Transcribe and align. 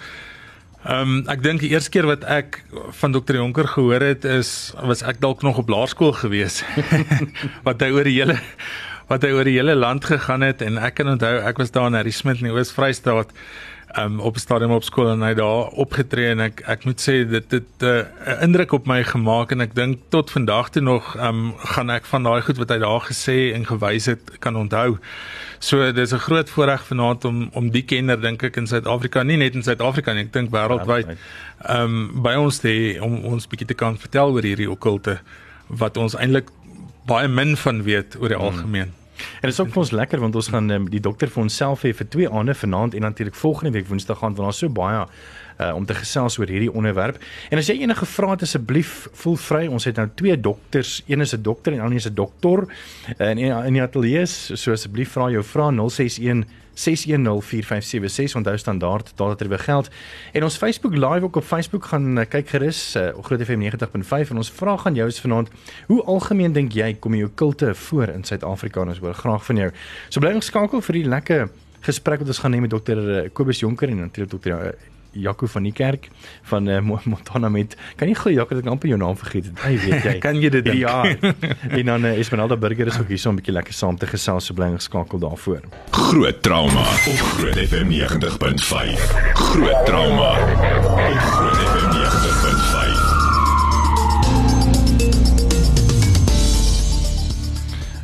Ehm 0.87 1.15
um, 1.15 1.23
ek 1.27 1.43
dink 1.43 1.65
die 1.65 1.73
eerste 1.73 1.91
keer 1.91 2.07
wat 2.07 2.23
ek 2.25 2.61
van 3.01 3.13
Dr. 3.13 3.41
Jonker 3.41 3.67
gehoor 3.67 4.05
het 4.05 4.25
is 4.25 4.73
was 4.79 5.03
ek 5.03 5.19
dalk 5.21 5.43
nog 5.43 5.59
op 5.59 5.69
laerskool 5.69 6.15
gewees. 6.15 6.63
wat 7.67 7.83
hy 7.83 7.91
oor 7.91 8.07
die 8.07 8.19
hele 8.21 8.39
wat 9.09 9.25
hy 9.25 9.33
oor 9.33 9.49
die 9.49 9.57
hele 9.57 9.75
land 9.75 10.05
gegaan 10.05 10.45
het 10.45 10.63
en 10.63 10.79
ek 10.79 11.01
kan 11.01 11.11
onthou 11.17 11.35
ek 11.41 11.59
was 11.59 11.73
daar 11.75 11.89
in 11.91 11.97
Harry 11.99 12.13
Smit 12.13 12.43
in 12.43 12.51
die 12.51 12.55
Oos-Vrystaat 12.55 13.33
um, 13.97 14.21
op 14.21 14.39
stadium 14.39 14.71
op 14.71 14.85
skool 14.85 15.11
en 15.11 15.23
hy 15.23 15.33
daar 15.39 15.73
opgetree 15.81 16.33
en 16.33 16.43
ek 16.49 16.61
ek 16.69 16.85
moet 16.89 17.01
sê 17.01 17.23
dit 17.29 17.51
het 17.51 17.83
'n 17.83 17.87
uh, 17.87 18.43
indruk 18.43 18.73
op 18.73 18.87
my 18.87 19.03
gemaak 19.05 19.53
en 19.53 19.61
ek 19.61 19.75
dink 19.75 19.99
tot 20.09 20.31
vandag 20.31 20.71
toe 20.71 20.83
nog 20.83 21.17
um, 21.17 21.55
gaan 21.57 21.91
ek 21.91 22.05
van 22.05 22.23
daai 22.23 22.43
goed 22.43 22.59
wat 22.59 22.69
hy 22.69 22.79
daar 22.79 23.01
gesê 23.01 23.55
en 23.55 23.67
gewys 23.67 24.07
het 24.07 24.39
kan 24.39 24.57
onthou. 24.57 24.99
So 25.59 25.93
dis 25.93 26.13
'n 26.13 26.19
groot 26.19 26.51
voorreg 26.51 26.87
vanaand 26.87 27.25
om 27.25 27.51
om 27.53 27.71
die 27.71 27.83
kenner 27.83 28.21
dink 28.21 28.43
ek 28.43 28.57
in 28.57 28.67
Suid-Afrika, 28.67 29.23
nie 29.23 29.37
net 29.37 29.55
in 29.55 29.63
Suid-Afrika 29.63 30.13
nie, 30.13 30.25
ek 30.25 30.33
dink 30.33 30.51
wêreldwyd 30.51 31.17
ehm 31.65 31.83
um, 31.83 32.23
by 32.23 32.35
ons 32.35 32.59
te 32.59 32.69
hê 32.69 33.01
om 33.01 33.25
ons 33.25 33.47
bietjie 33.47 33.67
te 33.67 33.75
kan 33.75 33.99
vertel 33.99 34.33
oor 34.33 34.43
hierdie 34.43 34.71
okkulte 34.71 35.19
wat 35.67 35.97
ons 35.97 36.15
eintlik 36.15 36.49
baie 37.07 37.29
min 37.29 37.57
van 37.57 37.83
weet 37.83 38.17
oor 38.21 38.29
die 38.29 38.39
hmm. 38.39 38.93
En 39.19 39.49
dit 39.49 39.53
is 39.53 39.61
ook 39.61 39.73
vir 39.75 39.83
ons 39.83 39.91
lekker 39.91 40.21
want 40.21 40.35
ons 40.35 40.49
gaan 40.49 40.71
um, 40.71 40.89
die 40.91 41.01
dokter 41.01 41.31
vir 41.33 41.43
onsself 41.43 41.83
hê 41.87 41.93
vir 41.95 42.09
twee 42.09 42.31
aande 42.31 42.55
vanaand 42.55 42.95
en 42.95 43.07
natuurlik 43.07 43.35
volgende 43.35 43.73
week 43.77 43.89
Woensdag 43.89 44.19
gaan 44.19 44.35
want 44.35 44.49
daar's 44.49 44.63
so 44.65 44.69
baie 44.69 45.07
uh, 45.59 45.75
om 45.75 45.87
te 45.87 45.95
gesels 45.95 46.39
oor 46.39 46.51
hierdie 46.51 46.73
onderwerp. 46.73 47.19
En 47.51 47.59
as 47.59 47.69
jy 47.71 47.81
enige 47.83 48.07
vrae 48.07 48.37
het 48.37 48.47
asseblief 48.47 49.09
voel 49.23 49.37
vry. 49.37 49.65
Ons 49.67 49.89
het 49.89 49.99
nou 49.99 50.07
twee 50.15 50.37
dokters, 50.41 51.03
een 51.07 51.21
is 51.21 51.35
'n 51.35 51.43
dokter 51.43 51.73
en 51.73 51.81
ander 51.81 51.97
is 51.97 52.07
'n 52.07 52.15
dokter 52.15 52.67
uh, 53.19 53.31
in 53.31 53.39
in 53.39 53.73
die 53.73 53.83
ateljee. 53.83 54.27
So 54.27 54.73
asseblief 54.73 55.13
vra 55.13 55.31
jou 55.31 55.43
vrae 55.43 55.73
061 55.73 56.45
6104576 56.79 58.37
onthou 58.39 58.57
standaard 58.57 59.13
daar 59.17 59.29
het 59.29 59.41
er 59.41 59.59
geld. 59.59 59.89
En 60.33 60.43
ons 60.43 60.57
Facebook 60.57 60.95
live 60.95 61.23
ook 61.23 61.37
op 61.37 61.45
Facebook 61.45 61.85
gaan 61.85 62.19
uh, 62.19 62.25
kyk 62.29 62.49
gerus 62.49 62.97
uh, 62.97 63.09
Groot 63.23 63.43
FM 63.43 63.61
90.5 63.61 64.31
en 64.31 64.37
ons 64.37 64.51
vra 64.51 64.77
gaan 64.77 64.95
jou 64.95 65.09
is 65.09 65.21
vanaand 65.21 65.49
hoe 65.87 66.03
algemeen 66.03 66.53
dink 66.53 66.73
jy 66.73 66.95
kom 66.95 67.15
jy 67.15 67.29
kulte 67.35 67.75
voor 67.75 68.09
in 68.09 68.25
Suid-Afrika? 68.25 68.81
Ons 68.81 68.99
hoor 68.99 69.15
graag 69.15 69.45
van 69.45 69.57
jou. 69.57 69.71
So 70.09 70.21
bly 70.21 70.35
ons 70.35 70.47
skakel 70.47 70.83
vir 70.83 71.01
die 71.01 71.09
lekker 71.09 71.49
gesprek 71.81 72.23
wat 72.23 72.29
ons 72.29 72.39
gaan 72.39 72.55
hê 72.55 72.61
met 72.61 72.71
dokter 72.71 73.31
Kobus 73.33 73.61
Jonker 73.61 73.89
en 73.89 74.07
natuurlik 74.07 74.31
dokter 74.31 74.75
Jaco 75.13 75.47
van 75.47 75.63
die 75.63 75.73
kerk 75.73 76.09
van 76.51 76.69
uh, 76.69 76.81
Montana 76.81 77.49
met 77.49 77.77
kan 77.97 78.09
jy 78.09 78.15
glo 78.15 78.33
Jaco 78.33 78.55
dat 78.55 78.65
ek 78.65 78.71
amper 78.71 78.89
jou 78.93 78.99
naam 79.01 79.17
vergeet 79.17 79.51
het. 79.51 79.63
Hy 79.65 79.75
weet 79.85 80.05
jy. 80.05 80.15
kan 80.25 80.41
jy 80.41 80.51
dit 80.59 80.65
dink? 80.65 80.79
Ja. 80.79 81.03
en 81.79 81.85
dan 81.93 82.05
uh, 82.05 82.19
Esmeralda 82.19 82.57
Burger 82.57 82.87
is 82.87 82.99
ook 83.01 83.09
hier 83.09 83.19
so 83.19 83.31
'n 83.31 83.41
bietjie 83.41 83.55
lekker 83.55 83.75
saam 83.75 83.99
te 83.99 84.07
gesels 84.07 84.47
so 84.47 84.55
bly 84.55 84.71
geskakel 84.75 85.19
daarvoor. 85.19 85.61
Groot 85.91 86.43
trauma 86.43 86.85
op 87.11 87.21
Groot 87.39 87.59
FM 87.59 87.89
90.5. 87.91 89.35
Groot 89.35 89.87
trauma 89.87 90.28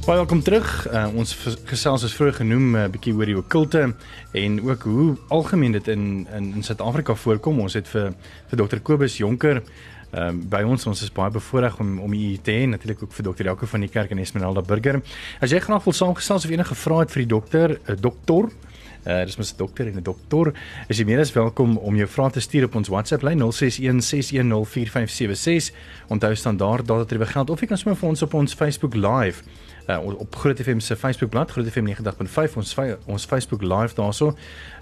Baie 0.04 0.20
welkom 0.20 0.42
terug. 0.44 0.68
Uh, 0.92 1.06
ons 1.16 1.30
gesels 1.64 2.02
is 2.04 2.12
vroeg 2.12 2.36
genoem 2.36 2.74
'n 2.74 2.76
uh, 2.76 2.88
bietjie 2.92 3.14
oor 3.16 3.24
die 3.24 3.38
okkulte 3.38 3.94
en 4.36 4.60
ook 4.60 4.82
hoe 4.82 5.16
algemeen 5.32 5.72
dit 5.72 5.88
in 5.88 6.28
in 6.28 6.52
in 6.54 6.62
Suid-Afrika 6.62 7.14
voorkom. 7.14 7.60
Ons 7.60 7.72
het 7.72 7.88
vir 7.88 8.12
vir 8.50 8.58
Dr. 8.58 8.82
Kobus 8.84 9.16
Jonker 9.16 9.62
ehm 10.12 10.28
um, 10.28 10.48
by 10.48 10.62
ons 10.62 10.86
ons 10.86 11.02
is 11.02 11.12
baie 11.12 11.30
bevoorreg 11.30 11.80
om 11.80 12.00
om 12.00 12.12
u 12.12 12.36
te 12.36 12.52
hê 12.52 12.68
natuurlik 12.68 13.02
ook 13.02 13.12
vir 13.12 13.32
Dr. 13.32 13.44
Jaco 13.44 13.66
van 13.66 13.80
die 13.80 13.88
kerk 13.88 14.10
en 14.10 14.18
Esmeralda 14.18 14.60
Burger. 14.60 15.00
As 15.40 15.50
jy 15.50 15.60
graag 15.60 15.84
wil 15.84 15.92
saamgesels 15.92 16.44
of 16.44 16.50
enige 16.50 16.74
vrae 16.74 17.00
het 17.00 17.10
vir 17.10 17.22
die 17.22 17.32
dokter, 17.32 17.70
'n 17.70 17.92
uh, 17.92 17.96
dokter 18.00 18.52
Uh, 19.04 19.20
dis 19.24 19.36
mos 19.36 19.52
'n 19.52 19.56
dokter 19.56 19.86
en 19.86 19.96
'n 19.96 20.02
dokter. 20.02 20.52
Is 20.88 20.98
jy 20.98 21.04
meer 21.04 21.20
as 21.20 21.32
welkom 21.32 21.76
om 21.76 21.96
jou 21.96 22.08
vrae 22.08 22.30
te 22.30 22.40
stuur 22.40 22.64
op 22.64 22.74
ons 22.74 22.88
WhatsApp 22.88 23.22
lyn 23.22 23.38
0616104576. 23.38 25.74
Onthou 26.08 26.34
standaard 26.34 26.86
dat 26.86 27.08
dit 27.08 27.18
begeld 27.18 27.50
of 27.50 27.60
jy 27.60 27.66
kan 27.66 27.78
sommer 27.78 27.98
vir 27.98 28.08
ons 28.08 28.22
op 28.22 28.34
ons 28.34 28.54
Facebook 28.54 28.94
live 28.94 29.42
uh, 29.86 30.06
op 30.06 30.36
Groot 30.36 30.60
FM 30.60 30.78
se 30.78 30.96
Facebookblad 30.96 31.50
Groot 31.50 31.68
FM 31.68 31.86
90.5 31.86 32.56
ons 32.56 32.76
ons 33.06 33.24
Facebook 33.24 33.62
live 33.62 33.94
daarso. 33.94 34.34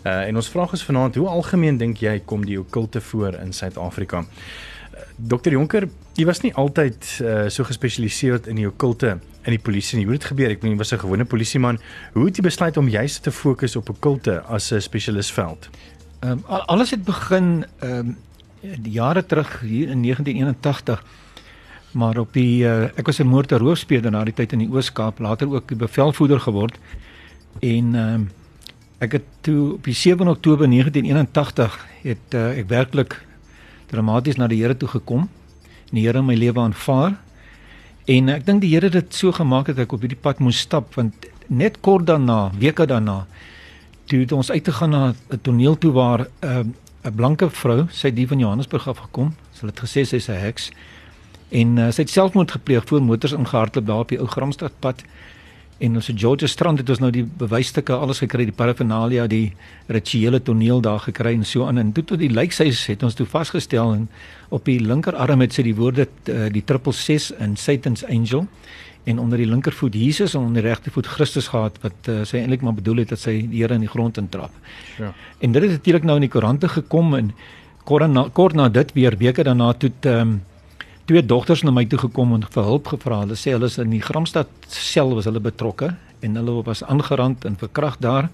Uh, 0.04 0.26
en 0.26 0.36
ons 0.36 0.48
vraag 0.48 0.72
is 0.72 0.84
vanaand 0.84 1.14
hoe 1.14 1.28
algemeen 1.28 1.76
dink 1.76 2.02
jy 2.02 2.20
kom 2.24 2.44
die 2.44 2.60
okkulte 2.60 3.00
voor 3.00 3.34
in 3.34 3.52
Suid-Afrika? 3.52 4.18
Uh, 4.18 5.00
Dr 5.16 5.50
Jonker, 5.50 5.88
jy 6.14 6.24
was 6.24 6.42
nie 6.42 6.54
altyd 6.54 7.18
uh, 7.22 7.48
so 7.48 7.64
gespesialiseerd 7.64 8.46
in 8.46 8.60
die 8.60 8.66
okkulte 8.68 9.18
in 9.42 9.56
die 9.56 9.62
polisie 9.62 9.98
nie. 9.98 10.04
Hoe 10.06 10.14
het 10.14 10.22
dit 10.22 10.30
gebeur? 10.30 10.52
Ek 10.54 10.62
meen 10.62 10.76
jy 10.76 10.78
was 10.78 10.92
'n 10.92 11.02
gewone 11.02 11.24
polisieman. 11.24 11.78
Hoe 12.12 12.26
het 12.26 12.36
jy 12.36 12.42
besluit 12.42 12.76
om 12.76 12.88
juist 12.88 13.22
te 13.22 13.32
fokus 13.32 13.76
op 13.76 13.88
okkulte 13.88 14.40
as 14.40 14.72
'n 14.72 14.80
spesialistveld? 14.80 15.68
Ehm 16.20 16.30
um, 16.32 16.44
alles 16.46 16.90
het 16.90 17.04
begin 17.04 17.64
ehm 17.80 17.98
um, 17.98 18.16
jare 18.82 19.26
terug 19.26 19.60
hier 19.60 19.88
in 19.90 20.02
1981 20.02 21.04
maar 21.92 22.18
op 22.18 22.32
die 22.32 22.64
uh, 22.64 22.84
ek 22.96 23.06
was 23.06 23.18
'n 23.20 23.26
motorroofspeler 23.26 24.10
na 24.10 24.24
die 24.24 24.34
tyd 24.34 24.52
in 24.52 24.58
die 24.58 24.70
Oos-Kaap, 24.70 25.18
later 25.18 25.48
ook 25.52 25.70
'n 25.72 25.76
bevelvoerder 25.76 26.40
geword. 26.40 26.78
En 27.60 27.94
ehm 27.94 28.20
uh, 28.20 28.26
ek 28.98 29.12
het 29.12 29.24
toe 29.40 29.72
op 29.72 29.84
die 29.84 29.94
7 29.94 30.28
Oktober 30.28 30.68
1981 30.70 31.86
het 32.02 32.34
uh, 32.34 32.58
ek 32.58 32.68
werklik 32.68 33.26
dramaties 33.86 34.36
na 34.36 34.46
die 34.46 34.62
Here 34.62 34.76
toe 34.76 34.88
gekom. 34.88 35.28
En 35.90 35.94
die 35.98 36.06
Here 36.06 36.22
my 36.22 36.34
lewe 36.34 36.60
aanvaar. 36.60 37.18
En 38.04 38.28
ek 38.28 38.46
dink 38.46 38.60
die 38.60 38.70
Here 38.70 38.86
het 38.86 38.92
dit 38.92 39.14
so 39.14 39.32
gemaak 39.32 39.66
dat 39.66 39.78
ek 39.78 39.92
op 39.92 40.00
hierdie 40.00 40.20
pad 40.20 40.38
moes 40.38 40.58
stap 40.58 40.94
want 40.94 41.26
net 41.46 41.80
kort 41.80 42.06
daarna, 42.06 42.50
weke 42.58 42.86
daarna, 42.86 43.26
toe 44.06 44.20
het 44.20 44.32
ons 44.32 44.50
uit 44.50 44.64
te 44.64 44.72
gaan 44.72 44.90
na 44.90 45.14
'n 45.30 45.40
toneel 45.42 45.78
toe 45.78 45.92
waar 45.92 46.20
'n 46.20 46.46
uh, 46.46 46.64
'n 47.04 47.14
blanke 47.14 47.50
vrou, 47.50 47.86
sy 47.90 48.08
het 48.08 48.16
die 48.16 48.28
van 48.28 48.38
Johannesburg 48.38 48.88
af 48.88 48.98
gekom. 48.98 49.34
Sy 49.52 49.66
het 49.66 49.80
gesê 49.80 50.04
sy's 50.06 50.28
'n 50.28 50.38
heks. 50.38 50.70
En 51.52 51.76
uh, 51.76 51.90
sy 51.92 52.06
het 52.06 52.12
selfmoord 52.12 52.56
gepleeg 52.56 52.86
voor 52.88 53.02
motors 53.04 53.34
ingehardloop 53.36 53.86
daar 53.86 54.06
op 54.06 54.12
die 54.14 54.20
ou 54.20 54.28
Gramstadpad. 54.28 55.04
En 55.82 55.98
ons 55.98 56.06
het 56.06 56.18
George 56.20 56.46
Strand 56.46 56.78
het 56.78 56.90
ons 56.94 57.00
nou 57.02 57.10
die 57.10 57.24
bewysstukke 57.26 57.96
alles 57.96 58.20
gekry, 58.22 58.44
die 58.46 58.54
paraphernalia, 58.54 59.26
die 59.26 59.52
rituele 59.90 60.38
toneel 60.42 60.80
daar 60.84 61.02
gekry 61.02 61.32
en 61.34 61.44
so 61.48 61.66
aan. 61.66 61.80
En 61.82 61.90
toe 61.92 62.04
tot 62.06 62.22
die 62.22 62.30
lijkseis 62.30 62.84
het 62.86 63.02
ons 63.02 63.18
toe 63.18 63.26
vasgestel 63.26 63.92
en 63.96 64.06
op 64.54 64.64
die 64.68 64.78
linkerarm 64.80 65.42
het 65.42 65.56
sy 65.56 65.64
die 65.66 65.74
woorde 65.76 66.06
uh, 66.30 66.46
die 66.54 66.62
triple 66.64 66.94
6 66.94 67.32
in 67.42 67.56
Satan's 67.58 68.06
angel 68.06 68.46
en 69.10 69.18
onder 69.18 69.40
die 69.42 69.48
linkervoet 69.50 69.96
Jesus 69.98 70.36
en 70.36 70.46
onder 70.46 70.62
die 70.62 70.68
regtervoet 70.70 71.10
Christus 71.16 71.50
gehad 71.50 71.80
wat 71.82 72.08
uh, 72.08 72.20
sy 72.28 72.38
eintlik 72.38 72.62
maar 72.62 72.78
bedoel 72.78 73.02
het 73.02 73.16
dat 73.16 73.24
sy 73.24 73.40
die 73.50 73.64
Here 73.64 73.74
in 73.74 73.82
die 73.82 73.90
grond 73.90 74.20
intrap. 74.22 74.54
Ja. 75.02 75.10
En 75.42 75.52
dit 75.52 75.66
het 75.66 75.74
natuurlik 75.80 76.06
nou 76.06 76.20
in 76.20 76.28
die 76.28 76.30
koerante 76.30 76.70
gekom 76.70 77.16
en 77.18 77.34
kort 77.84 78.06
na, 78.06 78.28
kort 78.30 78.54
na 78.54 78.68
dit 78.70 78.94
weer 78.94 79.18
weke 79.18 79.42
daarna 79.42 79.72
toe 79.74 79.90
ehm 80.06 80.20
um, 80.20 80.40
twee 81.04 81.22
dogters 81.26 81.62
na 81.62 81.70
my 81.70 81.84
toe 81.86 81.98
gekom 81.98 82.34
en 82.36 82.44
vir 82.54 82.64
hulp 82.64 82.86
gevra. 82.92 83.22
Hulle 83.24 83.36
sê 83.38 83.54
hulle 83.56 83.70
is 83.70 83.78
in 83.82 83.90
die 83.90 84.02
Gramstad 84.02 84.50
sel 84.68 85.14
was 85.14 85.26
hulle 85.28 85.42
betrokke 85.42 85.94
en 86.22 86.36
hulle 86.38 86.62
was 86.66 86.84
aangerand 86.84 87.44
en 87.44 87.56
verkragt 87.58 88.02
daar. 88.02 88.30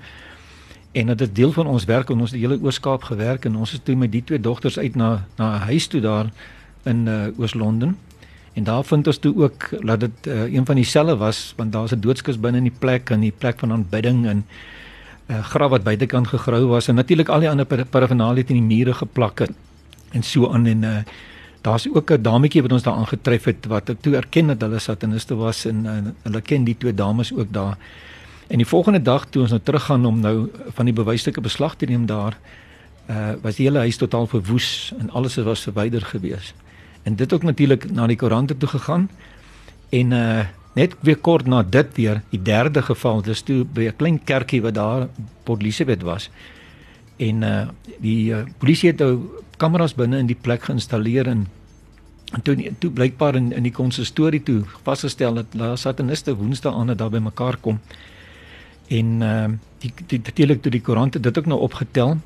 En 0.92 1.06
dit 1.12 1.20
is 1.20 1.32
deel 1.32 1.52
van 1.52 1.66
ons 1.66 1.84
werk 1.84 2.10
en 2.10 2.20
ons 2.20 2.30
het 2.30 2.40
die 2.40 2.46
hele 2.46 2.60
Ooskaap 2.62 3.08
gewerk 3.08 3.44
en 3.44 3.56
ons 3.56 3.72
het 3.72 3.84
toe 3.84 3.96
met 3.96 4.12
die 4.12 4.24
twee 4.24 4.40
dogters 4.40 4.78
uit 4.78 4.96
na 4.96 5.24
na 5.36 5.56
'n 5.56 5.66
huis 5.70 5.86
toe 5.86 6.00
daar 6.00 6.30
in 6.84 7.06
uh, 7.06 7.38
Oos-London. 7.38 7.96
En 8.52 8.64
daar 8.64 8.84
vind 8.84 9.06
ons 9.06 9.18
toe 9.18 9.36
ook 9.36 9.68
dat 9.86 10.00
dit 10.00 10.26
uh, 10.26 10.52
een 10.54 10.66
van 10.66 10.74
die 10.74 10.84
selle 10.84 11.16
was 11.16 11.54
want 11.56 11.72
daar's 11.72 11.92
'n 11.92 12.00
doodskus 12.00 12.40
binne 12.40 12.58
in 12.58 12.68
die 12.70 12.78
plek 12.78 13.10
en 13.10 13.20
die 13.20 13.34
plek 13.38 13.58
van 13.58 13.72
aanbidding 13.72 14.26
en 14.26 14.36
'n 14.36 14.44
uh, 15.32 15.36
eh, 15.36 15.44
graf 15.44 15.70
wat 15.70 15.82
buitekant 15.82 16.28
gegrou 16.28 16.66
was 16.66 16.88
en 16.88 16.94
natuurlik 16.94 17.28
al 17.28 17.40
die 17.40 17.50
ander 17.50 17.66
paraphernalia 17.66 18.44
in 18.46 18.66
die 18.66 18.76
mure 18.76 18.94
geplak 18.94 19.38
het 19.38 19.50
en 20.12 20.22
so 20.22 20.52
aan 20.52 20.66
en 20.66 20.82
uh, 20.82 20.96
Daar's 21.68 21.88
ook 21.92 22.10
'n 22.10 22.22
dametjie 22.22 22.62
wat 22.62 22.72
ons 22.72 22.82
daar 22.82 22.94
aangetref 22.94 23.44
het 23.44 23.66
wat 23.66 23.88
ek 23.88 24.00
toe 24.00 24.14
erken 24.16 24.46
dat 24.46 24.60
hulle 24.60 24.78
sataniste 24.78 25.34
was 25.34 25.64
en, 25.64 25.86
en 25.86 26.16
hulle 26.22 26.40
ken 26.40 26.64
die 26.64 26.76
twee 26.76 26.94
dames 26.94 27.34
ook 27.34 27.52
daar. 27.52 27.76
En 28.46 28.56
die 28.56 28.66
volgende 28.66 29.02
dag 29.02 29.26
toe 29.26 29.42
ons 29.42 29.50
nou 29.50 29.60
teruggaan 29.62 30.06
om 30.06 30.20
nou 30.20 30.48
van 30.74 30.84
die 30.84 30.94
bewysstukke 30.94 31.40
beslag 31.40 31.74
te 31.76 31.86
neem 31.86 32.06
daar, 32.06 32.38
uh 33.10 33.32
was 33.42 33.56
die 33.56 33.66
hele 33.66 33.78
huis 33.78 33.96
totaal 33.96 34.26
verwoes 34.26 34.94
en 34.98 35.10
alles 35.10 35.34
was 35.34 35.62
verwyder 35.62 36.02
gewees. 36.02 36.54
En 37.02 37.16
dit 37.16 37.32
ook 37.32 37.42
natuurlik 37.42 37.90
na 37.90 38.06
die 38.06 38.16
koerante 38.16 38.56
toe 38.56 38.68
gegaan. 38.68 39.10
En 39.88 40.12
uh 40.12 40.46
net 40.72 40.94
weer 41.00 41.16
kort 41.16 41.46
na 41.46 41.62
dit 41.62 41.86
weer, 41.94 42.22
die 42.30 42.42
derde 42.42 42.82
geval, 42.82 43.22
dis 43.22 43.42
toe 43.42 43.64
by 43.64 43.80
'n 43.80 43.96
klein 43.96 44.24
kerkie 44.24 44.62
wat 44.62 44.74
daar 44.74 45.08
Port 45.42 45.60
Elizabeth 45.60 46.02
was 46.02 46.30
En 47.18 47.42
uh 47.42 47.68
die 47.98 48.30
uh, 48.30 48.44
polisie 48.62 48.92
het 48.92 49.00
nou 49.02 49.42
kameras 49.58 49.96
binne 49.98 50.20
in 50.22 50.28
die 50.30 50.38
plek 50.38 50.68
geïnstalleer 50.68 51.26
en 51.26 51.48
toe 52.42 52.72
toe 52.78 52.90
blykbaar 52.90 53.34
in 53.34 53.52
in 53.52 53.62
die 53.62 53.72
konsistorie 53.72 54.42
toe 54.42 54.62
vasgestel 54.82 55.34
dat 55.34 55.46
daar 55.52 55.78
sataniste 55.78 56.34
woensdae 56.36 56.72
aan 56.72 56.96
daar 56.96 57.10
by 57.10 57.18
mekaar 57.18 57.56
kom. 57.56 57.80
En 58.88 59.20
uh 59.22 59.48
die 59.78 59.92
die 60.06 60.20
natuurlik 60.24 60.62
toe 60.62 60.72
die 60.72 60.80
koerante 60.80 61.20
dit 61.20 61.38
ook 61.38 61.46
nou 61.46 61.60
opgetel. 61.60 62.18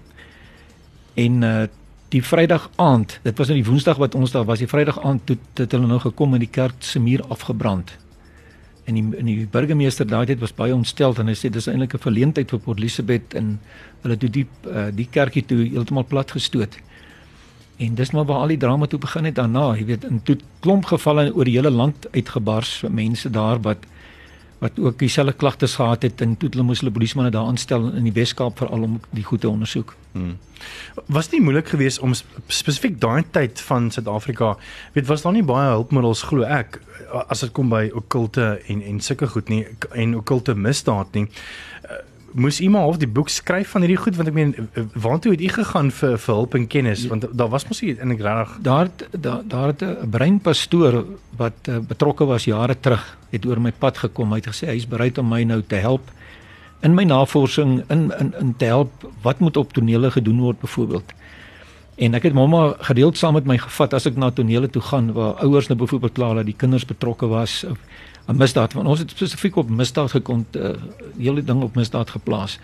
En 1.14 1.42
uh 1.42 1.66
die 2.08 2.22
Vrydag 2.22 2.70
aand, 2.76 3.18
dit 3.22 3.38
was 3.38 3.48
nou 3.48 3.56
die 3.56 3.68
Woensdag 3.68 3.96
wat 3.96 4.14
ons 4.14 4.34
daar 4.34 4.44
was, 4.44 4.60
die 4.60 4.68
Vrydag 4.68 4.98
aand 5.00 5.26
toe 5.26 5.38
het 5.56 5.72
hulle 5.72 5.86
nou 5.88 6.00
gekom 6.00 6.34
en 6.34 6.42
die 6.42 6.50
kerk 6.50 6.84
se 6.84 7.00
muur 7.00 7.22
afgebrand. 7.32 7.94
En 8.84 8.98
die 8.98 9.04
en 9.16 9.28
die 9.30 9.46
burgemeester 9.50 10.06
daai 10.06 10.26
tyd 10.26 10.42
was 10.42 10.52
baie 10.52 10.74
ontstel 10.74 11.14
en 11.22 11.30
hy 11.30 11.36
sê 11.38 11.48
dis 11.52 11.68
eintlik 11.70 11.94
'n 11.94 12.04
verleentheid 12.04 12.50
vir 12.50 12.58
Port 12.58 12.78
Elizabeth 12.78 13.34
en 13.34 13.60
hulle 14.02 14.16
toe 14.16 14.28
die 14.28 14.46
uh, 14.66 14.88
die 14.92 15.08
kerkie 15.10 15.44
toe 15.46 15.62
heeltemal 15.64 16.04
plat 16.04 16.30
gestoot. 16.30 16.76
En 17.82 17.94
dis 17.98 18.12
maar 18.14 18.26
waar 18.28 18.44
al 18.44 18.52
die 18.54 18.60
drama 18.62 18.86
toe 18.86 19.00
begin 19.02 19.26
het 19.26 19.34
daarna, 19.38 19.72
jy 19.78 19.86
weet, 19.88 20.04
in 20.08 20.20
toe 20.22 20.36
klomp 20.62 20.86
gevalle 20.90 21.30
oor 21.34 21.48
die 21.48 21.56
hele 21.56 21.72
land 21.72 22.06
uitgebars, 22.14 22.82
mense 22.90 23.30
daar 23.30 23.62
wat 23.64 23.88
wat 24.62 24.78
ook 24.78 24.98
dieselfde 24.98 25.32
klagtes 25.34 25.74
gehad 25.74 26.04
het 26.06 26.20
en 26.22 26.36
toe 26.38 26.48
hulle 26.52 26.62
moes 26.62 26.78
hulle 26.84 26.92
polismanne 26.94 27.32
daar 27.34 27.48
aanstel 27.50 27.88
in 27.98 28.04
die 28.06 28.12
Weskaap 28.14 28.60
veral 28.62 28.84
om 28.86 29.00
die 29.10 29.24
goed 29.26 29.40
te 29.42 29.48
ondersoek. 29.50 29.94
Hmm. 30.12 30.36
Was 31.10 31.32
dit 31.32 31.42
moeilik 31.42 31.72
geweest 31.72 31.98
om 31.98 32.14
spesifiek 32.46 33.00
daai 33.02 33.24
tyd 33.34 33.60
van 33.66 33.90
Suid-Afrika, 33.90 34.52
weet 34.94 35.10
was 35.10 35.26
daar 35.26 35.34
nie 35.34 35.42
baie 35.42 35.72
hulpmiddels 35.72 36.22
glo 36.30 36.46
ek 36.46 36.78
as 37.26 37.42
dit 37.42 37.50
kom 37.52 37.72
by 37.72 37.88
okkulte 37.90 38.46
en 38.70 38.86
en 38.86 39.02
sulke 39.02 39.26
goed 39.34 39.50
nie 39.50 39.64
en 39.90 40.14
okkulte 40.20 40.54
misdaad 40.54 41.10
nie 41.18 41.26
moes 42.34 42.60
iemand 42.60 42.88
of 42.88 42.98
die 42.98 43.08
boek 43.08 43.28
skryf 43.28 43.74
van 43.74 43.84
hierdie 43.84 44.00
goed 44.00 44.16
want 44.16 44.28
ek 44.28 44.34
meen 44.34 44.54
waartoe 44.94 45.32
het 45.32 45.40
u 45.40 45.48
gegaan 45.48 45.90
vir 45.90 46.18
vir 46.18 46.34
hulp 46.34 46.54
en 46.54 46.66
kennis? 46.66 47.06
Want 47.06 47.26
daar 47.32 47.48
was 47.52 47.66
mos 47.68 47.82
nie 47.82 47.96
in 47.98 48.14
ek 48.14 48.22
regtig 48.24 48.56
daar 48.62 48.88
daar 49.10 49.42
daar 49.44 49.72
het 49.72 49.82
'n 49.82 50.10
breinpastoor 50.10 51.04
wat 51.36 51.68
uh, 51.68 51.78
betrokke 51.78 52.24
was 52.24 52.44
jare 52.44 52.76
terug 52.80 53.16
het 53.30 53.46
oor 53.46 53.60
my 53.60 53.72
pad 53.72 53.98
gekom. 53.98 54.32
Hy 54.32 54.40
het 54.40 54.52
gesê 54.52 54.66
hy's 54.66 54.88
bereid 54.88 55.18
om 55.18 55.28
my 55.28 55.42
nou 55.44 55.62
te 55.62 55.76
help 55.76 56.10
in 56.82 56.94
my 56.94 57.04
navorsing 57.04 57.82
in 57.88 58.12
in 58.18 58.34
in 58.40 58.54
te 58.56 58.64
help 58.64 59.10
wat 59.22 59.38
moet 59.38 59.56
op 59.56 59.72
tonele 59.72 60.10
gedoen 60.10 60.40
word 60.40 60.60
byvoorbeeld 60.60 61.12
en 61.94 62.14
ek 62.18 62.26
het 62.26 62.34
mamma 62.34 62.62
gereeld 62.88 63.18
saam 63.18 63.36
met 63.38 63.46
my 63.46 63.58
gevat 63.62 63.94
as 63.94 64.08
ek 64.10 64.18
na 64.18 64.30
tonele 64.30 64.70
toe 64.70 64.82
gaan 64.82 65.12
waar 65.14 65.38
ouers 65.46 65.68
nou 65.70 65.78
byvoorbeeld 65.78 66.16
klaar 66.18 66.40
dat 66.40 66.48
die 66.50 66.58
kinders 66.58 66.86
betrokke 66.88 67.28
was 67.30 67.62
'n 68.26 68.36
misdaad 68.36 68.72
want 68.72 68.88
ons 68.88 68.98
het 68.98 69.10
spesifiek 69.10 69.56
op 69.56 69.68
misdaad 69.70 70.10
gekom 70.10 70.46
uh, 70.56 70.70
hele 71.18 71.44
ding 71.44 71.62
op 71.62 71.74
misdaad 71.74 72.10
geplaas. 72.10 72.58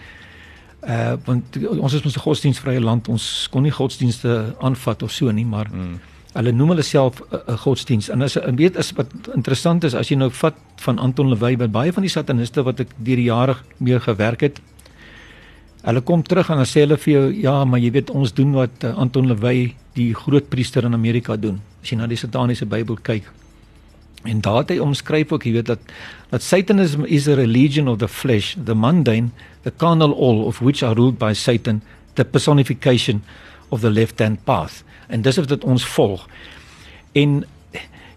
Uh 0.87 1.13
want 1.25 1.59
ons 1.79 1.93
is 1.93 2.03
mos 2.03 2.17
'n 2.17 2.21
godsdienstvrye 2.21 2.81
land 2.81 3.09
ons 3.09 3.49
kon 3.51 3.63
nie 3.63 3.71
godsdienste 3.71 4.55
aanvat 4.61 5.03
of 5.03 5.11
so 5.11 5.31
nie 5.31 5.45
maar 5.45 5.67
mm. 5.73 5.99
hulle 6.33 6.53
noem 6.53 6.69
hulle 6.69 6.83
self 6.83 7.23
'n 7.31 7.57
godsdienst 7.57 8.09
en 8.09 8.23
as 8.23 8.39
'n 8.39 8.57
weet 8.57 8.77
is 8.77 8.93
wat 8.93 9.11
interessant 9.35 9.85
is 9.85 9.95
as 9.95 10.09
jy 10.09 10.17
nou 10.17 10.31
vat 10.31 10.55
van 10.77 10.99
Anton 10.99 11.29
Lewey 11.29 11.57
by 11.57 11.67
baie 11.67 11.93
van 11.93 12.03
die 12.03 12.11
sataniste 12.11 12.63
wat 12.63 12.81
ek 12.81 12.89
deur 12.97 13.17
die 13.17 13.25
jare 13.25 13.57
mee 13.79 14.01
gewerk 14.01 14.41
het 14.41 14.61
hulle 15.83 16.01
kom 16.01 16.23
terug 16.23 16.51
en 16.51 16.57
dan 16.57 16.67
sê 16.67 16.81
hulle 16.81 16.97
vir 16.97 17.13
jou 17.13 17.33
ja 17.33 17.65
maar 17.65 17.81
jy 17.81 17.91
weet 17.91 18.11
ons 18.11 18.33
doen 18.35 18.53
wat 18.53 18.85
uh, 18.85 18.95
Anton 18.97 19.27
Lewey 19.27 19.75
die 19.95 20.15
groot 20.15 20.49
priester 20.49 20.85
in 20.85 20.95
Amerika 20.95 21.37
doen 21.37 21.61
as 21.83 21.91
jy 21.91 21.97
na 21.97 22.07
die 22.07 22.17
sataniese 22.17 22.67
Bybel 22.67 22.97
kyk 23.03 23.33
En 24.23 24.41
daar 24.41 24.57
het 24.57 24.69
hy 24.69 24.79
omskryf 24.79 25.33
ook, 25.33 25.45
jy 25.47 25.53
weet 25.53 25.67
dat 25.67 25.79
dat 26.29 26.43
Satanism 26.43 27.05
is 27.05 27.29
a 27.29 27.35
religion 27.35 27.89
of 27.89 27.99
the 27.99 28.09
flesh, 28.09 28.55
the 28.65 28.75
mundane, 28.75 29.31
the 29.63 29.73
carnal 29.77 30.13
all 30.15 30.45
of 30.45 30.59
which 30.59 30.83
are 30.83 30.95
ruled 30.95 31.19
by 31.19 31.33
Satan, 31.33 31.83
the 32.15 32.25
personification 32.25 33.23
of 33.69 33.81
the 33.81 33.91
left-hand 33.91 34.45
path. 34.45 34.83
En 35.07 35.23
dis 35.23 35.39
of 35.39 35.47
dit 35.47 35.65
ons 35.65 35.87
volg. 35.87 36.27
En 37.13 37.45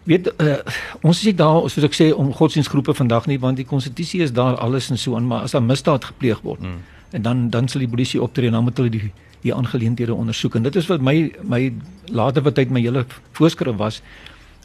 weet 0.04 0.34
uh, 0.38 0.58
ons 1.02 1.18
is 1.18 1.28
nie 1.30 1.36
daar 1.38 1.68
soos 1.70 1.86
ek 1.86 1.96
sê 1.96 2.10
om 2.14 2.32
godsdienstgroepe 2.34 2.94
vandag 2.98 3.28
nie 3.30 3.38
want 3.42 3.60
die 3.60 3.68
konstitusie 3.68 4.24
is 4.26 4.34
daar 4.34 4.58
alles 4.58 4.90
en 4.90 4.98
so 4.98 5.16
aan 5.16 5.28
maar 5.30 5.46
as 5.46 5.54
daar 5.54 5.64
misdaad 5.64 6.08
gepleeg 6.10 6.42
word 6.46 6.64
mm. 6.66 6.80
en 7.18 7.22
dan 7.28 7.50
dan 7.54 7.70
sal 7.70 7.84
die 7.86 7.92
polisie 7.92 8.22
optree 8.22 8.50
en 8.50 8.58
dan 8.58 8.66
moet 8.66 8.82
hulle 8.82 8.94
die 8.94 9.12
die 9.42 9.54
aangeleenthede 9.54 10.14
ondersoek 10.14 10.58
en 10.58 10.66
dit 10.66 10.76
is 10.76 10.90
wat 10.90 11.06
my 11.06 11.32
my 11.44 11.62
later 12.10 12.42
wat 12.46 12.58
tyd 12.58 12.74
my 12.74 12.82
hele 12.82 13.06
voorskrif 13.38 13.78
was 13.78 14.02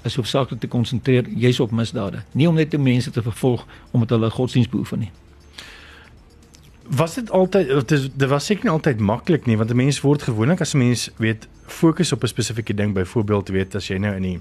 is 0.06 0.16
hoofsaaklik 0.16 0.60
te 0.60 0.70
konsentreer 0.70 1.28
juis 1.28 1.60
op 1.60 1.70
misdade, 1.70 2.22
nie 2.32 2.48
om 2.48 2.54
net 2.54 2.70
die 2.70 2.80
mense 2.80 3.10
te 3.10 3.22
vervolg 3.22 3.66
omdat 3.90 4.16
hulle 4.16 4.30
godsdienst 4.30 4.70
beoefen 4.70 5.04
nie. 5.06 5.10
Was 6.96 7.16
dit 7.18 7.30
altyd 7.30 7.68
dit 7.68 7.90
is 7.96 8.08
dit 8.14 8.28
was 8.30 8.46
seker 8.46 8.68
nie 8.68 8.72
altyd 8.72 9.00
maklik 9.02 9.46
nie 9.46 9.56
want 9.58 9.70
'n 9.70 9.76
mens 9.76 10.00
word 10.00 10.22
gewoonlik 10.22 10.60
as 10.60 10.74
'n 10.74 10.78
mens 10.78 11.10
weet 11.16 11.48
fokus 11.66 12.12
op 12.12 12.22
'n 12.22 12.26
spesifieke 12.26 12.74
ding 12.74 12.94
byvoorbeeld 12.94 13.48
weet 13.48 13.74
as 13.74 13.88
jy 13.88 13.98
nou 13.98 14.14
in 14.14 14.22
die 14.22 14.40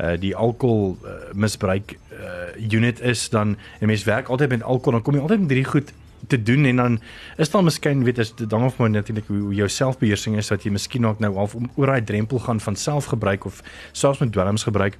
uh 0.00 0.14
die 0.20 0.36
alkohol 0.36 0.96
uh, 1.04 1.10
misbruik 1.34 1.98
uh 2.12 2.72
unit 2.72 3.00
is 3.00 3.28
dan 3.28 3.56
'n 3.80 3.86
mens 3.86 4.04
werk 4.04 4.28
altyd 4.28 4.48
met 4.48 4.62
alkohol 4.62 4.92
dan 4.92 5.02
kom 5.02 5.14
jy 5.14 5.20
altyd 5.20 5.40
met 5.40 5.50
hierdie 5.50 5.70
goed 5.70 5.92
te 6.26 6.42
doen 6.42 6.64
en 6.64 6.76
dan 6.76 7.00
is 7.36 7.50
daar 7.50 7.64
miskien 7.64 8.04
weet 8.04 8.18
as 8.18 8.34
dit 8.34 8.50
dan 8.50 8.64
of 8.64 8.76
maar 8.76 8.90
natuurlik 8.90 9.26
hoe 9.26 9.54
jou 9.54 9.68
selfbeheersing 9.68 10.36
is 10.36 10.48
dat 10.48 10.62
jy 10.62 10.70
miskien 10.70 11.06
ook 11.06 11.18
nou 11.18 11.34
half 11.34 11.56
oor 11.74 11.86
daai 11.86 12.04
drempel 12.04 12.38
gaan 12.38 12.60
van 12.60 12.76
selfgebruik 12.76 13.44
of 13.44 13.62
selfs 13.92 14.18
met 14.18 14.32
dwelms 14.32 14.62
gebruik. 14.62 14.98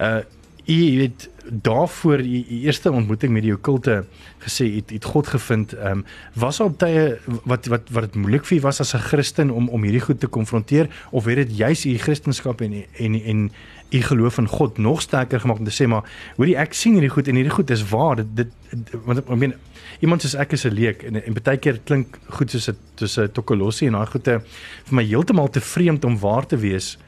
Uh 0.00 0.20
jy 0.68 0.96
weet 1.00 1.28
daarvoor 1.48 2.20
die 2.20 2.42
eerste 2.66 2.90
ontmoeting 2.92 3.32
met 3.32 3.42
die 3.46 3.54
okkulte 3.54 4.02
gesê 4.44 4.66
het 4.74 4.90
het 4.92 5.06
God 5.08 5.30
gevind 5.32 5.72
ehm 5.72 6.02
um, 6.02 6.04
was 6.36 6.60
al 6.60 6.74
tye 6.76 7.16
wat 7.48 7.70
wat 7.72 7.88
wat 7.88 8.10
dit 8.10 8.18
moeilik 8.20 8.44
vir 8.44 8.60
was 8.60 8.80
as 8.80 8.92
'n 8.94 9.06
Christen 9.08 9.50
om 9.50 9.68
om 9.68 9.82
hierdie 9.82 10.04
goed 10.04 10.20
te 10.20 10.26
konfronteer 10.26 10.88
of 11.10 11.24
het 11.24 11.36
dit 11.36 11.56
juis 11.56 11.86
u 11.86 11.96
Christendom 11.98 12.56
en 12.58 12.84
en 12.98 13.14
en 13.22 13.50
u 13.90 14.02
geloof 14.02 14.38
in 14.38 14.46
God 14.46 14.78
nog 14.78 15.00
sterker 15.00 15.40
gemaak 15.40 15.58
om 15.58 15.64
te 15.64 15.74
sê 15.82 15.88
maar 15.88 16.04
hoorie 16.36 16.56
ek 16.56 16.74
sien 16.74 16.92
hierdie 16.92 17.12
goed 17.12 17.28
en 17.28 17.34
hierdie 17.34 17.54
goed 17.54 17.70
is 17.70 17.84
waar 17.88 18.16
dit 18.16 18.36
dit 18.36 18.94
want 19.04 19.18
ek 19.18 19.28
meen 19.36 19.54
iemand 20.00 20.22
soos 20.22 20.34
ek 20.34 20.52
is 20.52 20.64
'n 20.64 20.74
leek 20.74 21.02
en 21.02 21.22
en 21.24 21.36
baie 21.42 21.56
keer 21.56 21.80
klink 21.84 22.18
goed 22.28 22.50
soos 22.50 22.68
'n 22.68 22.76
soos 22.96 23.18
'n 23.18 23.32
tokolossie 23.32 23.86
en 23.86 23.94
daai 23.94 24.06
goede 24.06 24.40
vir 24.84 24.94
my 24.94 25.04
heeltemal 25.04 25.48
te 25.48 25.60
vreemd 25.60 26.04
om 26.04 26.18
waar 26.18 26.46
te 26.46 26.56
wees 26.56 26.98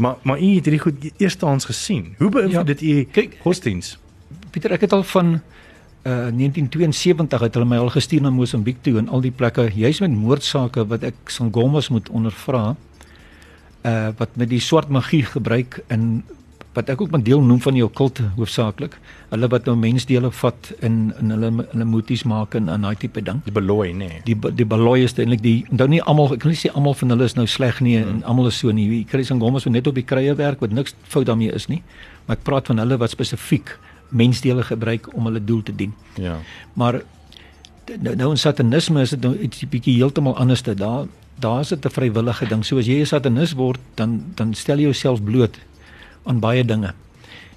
Maar 0.00 0.16
maar 0.22 0.40
u 0.40 0.54
het 0.54 0.64
hierdie 0.64 0.80
goed 0.80 1.10
eerstehands 1.16 1.64
gesien. 1.64 2.14
Hoe 2.18 2.30
beïnvloed 2.30 2.68
ja, 2.68 2.74
dit 2.74 2.82
u 2.82 3.08
godsdiens? 3.40 3.98
Pieter, 4.50 4.72
ek 4.72 4.86
het 4.86 4.92
al 4.96 5.02
van 5.04 5.40
uh 6.02 6.30
1972 6.32 7.40
het 7.40 7.54
hulle 7.54 7.68
my 7.68 7.76
al 7.76 7.90
gestuur 7.92 8.22
na 8.24 8.30
Mosambiek 8.32 8.78
toe 8.80 8.96
en 8.98 9.08
al 9.08 9.20
die 9.20 9.30
plekke 9.30 9.66
juis 9.74 10.00
met 10.00 10.14
moordsake 10.16 10.86
wat 10.88 11.02
ek 11.04 11.28
Sangomas 11.28 11.90
moet 11.92 12.08
ondervra. 12.08 12.76
Uh 13.82 14.08
wat 14.16 14.36
met 14.36 14.48
die 14.48 14.60
swart 14.60 14.88
magie 14.88 15.24
gebruik 15.24 15.82
in 15.88 16.22
wat 16.72 16.88
ek 16.88 17.00
ook 17.00 17.10
'n 17.16 17.22
deel 17.22 17.42
noem 17.42 17.60
van 17.60 17.74
die 17.74 17.84
okkulte 17.84 18.22
hoofsaaklik. 18.36 18.98
Hulle 19.28 19.48
wat 19.48 19.64
nou 19.64 19.76
mensdele 19.76 20.30
vat 20.30 20.74
in 20.78 21.12
in 21.20 21.30
hulle 21.30 21.66
hulle 21.70 21.84
moties 21.84 22.22
maak 22.22 22.54
en 22.54 22.70
aan 22.70 22.80
daai 22.80 22.96
tipe 22.96 23.22
ding. 23.22 23.40
Die 23.44 23.52
beloi 23.52 23.92
nê. 23.92 23.96
Nee. 23.96 24.20
Die 24.24 24.36
die 24.54 24.66
beloi 24.66 25.02
is 25.02 25.18
eintlik 25.18 25.42
die 25.42 25.64
onthou 25.70 25.88
nie 25.88 26.02
almal 26.02 26.32
ek 26.32 26.38
kan 26.38 26.50
nie 26.50 26.58
sê 26.58 26.72
almal 26.74 26.94
van 26.94 27.10
hulle 27.10 27.24
is 27.24 27.34
nou 27.34 27.46
sleg 27.46 27.80
nie 27.80 27.98
hmm. 27.98 28.08
en 28.08 28.22
almal 28.24 28.46
is 28.46 28.58
so 28.58 28.70
nie. 28.70 29.04
Chris 29.08 29.30
en 29.30 29.40
Gomes 29.40 29.64
moet 29.64 29.74
net 29.74 29.86
op 29.86 29.94
die 29.94 30.04
krye 30.04 30.34
werk 30.34 30.60
wat 30.60 30.70
niks 30.70 30.94
fout 31.02 31.26
daarmee 31.26 31.52
is 31.52 31.66
nie. 31.66 31.82
Maar 32.26 32.36
ek 32.36 32.42
praat 32.42 32.66
van 32.66 32.78
hulle 32.78 32.96
wat 32.96 33.10
spesifiek 33.10 33.78
mensdele 34.08 34.62
gebruik 34.62 35.14
om 35.14 35.24
hulle 35.24 35.44
doel 35.44 35.62
te 35.62 35.74
dien. 35.74 35.94
Ja. 36.14 36.38
Maar 36.74 37.02
nou, 37.98 38.16
nou 38.16 38.30
in 38.30 38.36
satanisme 38.36 39.00
is 39.00 39.10
dit 39.10 39.20
nou 39.20 39.36
iets 39.38 39.64
bietjie 39.68 39.96
heeltemal 39.96 40.36
anders 40.36 40.60
te 40.60 40.74
daar. 40.74 41.06
Daar 41.40 41.60
is 41.60 41.68
dit 41.68 41.84
'n 41.84 41.90
vrywillige 41.90 42.48
ding. 42.48 42.64
So 42.64 42.78
as 42.78 42.86
jy 42.86 43.00
'n 43.00 43.06
satanis 43.06 43.52
word, 43.52 43.80
dan 43.94 44.22
dan 44.34 44.54
stel 44.54 44.76
jy 44.76 44.82
jouself 44.82 45.22
bloot 45.22 45.58
aan 46.24 46.40
baie 46.40 46.64
dinge. 46.64 46.94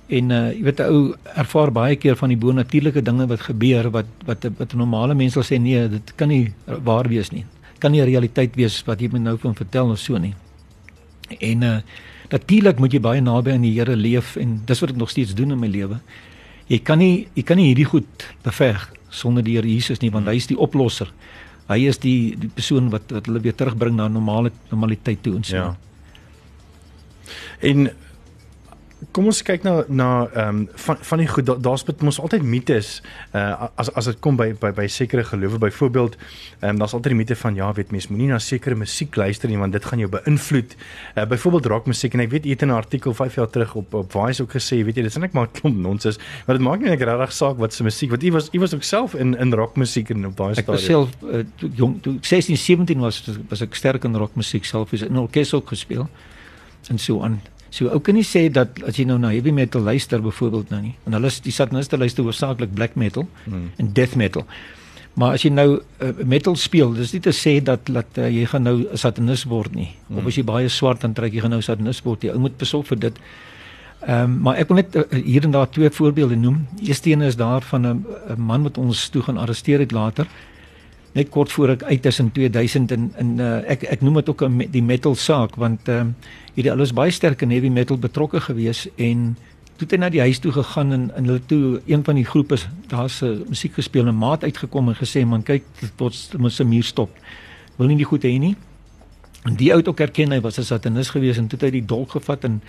En 0.07 0.29
uh 0.29 0.51
jy 0.51 0.63
weet 0.63 0.79
'n 0.79 0.91
ou 0.91 1.15
ervaar 1.35 1.71
baie 1.71 1.95
keer 1.95 2.15
van 2.15 2.29
die 2.29 2.37
bonatuurlike 2.37 3.01
dinge 3.01 3.27
wat 3.27 3.41
gebeur 3.41 3.89
wat 3.91 4.05
wat 4.25 4.45
wat 4.57 4.73
'n 4.73 4.77
normale 4.77 5.15
mens 5.15 5.33
sal 5.33 5.43
sê 5.43 5.59
nee, 5.59 5.87
dit 5.89 6.15
kan 6.15 6.27
nie 6.27 6.53
waar 6.65 7.07
wees 7.07 7.31
nie. 7.31 7.45
Kan 7.79 7.91
nie 7.91 8.01
'n 8.01 8.05
realiteit 8.05 8.55
wees 8.55 8.83
wat 8.85 8.99
jy 8.99 9.09
moet 9.11 9.21
nou 9.21 9.37
van 9.37 9.55
vertel 9.55 9.89
of 9.89 9.99
so 9.99 10.17
nie. 10.17 10.35
En 11.39 11.61
uh 11.63 11.81
natuurlik 12.29 12.79
moet 12.79 12.93
jy 12.93 12.99
baie 12.99 13.21
naby 13.21 13.51
aan 13.51 13.61
die 13.61 13.79
Here 13.79 13.95
leef 13.95 14.35
en 14.35 14.61
dis 14.65 14.79
wat 14.79 14.89
ek 14.89 14.95
nog 14.95 15.09
steeds 15.09 15.35
doen 15.35 15.51
in 15.51 15.59
my 15.59 15.67
lewe. 15.67 15.99
Jy 16.67 16.79
kan 16.79 16.97
nie 16.97 17.27
jy 17.33 17.43
kan 17.43 17.57
nie 17.57 17.67
hierdie 17.67 17.85
goed 17.85 18.27
beveg 18.43 18.91
sonder 19.09 19.43
die 19.43 19.55
Here 19.55 19.67
Jesus 19.67 19.99
nie 19.99 20.11
want 20.11 20.27
hy 20.27 20.35
is 20.35 20.47
die 20.47 20.57
oplosser. 20.57 21.11
Hy 21.71 21.79
is 21.87 21.99
die 22.03 22.35
die 22.39 22.51
persoon 22.51 22.89
wat 22.93 23.11
wat 23.15 23.27
hulle 23.29 23.41
weer 23.43 23.55
terugbring 23.55 23.95
na 23.95 24.09
normale 24.11 24.51
normaliteit 24.71 25.21
toe 25.23 25.35
ons. 25.39 25.53
Ja. 25.53 25.75
En 27.63 27.87
kom 29.11 29.25
ons 29.25 29.41
kyk 29.45 29.63
nou 29.65 29.83
na 29.87 30.09
ehm 30.33 30.47
um, 30.47 30.67
van 30.85 30.97
van 31.01 31.21
die 31.21 31.27
goed 31.27 31.49
daar's 31.63 31.83
da 31.87 31.93
mos 32.05 32.19
altyd 32.19 32.43
mites 32.43 33.01
uh 33.33 33.67
as 33.75 33.89
as 33.95 34.05
dit 34.05 34.19
kom 34.19 34.37
by 34.37 34.53
by 34.59 34.71
by 34.71 34.87
sekere 34.87 35.23
gelowe 35.23 35.57
byvoorbeeld 35.57 36.15
ehm 36.15 36.69
um, 36.69 36.77
daar's 36.81 36.93
altyd 36.93 37.13
die 37.13 37.19
mite 37.19 37.35
van 37.35 37.55
ja 37.55 37.71
weet 37.73 37.91
mens 37.91 38.07
moenie 38.07 38.27
na 38.27 38.39
sekere 38.39 38.75
musiek 38.75 39.15
luister 39.15 39.49
nie 39.49 39.57
want 39.57 39.73
dit 39.73 39.85
gaan 39.85 39.99
jou 39.99 40.09
beïnvloed. 40.09 40.75
Uh 41.15 41.25
byvoorbeeld 41.25 41.65
rockmusiek 41.65 42.13
en 42.13 42.25
ek 42.25 42.31
weet 42.31 42.45
jy 42.45 42.51
het 42.51 42.61
in 42.61 42.69
'n 42.69 42.77
artikel 42.77 43.13
5 43.13 43.35
jaar 43.35 43.49
terug 43.49 43.75
op 43.75 43.93
op 43.93 44.11
Vice 44.11 44.41
ook 44.43 44.51
gesê 44.51 44.83
weet 44.83 44.95
jy 44.95 45.03
dit 45.03 45.11
is 45.11 45.17
net 45.17 45.33
maar 45.33 45.47
klomp 45.47 45.77
nonsens 45.77 46.19
maar 46.45 46.57
dit 46.57 46.65
maak 46.65 46.79
nie 46.79 46.89
net 46.89 47.01
regtig 47.01 47.33
saak 47.33 47.57
wat 47.57 47.73
se 47.73 47.83
musiek 47.83 48.09
want 48.09 48.23
jy 48.23 48.31
was 48.31 48.49
jy 48.51 48.59
was 48.59 48.73
ook 48.73 48.83
self 48.83 49.15
in 49.15 49.37
in 49.37 49.53
rockmusiek 49.53 50.09
en 50.09 50.25
op 50.25 50.37
daai 50.37 50.53
stadium. 50.53 50.63
Ek 50.63 50.67
was 50.67 50.85
self 50.85 51.09
uh, 51.23 51.43
toe 51.55 51.69
jong 51.73 52.01
toe 52.01 52.17
16 52.21 52.57
17 52.57 52.99
was 52.99 53.23
was 53.49 53.61
ek 53.61 53.75
sterk 53.75 54.03
in 54.03 54.15
rockmusiek 54.15 54.65
self 54.65 54.93
is 54.93 55.01
in 55.01 55.17
orkes 55.17 55.53
ook 55.53 55.67
gespeel 55.67 56.09
en 56.89 56.99
so 56.99 57.21
aan 57.23 57.41
So 57.73 57.89
ou 57.89 57.99
kan 58.05 58.13
nie 58.13 58.25
sê 58.27 58.45
dat 58.53 58.77
as 58.85 58.99
jy 58.99 59.07
nou 59.09 59.17
na 59.17 59.31
heavy 59.33 59.51
metal 59.55 59.81
luister 59.81 60.21
byvoorbeeld 60.21 60.69
nou 60.69 60.81
nie. 60.83 60.93
Want 61.05 61.17
hulle 61.17 61.31
die 61.47 61.53
sataniste 61.55 61.97
luister 61.97 62.25
hoofsaaklik 62.27 62.73
black 62.77 62.97
metal 62.99 63.25
hmm. 63.47 63.71
en 63.81 63.89
death 63.97 64.13
metal. 64.19 64.45
Maar 65.17 65.37
as 65.37 65.45
jy 65.45 65.49
nou 65.53 65.67
uh, 65.77 66.11
metal 66.25 66.57
speel, 66.57 66.93
dis 66.97 67.15
nie 67.15 67.21
te 67.25 67.33
sê 67.33 67.55
dat 67.65 67.89
dat 67.89 68.21
uh, 68.21 68.29
jy 68.29 68.45
gaan 68.49 68.65
nou 68.69 68.75
'n 68.83 68.97
satanist 68.97 69.49
word 69.49 69.73
nie. 69.73 69.89
Hmm. 70.07 70.21
Of 70.21 70.29
as 70.29 70.37
jy 70.37 70.45
baie 70.45 70.69
swart 70.69 71.01
dan 71.01 71.17
trek 71.17 71.33
jy 71.33 71.41
gaan 71.41 71.55
nou 71.57 71.61
satanist 71.65 72.05
word. 72.05 72.23
Jy 72.23 72.37
ou 72.37 72.45
moet 72.45 72.57
besorg 72.57 72.87
vir 72.87 72.99
dit. 73.09 73.19
Ehm 74.05 74.23
um, 74.23 74.39
maar 74.45 74.61
ek 74.61 74.69
wil 74.69 74.77
net 74.77 74.95
uh, 74.95 75.03
hier 75.25 75.43
en 75.43 75.51
daar 75.51 75.69
twee 75.69 75.89
voorbeelde 75.89 76.35
noem. 76.35 76.67
Eerste 76.81 77.09
een 77.09 77.21
is 77.21 77.35
daar 77.35 77.61
van 77.61 77.87
'n 77.87 78.05
man 78.37 78.63
wat 78.63 78.77
ons 78.77 79.09
toe 79.09 79.21
gaan 79.21 79.37
arresteer 79.37 79.79
het 79.79 79.91
later 79.91 80.27
net 81.13 81.29
kort 81.29 81.51
voor 81.51 81.75
ek 81.75 81.83
uit 81.83 82.05
is 82.05 82.19
in 82.19 82.31
2000 82.31 82.91
en 82.91 83.11
in 83.21 83.33
uh, 83.39 83.61
ek 83.69 83.83
ek 83.83 84.01
noem 84.01 84.21
dit 84.21 84.29
ook 84.29 84.41
'n 84.41 84.67
die 84.71 84.83
metal 84.83 85.15
saak 85.15 85.55
want 85.55 85.87
ehm 85.87 86.07
uh, 86.07 86.31
hierdie 86.53 86.71
alles 86.71 86.93
baie 86.93 87.11
sterk 87.11 87.41
in 87.41 87.51
heavy 87.51 87.69
metal 87.69 87.97
betrokke 87.97 88.39
gewees 88.41 88.87
en 88.95 89.37
toe 89.77 89.87
het 89.87 89.91
hy 89.91 89.97
na 89.97 90.09
die 90.09 90.21
huis 90.21 90.39
toe 90.39 90.51
gegaan 90.51 90.91
en 90.93 91.11
in 91.17 91.25
hulle 91.25 91.41
toe 91.45 91.81
een 91.85 92.03
van 92.03 92.15
die 92.15 92.25
groepe 92.25 92.57
daar's 92.87 93.21
'n 93.21 93.25
uh, 93.25 93.47
musiek 93.49 93.73
gespeel 93.73 94.07
en 94.07 94.17
maat 94.17 94.43
uitgekom 94.43 94.89
en 94.89 94.95
gesê 94.95 95.25
man 95.25 95.43
kyk 95.43 95.63
tot 95.95 96.13
moet 96.37 96.53
se 96.53 96.63
muur 96.63 96.83
stop. 96.83 97.09
Wil 97.77 97.87
nie 97.87 97.97
die 97.97 98.05
goed 98.05 98.23
hê 98.23 98.37
nie. 98.39 98.55
En 99.43 99.55
die 99.55 99.71
ou 99.71 99.77
het 99.77 99.87
ook 99.87 99.99
erken 99.99 100.31
hy 100.31 100.41
was 100.41 100.57
'n 100.57 100.63
satanis 100.63 101.09
gewees 101.09 101.37
en 101.37 101.47
toe 101.47 101.59
het 101.59 101.73
hy 101.73 101.79
die 101.79 101.85
dolk 101.85 102.11
gevat 102.11 102.43
en 102.43 102.61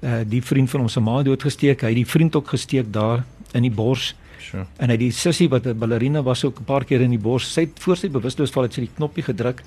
uh, 0.00 0.20
die 0.26 0.42
vriend 0.42 0.70
van 0.70 0.80
hom 0.80 0.88
se 0.88 1.00
ma 1.00 1.22
doodgesteek. 1.22 1.80
Hy 1.80 1.88
het 1.88 1.96
die 1.96 2.06
vriend 2.06 2.36
ook 2.36 2.48
gesteek 2.48 2.92
daar 2.92 3.24
in 3.52 3.62
die 3.62 3.70
bors 3.70 4.14
Sure. 4.42 4.66
En 4.82 4.90
hy 4.90 4.98
die 5.00 5.12
sussie 5.14 5.48
wat 5.48 5.66
'n 5.66 5.78
ballerina 5.78 6.22
was 6.22 6.44
ook 6.44 6.60
'n 6.60 6.64
paar 6.64 6.84
keer 6.84 7.00
in 7.00 7.10
die 7.10 7.18
bors. 7.18 7.52
Sy 7.52 7.60
het 7.60 7.78
voor 7.78 7.96
sy 7.96 8.08
bewusteloos 8.08 8.50
val 8.50 8.62
het 8.62 8.74
sy 8.74 8.80
die 8.80 8.94
knoppie 8.96 9.22
gedruk 9.22 9.62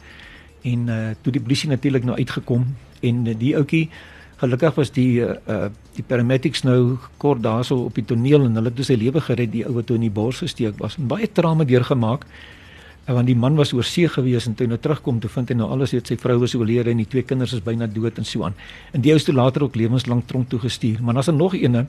en 0.64 0.90
uh 0.90 1.14
toe 1.22 1.32
die 1.32 1.42
polisie 1.42 1.70
natuurlik 1.70 2.04
nou 2.04 2.18
uitgekom 2.18 2.66
en 3.02 3.28
uh, 3.28 3.34
die 3.38 3.56
ouetjie 3.56 3.90
gelukkig 4.38 4.76
was 4.76 4.92
die 4.92 5.22
uh 5.22 5.70
die 5.96 6.04
paramedics 6.04 6.64
nou 6.64 6.98
kort 7.18 7.42
daarso 7.42 7.86
op 7.86 7.96
die 7.96 8.06
toneel 8.06 8.46
en 8.46 8.56
hulle 8.56 8.70
het 8.70 8.78
dus 8.78 8.88
sy 8.88 8.96
lewe 8.96 9.22
gered 9.22 9.52
die 9.52 9.66
ou 9.66 9.74
wat 9.74 9.86
toe 9.86 9.96
in 9.96 10.02
die 10.02 10.12
bors 10.12 10.40
gesteek 10.44 10.78
was. 10.80 10.98
En 10.98 11.08
baie 11.08 11.32
trame 11.32 11.66
deurgemaak. 11.66 12.26
Want 13.06 13.28
die 13.28 13.36
man 13.36 13.56
was 13.56 13.72
oor 13.74 13.84
see 13.84 14.08
gewees 14.10 14.48
en 14.48 14.56
toe 14.56 14.66
nou 14.68 14.80
terugkom 14.82 15.20
toe 15.20 15.30
vind 15.30 15.50
hy 15.50 15.56
nou 15.56 15.70
alles 15.70 15.92
weet 15.92 16.08
sy 16.08 16.16
vrou 16.18 16.40
was 16.40 16.56
oorlede 16.56 16.90
en 16.90 16.98
die 16.98 17.06
twee 17.06 17.22
kinders 17.22 17.54
is 17.54 17.62
byna 17.62 17.86
dood 17.88 18.18
en 18.18 18.26
so 18.26 18.44
aan. 18.44 18.56
En 18.94 19.02
die 19.02 19.12
ou 19.12 19.16
is 19.16 19.24
toe 19.24 19.36
later 19.36 19.64
ook 19.64 19.76
lewenslank 19.76 20.26
tronk 20.28 20.50
toe 20.50 20.60
gestuur. 20.60 21.04
Maar 21.04 21.14
daar's 21.14 21.28
er 21.28 21.34
nog 21.34 21.54
eene 21.54 21.86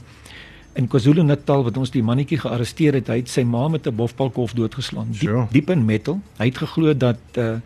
in 0.76 0.88
KwaZulu-Natal 0.92 1.64
wat 1.64 1.78
ons 1.80 1.90
die 1.94 2.02
mannetjie 2.04 2.38
gearresteer 2.42 2.98
het, 2.98 3.08
hy 3.08 3.22
het 3.22 3.32
sy 3.32 3.42
ma 3.48 3.66
met 3.72 3.86
'n 3.86 3.96
bofbalkof 3.96 4.52
doodgeslaan. 4.52 5.08
Diep, 5.10 5.20
sure. 5.20 5.46
diep 5.50 5.70
in 5.70 5.84
metal. 5.84 6.20
Hy 6.38 6.44
het 6.44 6.58
geglo 6.58 6.96
dat 6.96 7.18
uh 7.38 7.58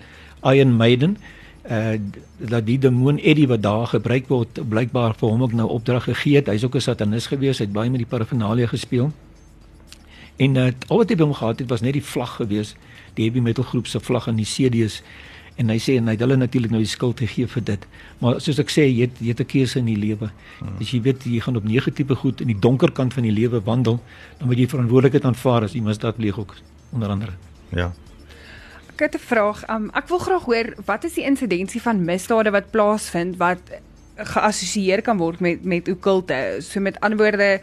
Iron 0.42 0.76
Maiden 0.76 1.16
uh 1.70 1.98
dat 2.38 2.66
die 2.66 2.78
demoon 2.78 3.18
Eddie 3.18 3.48
wat 3.48 3.62
daar 3.62 3.86
gebruik 3.86 4.28
word 4.28 4.68
blykbaar 4.68 5.14
vir 5.14 5.28
hom 5.28 5.42
ook 5.42 5.52
nou 5.52 5.68
opdrag 5.68 6.04
gegee 6.04 6.36
het. 6.36 6.46
Hy's 6.46 6.64
ook 6.64 6.74
'n 6.74 6.80
satanis 6.80 7.26
gewees. 7.26 7.58
Hy 7.58 7.64
het 7.64 7.72
baie 7.72 7.90
met 7.90 7.98
die 7.98 8.08
paraphernalia 8.08 8.66
gespeel. 8.66 9.12
En 10.36 10.56
uh 10.56 10.70
al 10.86 10.96
wat 10.96 11.08
hy 11.08 11.16
by 11.16 11.22
hom 11.22 11.34
gehad 11.34 11.58
het 11.58 11.68
was 11.68 11.80
net 11.80 11.92
die 11.92 12.04
vlag 12.04 12.36
gewees, 12.36 12.76
die 13.14 13.24
heavy 13.24 13.40
metal 13.40 13.64
groep 13.64 13.86
se 13.86 14.00
vlag 14.00 14.26
en 14.26 14.36
die 14.36 14.46
CD's 14.46 15.02
en 15.60 15.68
hy 15.72 15.76
sê 15.82 15.96
en 16.00 16.08
hy 16.08 16.16
het 16.16 16.22
hulle 16.24 16.38
natuurlik 16.40 16.72
nou 16.72 16.80
die 16.80 16.88
skuld 16.88 17.20
gegee 17.20 17.48
vir 17.54 17.64
dit. 17.68 17.86
Maar 18.22 18.40
soos 18.40 18.60
ek 18.62 18.72
sê, 18.72 18.86
jy 18.88 19.08
het 19.08 19.18
jy 19.20 19.34
het 19.34 19.40
'n 19.44 19.50
keuse 19.52 19.78
in 19.78 19.90
die 19.90 19.98
lewe. 20.00 20.30
Hmm. 20.60 20.76
As 20.80 20.92
jy 20.92 21.00
weet 21.02 21.24
jy 21.24 21.40
gaan 21.40 21.56
op 21.56 21.64
negatiewe 21.64 22.16
goed 22.16 22.40
in 22.40 22.48
die 22.48 22.58
donker 22.58 22.92
kant 22.92 23.14
van 23.14 23.22
die 23.22 23.32
lewe 23.32 23.60
wandel, 23.60 24.00
dan 24.38 24.48
moet 24.48 24.58
jy 24.58 24.66
verantwoordelikheid 24.66 25.24
aanvaar 25.24 25.64
as 25.64 25.72
jy 25.72 25.82
misdaad 25.82 26.16
pleeg 26.16 26.38
ook 26.38 26.56
onder 26.92 27.08
andere. 27.08 27.32
Ja. 27.72 27.92
Ek 28.92 29.00
het 29.00 29.14
'n 29.14 29.18
vraag. 29.18 29.68
Um, 29.68 29.90
ek 29.94 30.08
wil 30.08 30.18
graag 30.18 30.44
hoor 30.44 30.74
wat 30.86 31.04
is 31.04 31.14
die 31.14 31.24
insidensie 31.24 31.82
van 31.82 32.04
misdade 32.04 32.50
wat 32.50 32.70
plaasvind 32.70 33.36
wat 33.36 33.60
geassosieer 34.16 35.02
kan 35.02 35.18
word 35.18 35.40
met 35.40 35.64
met 35.64 35.88
okulte. 35.88 36.58
So 36.60 36.80
met 36.80 37.00
ander 37.00 37.18
woorde, 37.18 37.60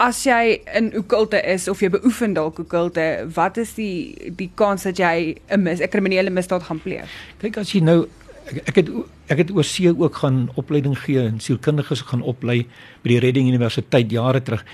as 0.00 0.22
jy 0.24 0.60
in 0.76 0.90
okulte 0.96 1.40
is 1.44 1.68
of 1.68 1.80
jy 1.82 1.90
beoefen 1.92 2.32
dalk 2.36 2.58
okulte, 2.62 3.04
wat 3.36 3.60
is 3.60 3.74
die 3.76 4.32
die 4.36 4.48
kans 4.56 4.86
dat 4.88 4.98
jy 4.98 5.36
'n 5.52 5.62
mis 5.62 5.80
'n 5.80 5.88
kriminele 5.88 6.30
misdaad 6.30 6.62
gaan 6.62 6.80
pleeg? 6.80 7.08
Kyk 7.38 7.58
as 7.58 7.72
jy 7.72 7.80
nou 7.80 8.08
ek, 8.50 8.68
ek 8.68 8.76
het 8.76 8.88
ek 9.28 9.38
het 9.38 9.50
oor 9.54 9.64
see 9.64 9.92
ook 9.92 10.14
gaan 10.22 10.48
opleiding 10.54 10.96
gee 10.98 11.20
en 11.22 11.40
sielkundiges 11.40 12.02
gaan 12.10 12.22
oplei 12.22 12.66
by 13.02 13.08
die 13.08 13.20
Redding 13.20 13.48
Universiteit 13.48 14.10
jare 14.10 14.42
terug. 14.42 14.64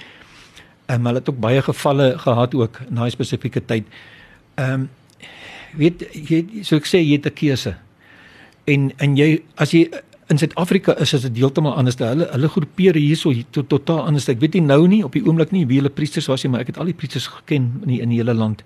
En 0.87 1.05
hulle 1.05 1.19
het 1.19 1.29
ook 1.29 1.41
baie 1.41 1.63
gevalle 1.63 2.19
gehad 2.19 2.55
ook 2.55 2.81
in 2.89 2.95
daai 2.95 3.11
spesifieke 3.11 3.61
tyd. 3.61 3.85
Ehm 4.55 4.73
um, 4.73 4.89
weet 5.77 6.07
jy 6.13 6.63
so 6.63 6.77
ek 6.77 6.87
sê 6.87 7.03
jy 7.03 7.19
het 7.19 7.27
'n 7.27 7.35
keuse. 7.35 7.77
En 8.65 8.93
en 8.97 9.17
jy 9.17 9.43
as 9.57 9.71
jy 9.71 9.91
in 10.27 10.39
Suid-Afrika 10.39 10.97
is 10.99 11.11
dit 11.15 11.39
heeltemal 11.39 11.77
anders. 11.79 11.99
Hulle 12.03 12.27
hulle 12.33 12.49
groepeer 12.51 12.99
hierso 12.99 13.31
hier 13.31 13.47
tot 13.55 13.69
totaal 13.71 14.07
anders. 14.11 14.27
Ek 14.33 14.41
weet 14.43 14.59
nie 14.59 14.65
nou 14.67 14.83
nie 14.91 15.05
op 15.07 15.15
die 15.15 15.23
oomblik 15.23 15.53
nie 15.55 15.65
wie 15.71 15.79
hulle 15.79 15.93
priesters 15.93 16.27
was 16.31 16.43
nie, 16.43 16.51
maar 16.55 16.65
ek 16.65 16.75
het 16.75 16.81
al 16.83 16.91
die 16.91 16.97
priesters 16.99 17.29
geken 17.31 17.69
in 17.85 17.93
die, 17.93 18.01
in 18.03 18.15
die 18.15 18.19
hele 18.19 18.35
land. 18.35 18.65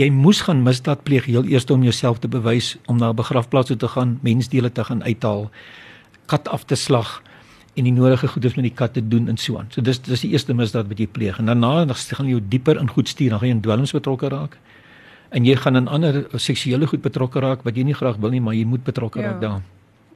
Jy 0.00 0.08
moes 0.12 0.42
gaan 0.44 0.62
misdaad 0.64 1.04
pleeg 1.04 1.28
heel 1.28 1.48
eers 1.48 1.68
om 1.72 1.84
jouself 1.84 2.20
te 2.20 2.28
bewys 2.28 2.76
om 2.88 3.00
na 3.00 3.10
'n 3.12 3.16
begrafplaas 3.16 3.66
toe 3.66 3.76
te 3.76 3.88
gaan, 3.88 4.18
mensdele 4.22 4.72
te 4.72 4.84
gaan 4.84 5.02
uithaal, 5.02 5.50
kat 6.26 6.48
af 6.48 6.64
te 6.64 6.76
slag 6.76 7.22
en 7.76 7.84
die 7.84 7.92
nodige 7.92 8.28
goedes 8.28 8.54
met 8.54 8.64
die 8.64 8.76
kat 8.76 8.92
te 8.92 9.08
doen 9.08 9.28
en 9.28 9.36
so 9.36 9.58
aan. 9.58 9.68
So 9.70 9.80
dis 9.80 9.98
dis 9.98 10.20
die 10.20 10.30
eerste 10.30 10.54
misdaad 10.54 10.88
wat 10.88 10.98
jy 10.98 11.06
pleeg. 11.06 11.38
En 11.38 11.46
daarna 11.46 11.84
dan 11.84 11.96
gaan 11.96 12.28
jy 12.28 12.40
dieper 12.48 12.76
in 12.76 12.88
goed 12.88 13.08
stuur, 13.08 13.30
dan 13.30 13.38
gaan 13.38 13.48
jy 13.48 13.54
in 13.54 13.60
dwelms 13.60 13.92
betrokke 13.92 14.28
raak. 14.28 14.58
En 15.30 15.44
jy 15.44 15.56
gaan 15.56 15.76
in 15.76 15.88
ander 15.88 16.26
seksuele 16.36 16.86
goed 16.86 17.00
betrokke 17.00 17.40
raak 17.40 17.62
wat 17.62 17.76
jy 17.76 17.82
nie 17.82 17.94
graag 17.94 18.16
wil 18.16 18.30
nie, 18.30 18.40
maar 18.40 18.54
jy 18.54 18.64
moet 18.64 18.84
betrokke 18.84 19.20
ja. 19.20 19.26
raak 19.26 19.40
daarin 19.40 19.62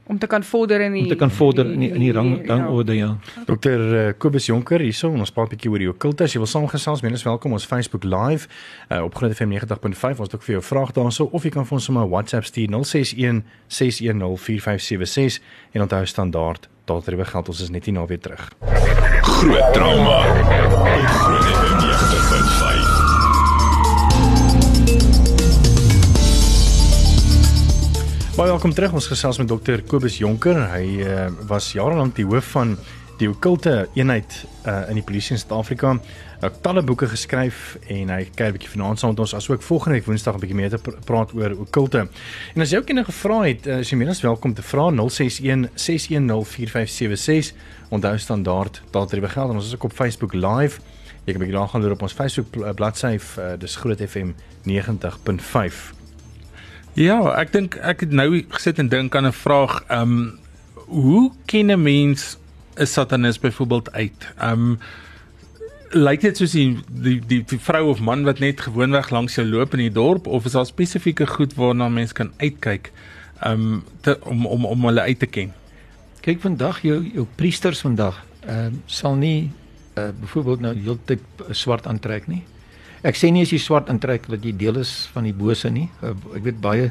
om 0.06 0.18
te 0.18 0.26
kan 0.26 0.42
vorder 0.42 0.80
in 0.80 0.92
die 0.92 1.02
om 1.02 1.08
te 1.08 1.18
kan 1.18 1.30
vorder 1.30 1.72
in 1.72 1.80
die, 1.80 1.90
in 1.90 2.00
die 2.00 2.12
rang 2.12 2.30
rangorde 2.46 2.94
ja. 2.94 3.16
ja. 3.36 3.44
Dr 3.48 3.80
uh, 3.80 4.12
Kobus 4.18 4.46
Jonker 4.46 4.80
hierso 4.80 5.10
ons 5.10 5.32
praat 5.32 5.50
'n 5.50 5.56
bietjie 5.56 5.70
oor 5.70 5.82
die 5.82 5.90
okkultus. 5.90 6.32
Jy 6.32 6.42
wil 6.42 6.50
saamgesels, 6.50 7.02
mense 7.02 7.24
welkom 7.24 7.52
ons 7.52 7.66
Facebook 7.66 8.04
live 8.04 8.48
uh, 8.90 9.02
op 9.02 9.14
Groot 9.14 9.34
FM 9.34 9.50
90.5. 9.56 10.22
Ons 10.22 10.30
het 10.30 10.34
ook 10.34 10.46
vir 10.46 10.58
jou 10.58 10.62
vrae 10.62 10.92
daarso 10.92 11.28
of 11.32 11.42
jy 11.42 11.50
kan 11.50 11.66
vir 11.66 11.78
ons 11.78 11.84
sommer 11.84 12.08
WhatsApp 12.08 12.44
stuur 12.44 12.68
061 12.70 13.42
610 13.66 14.36
4576 14.38 15.42
en 15.72 15.82
onthou 15.82 16.06
standaard 16.06 16.68
daardie 16.86 17.24
geld 17.24 17.48
ons 17.48 17.60
is 17.60 17.70
net 17.70 17.86
nie 17.86 17.94
nou 17.94 18.06
weer 18.06 18.20
terug. 18.20 18.52
Groot 19.22 19.72
trauma. 19.74 20.22
Groot 21.18 21.50
FM 21.50 21.76
90.5. 21.82 23.05
Baie 28.36 28.50
welkom 28.50 28.74
terug. 28.76 28.92
Ons 28.92 29.06
gesels 29.08 29.38
met 29.40 29.48
dokter 29.48 29.80
Kobus 29.88 30.18
Jonker. 30.20 30.58
Hy 30.68 30.98
uh, 31.00 31.22
was 31.48 31.70
jare 31.72 31.96
lank 31.96 32.18
die 32.18 32.26
hoof 32.28 32.50
van 32.52 32.74
die 33.16 33.30
okkulte 33.32 33.86
eenheid 33.96 34.34
uh, 34.68 34.82
in 34.90 34.98
die 35.00 35.04
polisie 35.08 35.32
in 35.32 35.40
Suid-Afrika. 35.40 35.94
Hy 36.42 36.50
het 36.50 36.58
talle 36.60 36.82
boeke 36.84 37.08
geskryf 37.08 37.78
en 37.88 38.12
hy 38.12 38.26
kyk 38.26 38.50
'n 38.50 38.56
bietjie 38.58 38.74
vanaand 38.74 39.00
saam 39.00 39.14
met 39.14 39.24
ons 39.24 39.32
asook 39.40 39.64
volgende 39.64 39.96
week 39.96 40.10
Woensdag 40.10 40.36
'n 40.36 40.44
bietjie 40.44 40.58
meer 40.60 40.68
te 40.68 40.82
pr 40.84 41.00
praat 41.08 41.32
oor 41.32 41.56
okkulte. 41.64 42.04
En 42.52 42.60
as 42.60 42.76
jy 42.76 42.84
ook 42.84 42.92
enige 42.92 43.16
vrae 43.22 43.48
het, 43.54 43.66
uh, 43.66 43.80
is 43.80 43.88
jy 43.90 43.96
meer 43.96 44.12
as 44.12 44.20
welkom 44.20 44.52
te 44.52 44.62
vra 44.62 44.90
061 44.92 45.70
610 45.72 46.44
4576. 46.44 47.56
Onthou 47.88 48.18
standaard 48.18 48.82
daardie 48.92 49.24
begeld 49.24 49.48
en 49.48 49.56
ons 49.56 49.66
is 49.66 49.74
ook 49.74 49.88
op 49.88 49.96
Facebook 49.96 50.34
live. 50.34 50.80
Jy 51.24 51.32
kan 51.32 51.40
'n 51.40 51.46
bietjie 51.46 51.56
daar 51.56 51.68
gaan 51.68 51.80
loer 51.80 51.96
op 51.96 52.02
ons 52.02 52.12
Facebook 52.12 52.52
bladsy, 52.74 53.16
uh, 53.16 53.56
dis 53.56 53.76
Groot 53.76 54.00
FM 54.00 54.36
90.5. 54.68 55.95
Ja, 56.96 57.18
ek 57.36 57.50
dink 57.52 57.74
ek 57.84 58.06
het 58.06 58.12
nou 58.16 58.30
gesit 58.56 58.78
en 58.80 58.88
dink 58.88 59.16
aan 59.16 59.26
'n 59.28 59.36
vraag, 59.36 59.84
ehm 59.92 60.00
um, 60.00 60.38
hoe 60.88 61.32
ken 61.44 61.70
'n 61.70 61.82
mens 61.82 62.38
'n 62.80 62.86
satanis 62.86 63.38
byvoorbeeld 63.38 63.92
uit? 63.92 64.32
Ehm 64.38 64.52
um, 64.52 64.78
lyk 65.90 66.20
dit 66.20 66.36
soos 66.36 66.52
die 66.52 66.78
die 66.88 67.20
die, 67.26 67.44
die 67.44 67.58
vrou 67.58 67.90
of 67.90 68.00
man 68.00 68.24
wat 68.24 68.38
net 68.38 68.60
gewoonweg 68.60 69.10
langs 69.10 69.34
jou 69.34 69.46
loop 69.46 69.72
in 69.72 69.78
die 69.78 69.92
dorp 69.92 70.26
of 70.26 70.44
is 70.44 70.52
daar 70.52 70.66
spesifieke 70.66 71.26
goed 71.26 71.54
waarna 71.54 71.88
mens 71.88 72.12
kan 72.12 72.32
uitkyk 72.36 72.92
um, 73.44 73.84
te, 74.00 74.18
om 74.24 74.46
om 74.46 74.64
om 74.64 74.84
hulle 74.84 75.00
uit 75.00 75.18
te 75.18 75.26
ken? 75.26 75.52
Kyk 76.20 76.40
vandag 76.40 76.80
jou 76.80 77.10
jou 77.12 77.26
priesters 77.34 77.80
vandag 77.80 78.24
ehm 78.40 78.72
uh, 78.72 78.72
sal 78.86 79.14
nie 79.14 79.50
uh, 79.98 80.08
byvoorbeeld 80.20 80.60
nou 80.60 80.74
heeltyd 80.74 81.20
swart 81.50 81.86
aantrek 81.86 82.26
nie. 82.26 82.44
Ek 83.06 83.18
sê 83.18 83.30
nie 83.30 83.44
as 83.46 83.52
jy 83.54 83.60
swart 83.62 83.90
intrek 83.92 84.26
dat 84.32 84.42
jy 84.44 84.52
deel 84.56 84.80
is 84.82 85.06
van 85.14 85.28
die 85.28 85.34
bose 85.36 85.70
nie. 85.70 85.86
Uh, 86.02 86.16
ek 86.34 86.48
weet 86.48 86.60
baie 86.62 86.90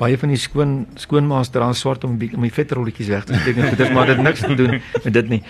baie 0.00 0.16
van 0.16 0.30
die 0.32 0.38
skoon 0.40 0.86
skoonmaas 0.96 1.50
dra 1.52 1.72
swart 1.76 2.06
om 2.08 2.14
om 2.16 2.46
die 2.46 2.54
vetrolletjies 2.54 3.10
weg 3.12 3.26
te 3.28 3.36
steek 3.36 3.58
en 3.60 3.68
goeders 3.72 3.92
maar 3.92 4.08
dit 4.08 4.22
niks 4.22 4.46
te 4.46 4.56
doen 4.56 4.78
met 4.78 5.12
dit 5.12 5.34
nie. 5.34 5.42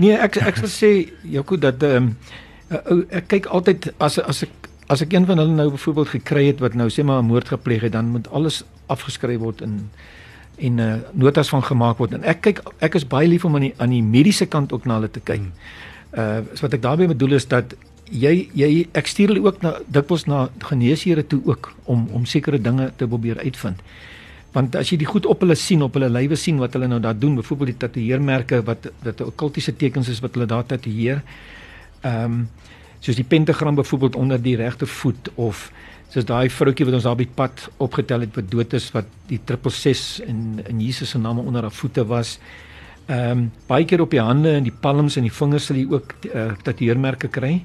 Nee, 0.00 0.14
ek 0.16 0.38
ek 0.40 0.62
wil 0.62 0.72
sê 0.72 0.92
Jaco 1.34 1.58
dat 1.60 1.82
ehm 1.84 2.12
um, 2.12 2.14
uh, 2.70 3.02
ek 3.20 3.28
kyk 3.34 3.50
altyd 3.50 3.90
as 3.98 4.16
as 4.22 4.44
ek 4.46 4.70
as 4.90 5.04
ek 5.04 5.12
een 5.14 5.26
van 5.26 5.38
hulle 5.38 5.54
nou 5.54 5.68
byvoorbeeld 5.74 6.14
gekry 6.16 6.46
het 6.48 6.62
wat 6.64 6.74
nou 6.74 6.88
sê 6.90 7.04
maar 7.04 7.20
'n 7.22 7.30
moord 7.30 7.48
gepleeg 7.48 7.82
het, 7.86 7.92
dan 7.92 8.08
moet 8.14 8.30
alles 8.30 8.64
afgeskryf 8.86 9.38
word 9.38 9.60
in 9.60 9.90
en 10.60 10.78
uh, 10.78 10.94
notas 11.12 11.48
van 11.48 11.62
gemaak 11.64 11.98
word. 11.98 12.12
En 12.12 12.24
ek 12.24 12.40
kyk 12.40 12.58
ek 12.80 12.94
is 12.94 13.06
baie 13.06 13.28
lief 13.28 13.44
om 13.44 13.54
aan 13.54 13.68
die 13.68 13.74
aan 13.78 13.94
die 13.94 14.02
mediese 14.02 14.46
kant 14.46 14.72
ook 14.72 14.84
na 14.84 14.98
hulle 14.98 15.10
te 15.10 15.20
kyk. 15.20 15.40
Uh 16.12 16.42
so 16.54 16.66
wat 16.66 16.74
ek 16.74 16.82
daarmee 16.82 17.12
bedoel 17.12 17.38
is 17.38 17.46
dat 17.48 17.74
jy 18.10 18.50
jy 18.54 18.70
ek 18.96 19.06
stuur 19.06 19.32
hulle 19.32 19.44
ook 19.46 19.62
na 19.62 19.74
dikwels 19.86 20.26
na 20.26 20.48
geneesheere 20.66 21.22
toe 21.26 21.40
ook 21.46 21.72
om 21.84 22.08
om 22.12 22.26
sekere 22.26 22.58
dinge 22.58 22.90
te 22.96 23.06
probeer 23.06 23.38
uitvind. 23.38 23.82
Want 24.52 24.74
as 24.74 24.90
jy 24.90 24.98
die 24.98 25.06
goed 25.06 25.26
op 25.30 25.44
hulle 25.44 25.54
sien, 25.54 25.82
op 25.82 25.94
hulle 25.94 26.10
lywe 26.10 26.36
sien 26.36 26.58
wat 26.58 26.74
hulle 26.74 26.88
nou 26.90 26.98
daar 27.00 27.18
doen, 27.18 27.36
byvoorbeeld 27.38 27.76
die 27.76 27.82
tatoeëermerke 27.86 28.62
wat 28.66 28.90
wat 29.04 29.20
okkultiese 29.22 29.76
tekens 29.78 30.10
is 30.10 30.22
wat 30.24 30.34
hulle 30.34 30.48
daar 30.50 30.66
tatoeëer. 30.66 31.22
Ehm 32.02 32.24
um, 32.24 32.48
soos 33.00 33.16
die 33.16 33.24
pentagram 33.24 33.74
byvoorbeeld 33.74 34.16
onder 34.16 34.42
die 34.42 34.56
regtervoet 34.60 35.30
of 35.40 35.70
soos 36.12 36.26
daai 36.28 36.50
vroutjie 36.52 36.84
wat 36.84 36.98
ons 36.98 37.06
daar 37.06 37.16
by 37.16 37.24
die 37.24 37.36
pad 37.36 37.62
opgetel 37.80 38.26
het 38.26 38.34
wat 38.36 38.50
dood 38.52 38.74
is 38.76 38.90
wat 38.92 39.06
die 39.30 39.38
666 39.38 40.26
in 40.28 40.60
in 40.68 40.82
Jesus 40.84 41.14
se 41.14 41.18
naam 41.18 41.38
onder 41.38 41.62
haar 41.62 41.78
voete 41.82 42.04
was. 42.06 42.38
Ehm 43.06 43.30
um, 43.30 43.52
baie 43.66 43.84
keer 43.84 44.00
op 44.00 44.10
die 44.10 44.20
hande 44.20 44.56
en 44.58 44.66
die 44.66 44.74
palms 44.80 45.16
en 45.16 45.22
die 45.22 45.32
vingers 45.32 45.70
sal 45.70 45.76
jy 45.76 45.86
ook 45.90 46.14
uh, 46.34 46.50
tatoeëermerke 46.62 47.28
kry. 47.28 47.64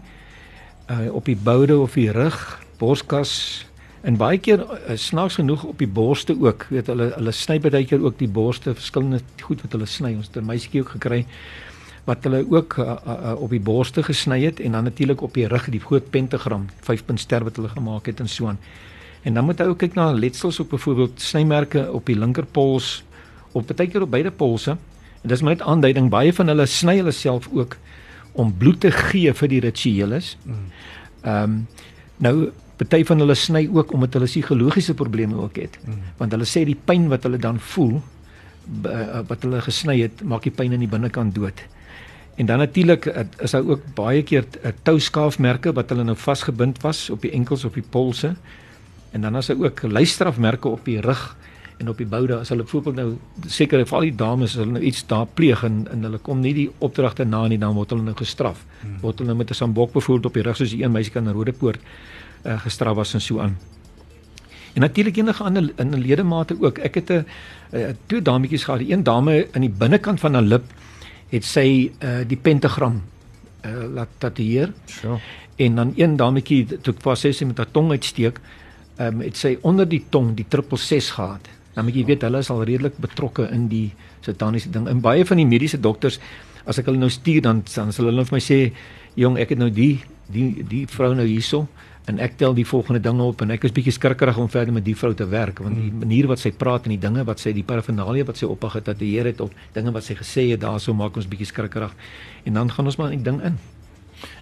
Uh 0.85 1.13
op 1.13 1.25
die 1.25 1.37
boude 1.37 1.79
of 1.79 1.93
die 1.93 2.11
rug, 2.11 2.61
borskas 2.77 3.65
en 4.05 4.17
baie 4.17 4.37
keer 4.37 4.61
uh, 4.61 4.93
snaaks 4.95 5.39
genoeg 5.39 5.63
op 5.65 5.79
die 5.81 5.89
borste 5.89 6.35
ook. 6.37 6.67
Weet 6.69 6.91
hulle 6.93 7.09
hulle 7.15 7.31
sny 7.33 7.57
baie 7.59 7.85
keer 7.85 8.03
ook 8.03 8.19
die 8.19 8.29
borste 8.29 8.75
verskillende 8.77 9.23
goed 9.41 9.63
wat 9.65 9.73
hulle 9.73 9.87
sny. 9.89 10.13
Ons 10.15 10.29
het 10.29 10.37
'n 10.37 10.45
meisietjie 10.45 10.81
ook 10.81 10.93
gekry 10.99 11.25
wat 12.05 12.23
hulle 12.23 12.45
ook 12.49 12.77
uh, 12.77 12.95
uh, 13.07 13.33
op 13.41 13.49
die 13.49 13.59
borste 13.59 14.03
gesny 14.03 14.43
het 14.43 14.59
en 14.59 14.71
dan 14.71 14.83
natuurlik 14.83 15.21
op 15.21 15.33
die 15.33 15.47
rug 15.47 15.69
die 15.69 15.81
groot 15.81 16.09
pentagram, 16.09 16.67
5 16.81 17.05
punt 17.05 17.19
ster 17.19 17.43
wat 17.43 17.55
hulle 17.55 17.69
gemaak 17.69 18.05
het 18.05 18.19
en 18.19 18.29
so 18.29 18.47
aan. 18.47 18.59
En 19.23 19.33
dan 19.33 19.45
moet 19.45 19.59
jy 19.59 19.65
ook 19.65 19.79
kyk 19.81 19.95
na 19.97 20.11
letsels 20.13 20.59
op 20.59 20.69
byvoorbeeld 20.69 21.21
snymerke 21.21 21.91
op 21.91 22.05
die 22.05 22.17
linkerpols 22.17 23.03
of 23.51 23.65
baie 23.65 23.89
keer 23.89 24.05
op 24.05 24.11
beide 24.11 24.31
polse. 24.31 24.77
En 25.21 25.29
dis 25.29 25.41
net 25.41 25.61
aanduiding 25.61 26.09
baie 26.13 26.33
van 26.33 26.47
hulle 26.47 26.65
sny 26.69 26.99
hulle 27.01 27.11
self 27.11 27.49
ook 27.51 27.77
om 28.31 28.53
bloed 28.57 28.79
te 28.83 28.91
gee 28.91 29.33
vir 29.33 29.49
die 29.49 29.59
ritueles. 29.63 30.35
Ehm 31.25 31.43
um, 31.43 31.57
nou 32.17 32.35
party 32.79 33.03
van 33.07 33.19
hulle 33.19 33.35
sny 33.35 33.65
ook 33.71 33.91
omdat 33.95 34.13
hulle 34.13 34.27
psigologiese 34.27 34.93
probleme 34.93 35.35
ook 35.35 35.55
het. 35.55 35.77
Want 36.17 36.31
hulle 36.31 36.47
sê 36.47 36.65
die 36.67 36.75
pyn 36.75 37.07
wat 37.11 37.23
hulle 37.23 37.39
dan 37.39 37.59
voel 37.59 38.01
wat 39.27 39.43
hulle 39.45 39.61
gesny 39.61 39.99
het, 40.01 40.23
maak 40.23 40.43
die 40.43 40.51
pyn 40.51 40.73
in 40.73 40.81
die 40.81 40.89
binnekant 40.89 41.35
dood. 41.35 41.61
En 42.35 42.45
dan 42.45 42.57
natuurlik 42.57 43.05
eh, 43.05 43.23
is 43.39 43.51
daar 43.51 43.63
ook 43.63 43.81
baie 43.95 44.23
keer 44.23 44.45
eh, 44.61 44.71
touskaafmerke 44.83 45.73
wat 45.73 45.89
hulle 45.89 46.03
nou 46.03 46.17
vasgebind 46.17 46.81
was 46.81 47.09
op 47.09 47.21
die 47.21 47.31
enkels 47.31 47.63
of 47.63 47.73
die 47.73 47.85
polse. 47.89 48.35
En 49.11 49.21
dan 49.21 49.37
is 49.37 49.45
daar 49.45 49.61
ook 49.61 49.81
luisterafmerke 49.81 50.67
op 50.67 50.85
die 50.85 50.99
rug 51.01 51.35
en 51.77 51.89
op 51.89 51.97
die 51.97 52.07
boude 52.07 52.37
as 52.37 52.49
hulle 52.49 52.63
byvoorbeeld 52.63 52.95
nou 52.95 53.49
seker 53.51 53.85
vir 53.85 53.97
al 53.97 54.07
die 54.07 54.15
dames 54.15 54.53
as 54.55 54.61
hulle 54.63 54.77
nou 54.77 54.83
iets 54.83 55.03
daar 55.09 55.27
pleeg 55.27 55.63
en, 55.63 55.83
en 55.91 56.03
hulle 56.07 56.19
kom 56.23 56.39
nie 56.39 56.53
die 56.53 56.69
opdragte 56.79 57.25
na 57.25 57.47
nie 57.47 57.59
dan 57.59 57.75
word 57.75 57.89
hulle 57.89 58.03
nou 58.03 58.15
gestraf. 58.15 58.63
Hmm. 58.81 58.99
Word 59.01 59.19
hulle 59.19 59.33
nou 59.33 59.37
met 59.37 59.51
'n 59.51 59.59
sambok 59.61 59.91
byvoorbeeld 59.93 60.25
op 60.25 60.33
die 60.33 60.43
rug 60.43 60.57
soos 60.57 60.71
die 60.71 60.83
een 60.83 60.91
meisie 60.91 61.11
kan 61.11 61.27
in 61.27 61.33
Rodepoort 61.33 61.79
uh, 62.45 62.59
gestraf 62.59 62.95
was 62.95 63.13
en 63.13 63.21
so 63.21 63.39
aan. 63.39 63.57
En 64.73 64.81
natuurlik 64.81 65.17
enige 65.17 65.43
ander 65.43 65.71
in 65.75 65.93
ledemate 65.95 66.55
ook. 66.59 66.77
Ek 66.77 66.95
het 66.95 67.09
'n 67.09 67.25
uh, 67.71 67.87
twee 68.05 68.21
dametjies 68.21 68.63
gehad. 68.63 68.79
Die 68.79 68.91
een 68.91 69.03
dame 69.03 69.47
aan 69.51 69.61
die 69.61 69.75
binnekant 69.77 70.19
van 70.19 70.33
haar 70.33 70.43
lip 70.43 70.63
het 71.29 71.43
sy 71.43 71.91
uh, 71.99 72.09
die 72.27 72.37
pentagram 72.37 73.01
uh, 73.65 73.71
laat 73.93 74.09
tatoeëer. 74.17 74.73
So. 74.85 75.19
En 75.55 75.75
dan 75.75 75.93
een 75.95 76.15
dametjie 76.15 76.79
toe 76.81 76.93
was 77.01 77.19
sy 77.19 77.45
met 77.45 77.57
haar 77.57 77.71
tong 77.71 77.91
uitsteek, 77.91 78.39
ehm 78.95 79.15
um, 79.15 79.21
het 79.21 79.37
sy 79.37 79.57
onder 79.61 79.87
die 79.87 80.03
tong 80.09 80.35
die 80.35 80.45
666 80.49 81.13
gehad. 81.15 81.47
Nou 81.75 81.85
moet 81.85 81.95
jy 81.95 82.05
weet 82.05 82.21
hulle 82.21 82.39
is 82.39 82.49
al 82.49 82.63
redelik 82.63 82.97
betrokke 82.97 83.49
in 83.51 83.67
die 83.67 83.93
sataniese 84.21 84.71
ding. 84.71 84.87
En 84.87 85.01
baie 85.01 85.25
van 85.25 85.37
die 85.37 85.45
mediese 85.45 85.79
dokters 85.79 86.19
as 86.65 86.79
ek 86.79 86.85
hulle 86.89 86.97
nou 86.97 87.09
stuur 87.09 87.41
dan 87.45 87.63
dan 87.75 87.91
sal 87.93 88.09
hulle 88.09 88.25
vir 88.25 88.35
my 88.35 88.41
sê, 88.41 88.73
"Jong, 89.15 89.37
ek 89.37 89.49
het 89.49 89.59
nou 89.59 89.69
die 89.69 90.03
die 90.31 90.63
die 90.63 90.85
vrou 90.87 91.13
nou 91.13 91.25
hierso 91.25 91.67
en 92.05 92.19
ek 92.21 92.37
tel 92.37 92.53
die 92.53 92.65
volgende 92.65 93.01
dinge 93.01 93.23
op 93.25 93.41
en 93.41 93.51
ek 93.55 93.65
is 93.67 93.73
bietjie 93.73 93.93
skrikkerig 93.95 94.37
om 94.37 94.49
verder 94.49 94.73
met 94.73 94.85
die 94.85 94.95
vrou 94.97 95.13
te 95.17 95.25
werk 95.29 95.59
want 95.59 95.77
die 95.79 95.91
manier 95.91 96.27
wat 96.29 96.41
sy 96.41 96.51
praat 96.51 96.85
en 96.85 96.93
die 96.93 97.01
dinge 97.01 97.23
wat 97.25 97.41
sy 97.41 97.53
die 97.55 97.65
paraphernalia 97.65 98.25
wat 98.27 98.37
sy 98.37 98.45
op 98.45 98.61
haar 98.65 98.75
getatoeëer 98.77 99.31
het 99.31 99.41
of 99.41 99.53
dinge 99.73 99.93
wat 99.95 100.03
sy 100.03 100.17
gesê 100.19 100.51
het 100.51 100.61
daarso 100.61 100.93
maak 100.93 101.17
ons 101.17 101.29
bietjie 101.29 101.49
skrikkerig 101.49 101.95
en 102.45 102.53
dan 102.53 102.69
gaan 102.71 102.85
ons 102.85 102.99
maar 103.01 103.11
in 103.11 103.23
die 103.23 103.31
ding 103.31 103.41
in. 103.41 103.57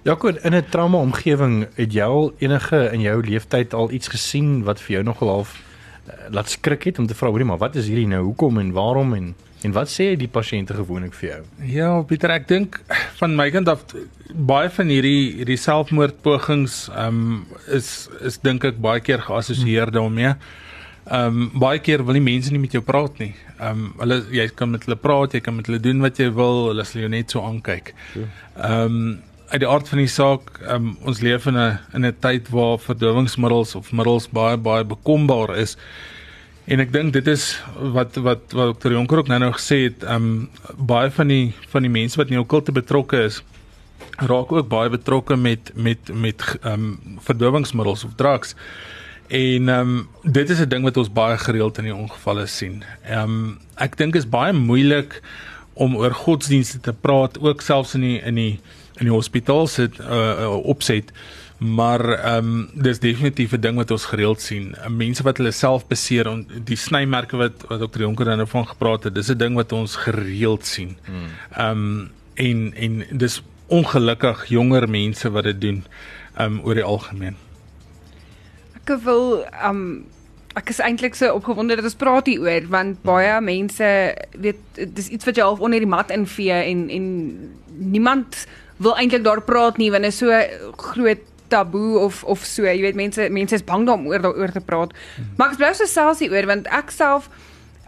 Jaco, 0.03 0.27
in 0.27 0.53
'n 0.55 0.65
trauma 0.69 0.97
omgewing, 0.97 1.67
het 1.75 1.93
jy 1.93 2.03
al 2.03 2.33
enige 2.39 2.91
in 2.93 3.01
jou 3.01 3.21
lewenstyd 3.21 3.73
al 3.73 3.91
iets 3.91 4.07
gesien 4.07 4.63
wat 4.63 4.79
vir 4.79 4.95
jou 4.95 5.03
nogal 5.03 5.27
half 5.27 5.61
laat 6.33 6.49
skrik 6.49 6.89
het 6.89 6.99
om 6.99 7.07
te 7.07 7.15
vra, 7.15 7.29
hoorie 7.31 7.47
maar, 7.47 7.61
wat 7.61 7.75
is 7.79 7.87
hierdie 7.87 8.07
nou? 8.07 8.23
Hoekom 8.31 8.59
en 8.59 8.71
waarom 8.75 9.13
en 9.17 9.33
en 9.63 9.71
wat 9.71 9.87
sê 9.87 10.09
die 10.19 10.27
pasiënte 10.27 10.75
gewoonlik 10.75 11.13
vir 11.15 11.29
jou? 11.29 11.37
Ja, 11.71 11.91
Pieter, 12.03 12.33
ek 12.35 12.49
dink 12.49 12.81
van 13.21 13.37
my 13.39 13.47
kant 13.53 13.71
af 13.71 13.85
baie 14.33 14.67
van 14.75 14.91
hierdie 14.91 15.39
hierdie 15.39 15.59
selfmoordpogings 15.61 16.89
ehm 16.91 17.21
um, 17.21 17.39
is 17.77 18.09
is 18.27 18.41
dink 18.43 18.65
ek 18.67 18.81
baie 18.83 18.99
keer 18.99 19.23
geassosieer 19.23 19.93
daarmee. 19.93 20.33
Ehm 21.05 21.39
um, 21.39 21.49
baie 21.63 21.79
keer 21.83 22.03
wil 22.03 22.19
die 22.19 22.25
mense 22.25 22.51
nie 22.51 22.61
met 22.63 22.75
jou 22.75 22.83
praat 22.83 23.19
nie. 23.23 23.33
Ehm 23.59 23.85
um, 23.85 23.93
hulle 24.03 24.19
jy 24.35 24.49
kan 24.55 24.71
met 24.75 24.83
hulle 24.87 24.99
praat, 24.99 25.37
jy 25.37 25.43
kan 25.45 25.55
met 25.55 25.71
hulle 25.71 25.79
doen 25.83 26.03
wat 26.03 26.19
jy 26.19 26.29
wil, 26.35 26.67
hulle 26.73 26.85
sal 26.87 27.05
jou 27.05 27.13
net 27.15 27.31
so 27.31 27.43
aankyk. 27.47 27.93
Ehm 28.15 28.97
um, 28.97 29.13
uit 29.53 29.61
die 29.61 29.69
aard 29.69 29.89
van 29.89 30.01
die 30.01 30.09
saak, 30.09 30.55
um, 30.73 30.95
ons 31.05 31.21
leef 31.21 31.45
in 31.45 31.57
'n 31.57 31.79
in 31.93 32.05
'n 32.05 32.15
tyd 32.19 32.49
waar 32.49 32.79
verdowingsmiddels 32.79 33.75
of 33.75 33.91
middels 33.91 34.27
baie 34.29 34.57
baie 34.57 34.83
bekombaar 34.83 35.55
is. 35.57 35.77
En 36.65 36.79
ek 36.79 36.91
dink 36.91 37.13
dit 37.13 37.27
is 37.27 37.61
wat 37.93 38.15
wat 38.15 38.51
wat 38.51 38.79
Dr. 38.79 38.91
Jonker 38.91 39.17
ook 39.17 39.27
nou-nou 39.27 39.51
gesê 39.51 39.83
het, 39.83 40.03
um 40.03 40.49
baie 40.77 41.11
van 41.11 41.27
die 41.27 41.53
van 41.69 41.81
die 41.81 41.91
mense 41.91 42.17
wat 42.17 42.27
in 42.27 42.37
die 42.37 42.43
okulte 42.43 42.71
betrokke 42.71 43.23
is, 43.23 43.43
raak 44.17 44.51
ook 44.51 44.67
baie 44.67 44.89
betrokke 44.89 45.35
met 45.35 45.71
met 45.75 46.13
met 46.13 46.41
um 46.63 46.99
verdowingsmiddels 47.19 48.03
of 48.03 48.15
drugs. 48.15 48.55
En 49.27 49.69
um 49.69 50.07
dit 50.23 50.49
is 50.49 50.59
'n 50.59 50.69
ding 50.69 50.83
wat 50.83 50.97
ons 50.97 51.13
baie 51.13 51.37
gereeld 51.37 51.77
in 51.77 51.83
die 51.83 51.95
ongevalle 51.95 52.47
sien. 52.47 52.83
Um 53.09 53.59
ek 53.75 53.97
dink 53.97 54.15
is 54.15 54.29
baie 54.29 54.53
moeilik 54.53 55.21
om 55.73 55.95
oor 55.95 56.11
godsdienste 56.11 56.79
te 56.79 56.93
praat 56.93 57.39
ook 57.39 57.61
selfs 57.61 57.93
in 57.93 58.01
die 58.01 58.19
in 58.21 58.35
die 58.35 58.59
in 58.99 59.07
die 59.09 59.15
hospitaal 59.15 59.67
sit 59.67 59.99
uh, 59.99 60.05
uh 60.45 60.57
opset 60.65 61.11
maar 61.63 62.09
ehm 62.09 62.37
um, 62.37 62.69
dis 62.73 62.99
definitief 62.99 63.51
'n 63.51 63.59
ding 63.59 63.75
wat 63.75 63.91
ons 63.91 64.05
gereeld 64.05 64.41
sien. 64.41 64.75
Mense 64.87 65.23
wat 65.23 65.37
hulle 65.37 65.51
self 65.51 65.87
beseer 65.87 66.27
en 66.27 66.47
die 66.63 66.75
snymerke 66.75 67.37
wat 67.37 67.53
wat 67.67 67.79
Dr. 67.79 67.99
Jonker 67.99 68.25
dan 68.25 68.47
van 68.47 68.67
gepraat 68.67 69.03
het, 69.03 69.15
dis 69.15 69.29
'n 69.29 69.37
ding 69.37 69.55
wat 69.55 69.71
ons 69.71 69.95
gereeld 69.95 70.65
sien. 70.65 70.97
Ehm 71.57 71.69
um, 71.69 72.11
en 72.33 72.73
en 72.73 73.05
dis 73.11 73.43
ongelukkig 73.67 74.45
jonger 74.45 74.89
mense 74.89 75.31
wat 75.31 75.43
dit 75.43 75.61
doen 75.61 75.83
ehm 76.37 76.51
um, 76.53 76.61
oor 76.63 76.73
die 76.73 76.83
algemeen. 76.83 77.35
Ek 78.83 78.97
wil 79.03 79.45
ehm 79.45 79.69
um, 79.69 80.05
ek 80.53 80.69
is 80.69 80.79
eintlik 80.79 81.15
so 81.15 81.33
opgewonde 81.33 81.75
dat 81.75 81.83
ons 81.83 81.95
praat 81.95 82.25
hier 82.25 82.41
oor 82.41 82.67
want 82.69 83.01
baie 83.01 83.41
mense 83.41 83.87
weet 84.31 84.59
dis 84.93 85.07
iets 85.07 85.25
wat 85.25 85.35
jy 85.35 85.43
half 85.43 85.59
onder 85.59 85.79
die 85.79 85.89
mat 85.89 86.11
invee 86.11 86.51
en 86.51 86.89
en 86.89 87.05
niemand 87.77 88.45
wil 88.83 88.97
eintlik 88.99 89.23
daar 89.23 89.41
praat 89.41 89.79
nie 89.81 89.91
want 89.93 90.03
dit 90.03 90.13
is 90.13 90.19
so 90.21 90.43
groot 90.91 91.23
taboe 91.53 91.97
of 91.99 92.23
of 92.23 92.45
so 92.47 92.65
jy 92.65 92.81
weet 92.81 92.97
mense 92.99 93.29
mense 93.29 93.55
is 93.55 93.65
bang 93.65 93.85
daaroor 93.87 94.21
daaroor 94.21 94.53
te 94.53 94.63
praat. 94.63 94.93
Maar 95.37 95.53
ek 95.53 95.59
bly 95.61 95.73
so 95.77 95.89
selfs 95.89 96.23
hier 96.23 96.33
oor 96.33 96.49
want 96.49 96.69
ek 96.73 96.93
self 96.93 97.29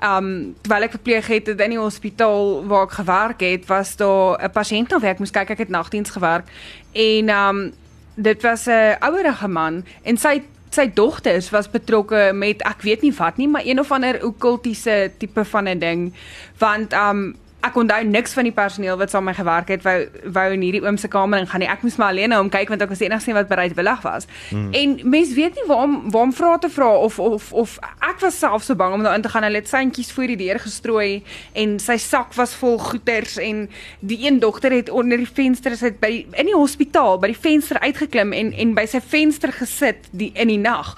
um 0.03 0.55
terwyl 0.61 0.87
ek 0.87 0.97
verpleeg 0.97 1.29
het 1.31 1.53
in 1.53 1.75
die 1.75 1.79
hospitaal 1.79 2.65
waar 2.69 2.89
ek 2.89 2.97
gewerk 2.99 3.45
het 3.45 3.69
was 3.71 3.95
daar 4.01 4.41
'n 4.41 4.51
pasiënt 4.51 4.91
na 4.91 4.99
werk 4.99 5.19
moes 5.19 5.31
kyk. 5.31 5.55
Ek 5.55 5.63
het 5.65 5.69
nagdiens 5.69 6.09
gewerk 6.09 6.45
en 6.93 7.29
um 7.29 7.73
dit 8.15 8.41
was 8.41 8.67
'n 8.67 8.97
ouerige 8.99 9.47
man 9.47 9.83
en 10.03 10.17
sy 10.17 10.43
sy 10.69 10.91
dogters 10.93 11.49
was 11.49 11.69
betrokke 11.71 12.31
met 12.33 12.61
ek 12.61 12.81
weet 12.81 13.01
nie 13.01 13.13
wat 13.13 13.37
nie 13.37 13.47
maar 13.47 13.65
een 13.65 13.79
of 13.79 13.91
ander 13.91 14.19
okkultiese 14.25 15.11
tipe 15.17 15.45
van 15.45 15.67
'n 15.67 15.79
ding. 15.79 16.13
Want 16.59 16.93
um 16.93 17.35
ek 17.65 17.77
onthou 17.81 18.03
niks 18.07 18.35
van 18.37 18.47
die 18.47 18.53
personeel 18.53 18.97
wat 18.99 19.13
saam 19.13 19.25
met 19.25 19.33
my 19.33 19.41
gewerk 19.41 19.71
het 19.73 19.83
wou 19.85 19.95
wou 20.37 20.45
in 20.53 20.63
hierdie 20.65 20.83
oom 20.85 20.97
se 21.01 21.09
kamer 21.11 21.41
ingaan 21.41 21.63
nie. 21.63 21.69
Ek 21.71 21.81
moes 21.85 21.97
maar 22.01 22.13
alleen 22.13 22.29
na 22.33 22.39
hom 22.41 22.51
kyk 22.53 22.69
want 22.73 22.83
ek 22.85 22.91
was 22.91 23.01
die 23.01 23.07
enigste 23.09 23.31
een 23.31 23.39
wat 23.39 23.49
bereidwillig 23.49 24.03
was. 24.05 24.27
Hmm. 24.49 24.69
En 24.73 24.97
mens 25.15 25.33
weet 25.37 25.57
nie 25.57 25.65
waarom 25.69 25.97
waarom 26.13 26.33
vra 26.33 26.57
te 26.61 26.69
vra 26.69 26.91
of 27.07 27.19
of 27.19 27.51
of 27.53 27.77
ek 28.05 28.21
was 28.21 28.39
self 28.39 28.63
so 28.63 28.77
bang 28.77 28.93
om 28.93 29.03
daar 29.03 29.17
in 29.17 29.25
te 29.25 29.33
gaan. 29.33 29.47
Hulle 29.47 29.63
het 29.63 29.71
seintjies 29.71 30.11
voor 30.15 30.33
die 30.33 30.39
deur 30.45 30.59
gestrooi 30.59 31.23
en 31.53 31.77
sy 31.79 31.97
sak 32.01 32.33
was 32.37 32.55
vol 32.55 32.77
goeders 32.79 33.37
en 33.41 33.65
die 33.99 34.21
een 34.27 34.39
dogter 34.39 34.71
het 34.71 34.89
onder 34.89 35.17
die 35.17 35.29
venster 35.29 35.77
sit 35.77 35.99
by 35.99 36.13
in 36.31 36.51
die 36.51 36.57
hospitaal 36.57 37.19
by 37.19 37.33
die 37.33 37.41
venster 37.49 37.79
uitgeklim 37.79 38.33
en 38.33 38.53
en 38.53 38.73
by 38.77 38.85
sy 38.89 39.01
venster 39.01 39.53
gesit 39.55 40.09
die 40.11 40.31
in 40.35 40.53
die 40.53 40.61
nag 40.61 40.95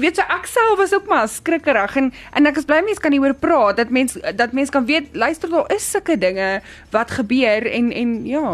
weet 0.00 0.16
jy 0.16 0.24
ek 0.24 0.46
self 0.48 0.78
was 0.80 0.92
ook 0.96 1.06
maar 1.10 1.28
skrikkerig 1.28 1.96
en 2.00 2.08
en 2.38 2.48
ek 2.48 2.56
is 2.60 2.66
bly 2.68 2.80
mense 2.84 3.02
kan 3.02 3.12
hieroor 3.12 3.36
praat 3.36 3.76
dat 3.76 3.90
mens 3.92 4.16
dat 4.36 4.54
mense 4.56 4.72
kan 4.72 4.86
weet 4.88 5.10
luister 5.12 5.50
daar 5.52 5.68
is 5.74 5.84
sulke 5.90 6.16
dinge 6.18 6.48
wat 6.94 7.10
gebeur 7.10 7.66
en 7.68 7.90
en 7.92 8.14
ja. 8.26 8.44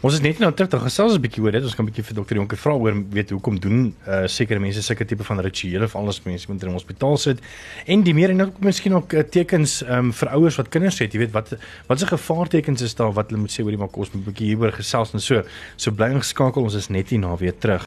Ons 0.00 0.18
is 0.18 0.24
net 0.24 0.40
nou 0.42 0.50
terug 0.52 0.70
te 0.70 0.80
gesels 0.82 1.14
'n 1.14 1.22
bietjie 1.22 1.42
oor 1.42 1.52
dit. 1.52 1.62
Ons 1.62 1.74
kan 1.74 1.84
'n 1.84 1.88
bietjie 1.88 2.04
vir 2.04 2.14
dokter 2.14 2.36
Jonker 2.36 2.56
vra 2.58 2.72
oor 2.72 2.94
weet 3.10 3.30
hoekom 3.30 3.60
doen 3.60 3.94
uh, 4.08 4.26
sekere 4.26 4.58
mense 4.58 4.82
sulke 4.82 5.04
tipe 5.04 5.24
van 5.24 5.40
rituele 5.40 5.88
vir 5.88 6.00
alles 6.00 6.22
mense 6.24 6.46
moet 6.48 6.62
in 6.62 6.68
'n 6.68 6.72
hospitaal 6.72 7.16
sit 7.16 7.38
en 7.86 8.02
die 8.02 8.14
meer 8.14 8.30
en 8.30 8.42
ook 8.42 8.60
miskien 8.60 8.94
ook 8.94 9.12
uh, 9.12 9.22
tekens 9.22 9.82
um, 9.88 10.12
vir 10.12 10.28
ouers 10.28 10.56
wat 10.56 10.68
kinders 10.68 10.98
het. 10.98 11.12
Jy 11.12 11.18
weet 11.18 11.32
wat 11.32 11.54
wat 11.86 11.98
se 11.98 12.06
gevaartekens 12.06 12.82
is 12.82 12.94
daar 12.94 13.12
wat 13.12 13.30
hulle 13.30 13.40
moet 13.40 13.52
sê 13.52 13.62
oor 13.62 13.70
die 13.70 13.78
maar 13.78 13.88
kos 13.88 14.10
moet 14.12 14.26
'n 14.26 14.32
bietjie 14.32 14.46
hieroor 14.46 14.72
gesels 14.72 15.14
en 15.14 15.20
so. 15.20 15.42
So 15.76 15.90
bly 15.90 16.10
ingeskakel. 16.10 16.62
Ons 16.62 16.74
is 16.74 16.88
net 16.88 17.08
hier 17.08 17.20
na 17.20 17.36
weer 17.36 17.58
terug. 17.58 17.86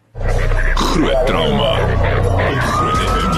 Groot 0.93 1.25
trauma. 1.25 1.81
Op 1.81 2.59
Groot 2.59 2.97
FM 2.97 3.31
90.5. 3.31 3.35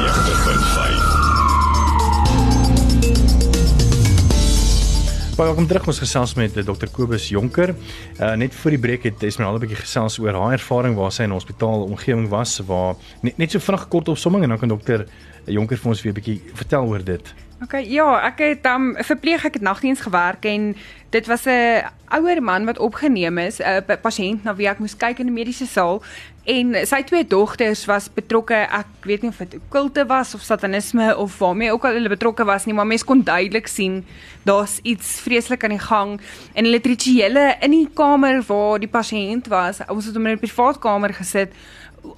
Welkom 5.35 5.67
terug 5.67 5.87
ons 5.87 5.99
gesels 5.99 6.33
met 6.35 6.57
eh, 6.57 6.65
Dr 6.67 6.87
Kobus 6.91 7.29
Jonker. 7.31 7.75
Uh 8.19 8.33
net 8.35 8.55
voor 8.55 8.71
die 8.75 8.79
breek 8.79 9.03
het 9.07 9.23
Esmeralda 9.23 9.57
'n 9.57 9.61
bietjie 9.67 9.85
gesels 9.85 10.19
oor 10.19 10.33
haar 10.35 10.51
ervaring 10.59 10.95
waar 10.99 11.11
sy 11.11 11.23
in 11.23 11.29
'n 11.29 11.39
hospitaal 11.39 11.87
omgewing 11.87 12.27
was 12.27 12.59
waar 12.59 12.95
net, 13.21 13.37
net 13.37 13.51
so 13.51 13.59
vinnig 13.59 13.87
kort 13.87 14.07
opsomming 14.07 14.43
en 14.43 14.49
dan 14.49 14.59
kan 14.59 14.67
dokter 14.67 15.07
Jonker 15.45 15.77
vir 15.77 15.89
ons 15.89 16.01
weer 16.01 16.11
'n 16.11 16.19
bietjie 16.19 16.41
vertel 16.53 16.85
oor 16.85 17.03
dit. 17.03 17.33
OK, 17.63 17.77
ja, 17.87 18.05
ek 18.27 18.41
het 18.43 18.65
um 18.67 18.89
verpleeg 18.99 19.45
ek 19.47 19.53
het 19.55 19.63
nagdiens 19.63 20.01
gewerk 20.03 20.43
en 20.49 20.73
dit 21.15 21.27
was 21.31 21.45
'n 21.47 21.87
ouer 22.11 22.41
man 22.43 22.65
wat 22.65 22.79
opgeneem 22.79 23.37
is, 23.37 23.61
'n 23.61 23.83
pasiënt 24.01 24.43
na 24.43 24.55
wie 24.55 24.67
ek 24.67 24.79
moes 24.79 24.97
kyk 24.97 25.19
in 25.19 25.31
die 25.31 25.35
mediese 25.35 25.65
saal 25.65 26.03
en 26.43 26.75
sy 26.85 27.01
twee 27.03 27.27
dogters 27.27 27.85
was 27.85 28.09
betrokke. 28.13 28.55
Ek 28.55 28.85
weet 29.01 29.21
nie 29.21 29.29
of 29.29 29.37
dit 29.37 29.59
kulte 29.69 30.05
was 30.05 30.35
of 30.35 30.41
satanisme 30.41 31.17
of 31.17 31.37
waarmee 31.39 31.71
ook 31.71 31.85
al 31.85 31.93
hulle 31.93 32.09
betrokke 32.09 32.45
was 32.45 32.65
nie, 32.65 32.73
maar 32.73 32.87
mens 32.87 33.03
kon 33.03 33.23
duidelik 33.23 33.67
sien 33.67 34.05
daar's 34.43 34.79
iets 34.83 35.21
vreeslik 35.21 35.63
aan 35.63 35.77
die 35.77 35.79
gang 35.79 36.21
en 36.53 36.63
hulle 36.65 36.79
rituele 36.83 37.55
in 37.61 37.71
die 37.71 37.89
kamer 37.93 38.43
waar 38.47 38.79
die 38.79 38.91
pasiënt 38.91 39.47
was. 39.47 39.79
Ons 39.87 40.05
het 40.05 40.15
hom 40.15 40.25
in 40.25 40.33
'n 40.33 40.39
privaat 40.39 40.79
kamer 40.79 41.13
gesit 41.13 41.53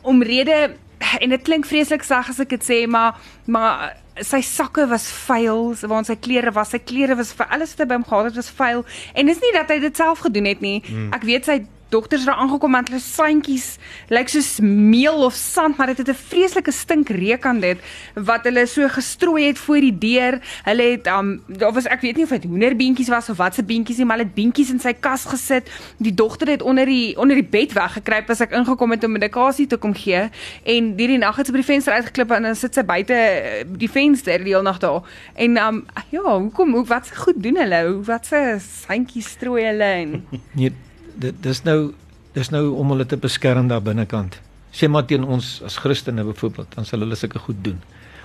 omrede 0.02 0.76
en 1.22 1.30
dit 1.30 1.46
klink 1.46 1.66
vreeslik 1.70 2.04
sag 2.04 2.30
as 2.34 2.42
ek 2.44 2.56
dit 2.58 2.68
sê, 2.68 2.84
maar 2.90 3.18
maar 3.46 3.96
sy 4.26 4.40
sakke 4.42 4.88
was 4.90 5.06
vuil, 5.28 5.76
waar 5.86 6.06
sy 6.08 6.16
klere 6.18 6.52
was, 6.56 6.72
sy 6.74 6.80
klere 6.82 7.18
was 7.20 7.34
vir 7.38 7.50
alles 7.54 7.76
wat 7.76 7.84
hy 7.84 7.90
by 7.92 7.98
hom 8.00 8.06
gehad 8.08 8.30
het 8.32 8.40
was 8.40 8.50
vuil. 8.60 8.86
En 9.14 9.30
dis 9.30 9.42
nie 9.44 9.54
dat 9.54 9.70
hy 9.70 9.78
dit 9.84 10.00
self 10.00 10.24
gedoen 10.26 10.50
het 10.50 10.64
nie. 10.66 10.80
Mm. 10.88 11.12
Ek 11.14 11.28
weet 11.28 11.50
sy 11.50 11.60
dogters 11.90 12.26
het 12.26 12.36
aangekom 12.36 12.72
met 12.72 12.90
hulle 12.90 13.02
sandjies 13.02 13.78
lyk 14.14 14.30
soos 14.32 14.60
meel 14.64 15.24
of 15.26 15.34
sand 15.34 15.78
maar 15.78 15.88
dit 15.94 15.98
het 15.98 16.10
'n 16.10 16.24
vreeslike 16.30 16.72
stink 16.72 17.10
reuk 17.10 17.46
aan 17.46 17.60
dit 17.60 17.78
wat 18.14 18.44
hulle 18.44 18.66
so 18.66 18.88
gestrooi 18.88 19.48
het 19.48 19.58
voor 19.58 19.80
die 19.80 19.98
deur. 19.98 20.40
Hulle 20.64 20.84
het 20.84 21.08
um, 21.08 21.42
daar 21.48 21.74
was 21.74 21.86
ek 21.86 22.02
weet 22.02 22.16
nie 22.16 22.24
of 22.24 22.30
dit 22.30 22.44
hoenderbeentjies 22.44 23.10
was 23.10 23.30
of 23.30 23.38
wat 23.38 23.56
se 23.56 23.64
beentjies 23.64 23.98
nie 23.98 24.06
maar 24.06 24.18
het 24.18 24.34
beentjies 24.34 24.72
in 24.72 24.80
sy 24.80 24.94
kas 24.94 25.26
gesit. 25.26 25.70
Die 25.98 26.14
dogter 26.14 26.48
het 26.48 26.62
onder 26.62 26.86
die 26.86 27.18
onder 27.18 27.36
die 27.36 27.46
bed 27.46 27.74
weggekruip 27.74 28.30
as 28.30 28.42
ek 28.42 28.52
ingekom 28.52 28.92
het 28.92 29.04
om 29.04 29.12
medikasie 29.12 29.68
te 29.68 29.78
kom 29.78 29.94
gee. 29.94 30.30
En 30.64 30.94
hierdie 30.98 31.18
nag 31.18 31.36
het 31.36 31.46
sy 31.46 31.52
by 31.52 31.62
die 31.64 31.72
venster 31.74 31.94
uitgeklip 31.94 32.32
en 32.32 32.50
dan 32.50 32.56
sit 32.56 32.74
sy 32.74 32.84
buite 32.84 33.14
eh, 33.14 33.64
die 33.68 33.90
venster 33.90 34.44
die 34.44 34.54
hele 34.54 34.64
nag 34.64 34.80
daar. 34.80 35.02
En 35.36 35.58
um, 35.58 35.86
ja 36.10 36.24
hoekom 36.24 36.74
hoe 36.74 36.86
wat 36.86 37.08
se 37.08 37.16
goed 37.16 37.44
doen 37.44 37.58
hulle? 37.58 38.04
Wat 38.04 38.26
se 38.26 38.60
sandjies 38.60 39.30
strooi 39.38 39.64
hulle 39.66 39.84
en 39.84 40.28
Nee, 40.58 40.74
dit 41.22 41.44
dis 41.44 41.64
nou 41.66 41.94
dis 42.38 42.50
nou 42.54 42.64
om 42.78 42.94
hulle 42.94 43.06
te 43.10 43.18
beskerm 43.18 43.70
daar 43.72 43.82
binnekant. 43.82 44.38
Sê 44.72 44.90
maar 44.92 45.08
teen 45.10 45.26
ons 45.26 45.58
as 45.66 45.80
Christene 45.82 46.26
byvoorbeeld, 46.28 46.76
dan 46.76 46.86
sal 46.86 47.02
hulle 47.02 47.18
sulke 47.18 47.42
goed 47.42 47.64
doen. 47.66 47.80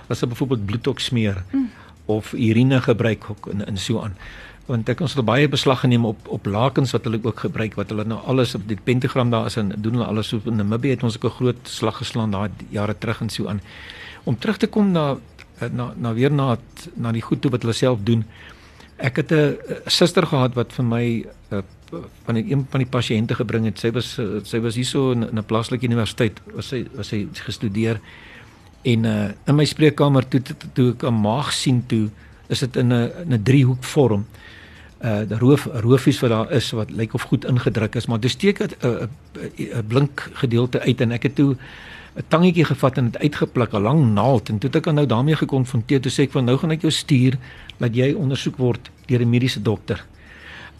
As 0.07 0.21
hulle 0.21 0.33
byvoorbeeld 0.35 0.65
bloedtok 0.69 1.01
smeer 1.01 1.41
mm. 1.51 1.69
of 2.13 2.33
urine 2.33 2.81
gebruik 2.81 3.29
ook 3.29 3.47
in 3.53 3.65
in 3.65 3.77
so 3.77 4.03
aan. 4.03 4.17
Want 4.67 4.87
ek 4.89 5.01
ons 5.03 5.15
het 5.17 5.25
baie 5.27 5.49
beslag 5.51 5.81
geneem 5.83 6.05
op 6.07 6.27
op 6.31 6.45
lakens 6.47 6.93
wat 6.95 7.07
hulle 7.09 7.19
ook 7.23 7.45
gebruik 7.47 7.75
wat 7.79 7.89
hulle 7.91 8.05
nou 8.07 8.19
alles 8.31 8.55
op 8.55 8.67
die 8.67 8.79
pentagram 8.79 9.33
daar 9.33 9.49
is 9.49 9.57
en 9.59 9.73
doen 9.75 9.97
hulle 9.97 10.07
alles 10.07 10.29
so 10.31 10.39
in 10.45 10.61
Namibië 10.61 10.95
het 10.95 11.03
ons 11.03 11.17
ook 11.17 11.25
'n 11.31 11.37
groot 11.39 11.61
slag 11.67 11.97
geslaan 11.97 12.31
daai 12.31 12.49
jare 12.69 12.95
terug 12.97 13.21
en 13.21 13.29
so 13.29 13.47
aan. 13.47 13.61
Om 14.23 14.37
terug 14.37 14.57
te 14.57 14.67
kom 14.67 14.91
na 14.91 15.17
na 15.71 15.93
na 15.97 16.13
weer 16.13 16.31
na 16.31 16.57
na 16.95 17.11
die 17.11 17.21
goed 17.21 17.41
toe 17.41 17.51
wat 17.51 17.61
hulle 17.61 17.73
self 17.73 17.99
doen. 18.03 18.25
Ek 18.97 19.15
het 19.15 19.31
'n 19.31 19.57
suster 19.85 20.27
gehad 20.27 20.53
wat 20.53 20.73
vir 20.73 20.85
my 20.85 21.25
uh, 21.51 21.61
van 22.25 22.35
die, 22.35 22.45
een 22.51 22.65
van 22.69 22.79
die 22.83 22.89
pasiënte 22.89 23.35
gebring 23.35 23.65
het. 23.65 23.79
Sy 23.79 23.91
was 23.91 24.19
sy 24.49 24.59
was 24.63 24.75
hierso 24.75 25.11
in 25.11 25.25
'n 25.25 25.45
plaaslike 25.45 25.85
universiteit, 25.85 26.41
was 26.55 26.67
sy 26.67 26.85
was 26.95 27.07
sy 27.07 27.27
gestudeer 27.33 27.99
en 28.83 29.05
uh 29.05 29.31
in 29.47 29.55
my 29.55 29.65
spreekkamer 29.65 30.27
toe 30.27 30.41
toe, 30.41 30.55
toe 30.73 30.89
ek 30.91 31.03
'n 31.03 31.21
maag 31.21 31.53
sien 31.53 31.83
toe 31.87 32.09
is 32.49 32.59
dit 32.59 32.75
in 32.75 32.93
'n 32.93 33.11
in 33.25 33.33
'n 33.33 33.43
driehoek 33.43 33.83
vorm. 33.83 34.25
Uh 35.03 35.23
die 35.27 35.37
roof 35.37 35.65
roofies 35.65 36.19
wat 36.19 36.29
daar 36.29 36.51
is 36.51 36.71
wat 36.71 36.91
lyk 36.91 37.13
of 37.13 37.21
goed 37.21 37.45
ingedruk 37.45 37.95
is, 37.95 38.05
maar 38.05 38.19
dis 38.19 38.31
steek 38.31 38.59
'n 38.59 38.69
'n 38.81 39.09
'n 39.57 39.87
blink 39.87 40.29
gedeelte 40.33 40.79
uit 40.79 41.01
en 41.01 41.11
ek 41.11 41.23
het 41.23 41.35
toe 41.35 41.55
'n 42.15 42.23
tangetjie 42.27 42.65
gevat 42.65 42.97
en 42.97 43.09
dit 43.09 43.21
uitgepluk, 43.21 43.73
'n 43.73 43.81
lang 43.81 44.13
naald 44.13 44.49
en 44.49 44.57
toe 44.57 44.69
het 44.69 44.87
ek 44.87 44.93
nou 44.93 45.05
daarmee 45.05 45.35
gekonfronteer. 45.35 46.01
Toe 46.01 46.11
sê 46.11 46.23
ek 46.23 46.31
van 46.31 46.45
nou 46.45 46.57
gaan 46.57 46.71
ek 46.71 46.81
jou 46.81 46.91
stuur 46.91 47.37
dat 47.77 47.95
jy 47.95 48.13
ondersoek 48.13 48.57
word 48.57 48.89
deur 49.05 49.21
'n 49.21 49.29
mediese 49.29 49.61
dokter. 49.61 50.05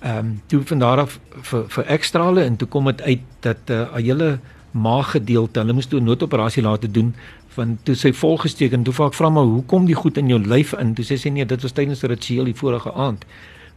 Ehm 0.04 0.18
um, 0.18 0.42
toe 0.46 0.62
van 0.66 0.80
daar 0.80 1.00
af 1.00 1.20
vir 1.32 1.64
vir 1.68 1.86
ekstrale 1.86 2.44
en 2.44 2.56
toe 2.56 2.68
kom 2.68 2.86
dit 2.86 3.02
uit 3.02 3.22
dat 3.40 3.58
'n 3.68 3.72
uh, 3.72 3.96
hele 3.96 4.40
maaggedeelte, 4.72 5.60
hulle 5.60 5.74
moes 5.74 5.86
toe 5.86 6.00
'n 6.00 6.04
noodoperasie 6.04 6.64
laat 6.64 6.94
doen 6.94 7.16
van 7.48 7.78
toe 7.84 7.96
sy 7.96 8.14
volgesteek 8.14 8.72
en 8.72 8.84
toe 8.84 8.94
vra 8.94 9.06
ek 9.06 9.14
vra 9.14 9.30
maar 9.30 9.44
hoekom 9.44 9.86
die 9.86 9.96
goed 9.96 10.18
in 10.18 10.28
jou 10.28 10.40
lyf 10.40 10.74
in? 10.74 10.94
Toe 10.94 11.06
sê 11.06 11.18
sy 11.18 11.30
nee, 11.30 11.46
dit 11.46 11.62
was 11.62 11.72
tydens 11.72 12.04
'n 12.04 12.08
ritueel 12.08 12.44
die 12.44 12.56
vorige 12.56 12.94
aand 12.94 13.26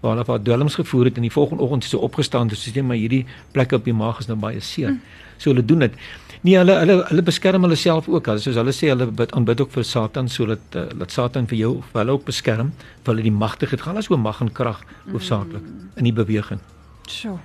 waar 0.00 0.16
hulle 0.16 0.26
haar 0.26 0.42
dwelms 0.42 0.74
gevoer 0.74 1.04
het 1.04 1.16
en 1.16 1.22
die 1.22 1.32
volgende 1.32 1.62
oggend 1.62 1.82
het 1.82 1.92
sy 1.92 1.96
opgestaan 1.96 2.48
en 2.48 2.56
sê 2.56 2.82
maar 2.82 2.96
hierdie 2.96 3.24
plekke 3.52 3.74
op 3.74 3.84
die 3.84 3.94
maag 3.94 4.18
is 4.18 4.26
nou 4.26 4.38
baie 4.38 4.60
seer. 4.60 4.90
Mm. 4.90 5.00
So 5.36 5.50
hulle 5.50 5.64
doen 5.64 5.78
dit. 5.78 5.94
Nee, 6.42 6.56
hulle 6.58 6.76
hulle 6.82 6.96
hulle 7.08 7.22
beskerm 7.22 7.64
hulle 7.66 7.76
self 7.76 8.08
ook. 8.08 8.26
Hulle 8.26 8.42
soos 8.42 8.58
hulle 8.60 8.74
sê 8.76 8.90
hulle 8.92 9.08
bid 9.20 9.32
aanbid 9.36 9.60
ook 9.64 9.72
vir 9.76 9.84
Satan 9.88 10.28
sodat 10.28 10.76
uh, 10.76 10.86
dat 11.02 11.14
Satan 11.14 11.48
vir 11.50 11.58
jou 11.58 11.72
vir 11.92 12.00
hulle 12.02 12.16
ook 12.18 12.26
beskerm, 12.28 12.72
vir 13.02 13.14
hulle 13.14 13.26
die 13.26 13.34
magtig 13.34 13.74
het. 13.74 13.84
Gaan 13.86 13.96
as 13.96 14.10
oor 14.10 14.20
mag 14.20 14.40
en 14.44 14.52
krag 14.52 14.82
hoofsaaklik 15.12 15.64
in 15.96 16.08
die 16.10 16.14
beweging. 16.16 16.60
Sjoe. 17.08 17.38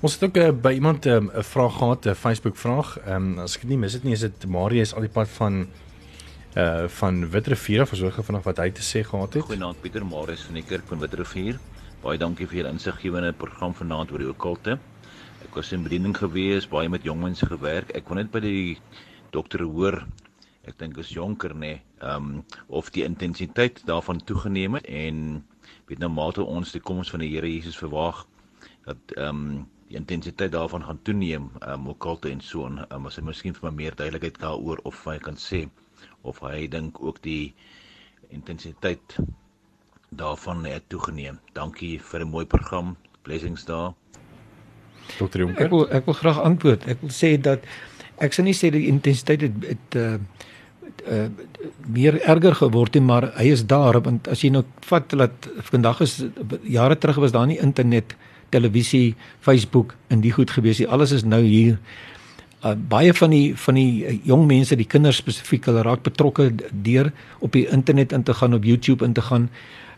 Ons 0.00 0.16
het 0.16 0.24
ook 0.26 0.40
uh, 0.40 0.50
by 0.50 0.72
iemand 0.78 1.06
'n 1.06 1.10
um, 1.10 1.30
vraag 1.32 1.76
gehad, 1.78 2.06
'n 2.06 2.14
Facebook 2.14 2.56
vraag. 2.56 2.98
Ehm 3.06 3.16
um, 3.16 3.38
as 3.38 3.56
ek 3.56 3.62
dit 3.62 3.70
nie 3.70 3.78
mis 3.78 3.92
het 3.92 4.04
nie, 4.04 4.12
is 4.12 4.20
dit 4.20 4.46
Marius 4.46 4.94
al 4.94 5.00
die 5.00 5.14
pad 5.18 5.28
van 5.28 5.66
uh 6.56 6.88
van 6.88 7.30
Witrifuur 7.30 7.80
af, 7.80 7.88
versorg 7.88 8.18
vanaand 8.24 8.44
wat 8.44 8.58
hy 8.58 8.70
te 8.70 8.82
sê 8.82 9.04
gehad 9.06 9.34
het. 9.34 9.42
Goeienaand 9.42 9.80
Pieter 9.80 10.06
Marius 10.06 10.42
van 10.42 10.54
die 10.54 10.64
kerk 10.64 10.86
van 10.86 10.98
Witrifuur. 10.98 11.58
Baie 12.02 12.18
dankie 12.18 12.46
vir 12.46 12.56
julle 12.56 12.72
insiggewende 12.72 13.32
program 13.32 13.74
vanaand 13.74 14.10
oor 14.12 14.18
die 14.18 14.28
okkulte. 14.28 14.78
Ek 15.50 15.56
was 15.58 15.72
in 15.74 15.82
bediening 15.82 16.14
gewees, 16.14 16.68
baie 16.70 16.86
met 16.86 17.02
jong 17.02 17.24
mense 17.24 17.42
gewerk. 17.42 17.88
Ek 17.98 18.04
kon 18.06 18.20
net 18.20 18.28
by 18.30 18.38
die 18.44 18.76
dokter 19.34 19.64
hoor 19.66 19.96
ek 20.70 20.76
dink 20.78 20.98
is 21.02 21.10
jonker 21.10 21.50
nê, 21.56 21.58
nee, 21.60 21.78
ehm 22.06 22.28
um, 22.28 22.44
of 22.78 22.92
die 22.94 23.02
intensiteit 23.02 23.80
daarvan 23.88 24.20
toegeneem 24.28 24.76
het 24.78 24.86
en 24.86 25.40
weet 25.88 25.98
nou 26.04 26.10
mate 26.14 26.44
ons 26.44 26.70
die 26.76 26.82
koms 26.90 27.10
van 27.10 27.24
die 27.24 27.32
Here 27.32 27.50
Jesus 27.50 27.78
verwag 27.80 28.20
dat 28.86 29.16
ehm 29.16 29.42
um, 29.42 29.66
die 29.90 29.98
intensiteit 29.98 30.54
daarvan 30.54 30.86
gaan 30.86 31.02
toeneem, 31.02 31.50
ehm 31.58 31.80
um, 31.80 31.90
okkulte 31.96 32.30
en 32.30 32.46
so 32.52 32.70
en 32.70 32.84
um, 32.86 33.10
as 33.10 33.18
hy 33.18 33.26
miskien 33.26 33.58
vir 33.58 33.66
my 33.66 33.74
meer 33.82 33.98
duidelikheid 33.98 34.38
daaroor 34.44 34.84
of 34.92 35.02
hy 35.10 35.18
kan 35.18 35.40
sê 35.48 35.64
of 36.22 36.38
hy 36.46 36.68
dink 36.70 37.02
ook 37.02 37.18
die 37.26 37.54
intensiteit 38.30 39.18
daarvan 40.14 40.62
het 40.70 40.86
toegeneem. 40.94 41.42
Dankie 41.58 41.96
vir 41.98 42.22
'n 42.22 42.30
mooi 42.36 42.46
program. 42.46 42.94
Blessings 43.26 43.66
daar. 43.66 43.94
Dr. 45.18 45.44
Jonker. 45.44 45.64
Ek 45.64 45.72
wil 45.72 45.86
ek 45.90 46.06
wil 46.08 46.18
graag 46.20 46.42
antwoord. 46.44 46.86
Ek 46.90 47.02
wil 47.02 47.14
sê 47.14 47.34
dat 47.40 47.64
ek 48.20 48.36
sou 48.36 48.44
nie 48.44 48.56
sê 48.56 48.70
die 48.74 48.86
intensiteit 48.90 49.46
het 49.48 49.66
het 49.72 49.98
uh 50.00 50.18
uh 51.08 51.26
meer 51.86 52.18
erger 52.28 52.54
geword 52.54 52.94
nie, 52.94 53.04
maar 53.04 53.30
hy 53.36 53.50
is 53.54 53.64
daar 53.66 54.00
want 54.04 54.28
as 54.28 54.42
jy 54.44 54.50
nou 54.52 54.64
vat 54.88 55.08
dat 55.16 55.48
vandag 55.70 56.02
is 56.04 56.20
jare 56.62 56.98
terug 56.98 57.20
was 57.22 57.32
daar 57.32 57.46
nie 57.46 57.58
internet, 57.62 58.14
televisie, 58.50 59.14
Facebook 59.40 59.94
en 60.08 60.20
die 60.20 60.32
goed 60.34 60.50
gewees 60.50 60.82
nie. 60.82 60.88
Alles 60.88 61.14
is 61.16 61.24
nou 61.24 61.40
hier. 61.42 61.78
Uh, 62.60 62.74
baie 62.74 63.14
van 63.16 63.32
die 63.32 63.54
van 63.56 63.78
die 63.78 64.20
jong 64.28 64.44
mense, 64.46 64.76
die 64.76 64.88
kinders 64.88 65.22
spesifiek, 65.22 65.64
hulle 65.70 65.84
raak 65.86 66.02
betrokke 66.04 66.50
deur 66.84 67.08
op 67.40 67.54
die 67.56 67.64
internet 67.72 68.12
in 68.12 68.22
te 68.22 68.34
gaan, 68.36 68.54
op 68.54 68.66
YouTube 68.68 69.04
in 69.06 69.14
te 69.16 69.24
gaan. 69.24 69.48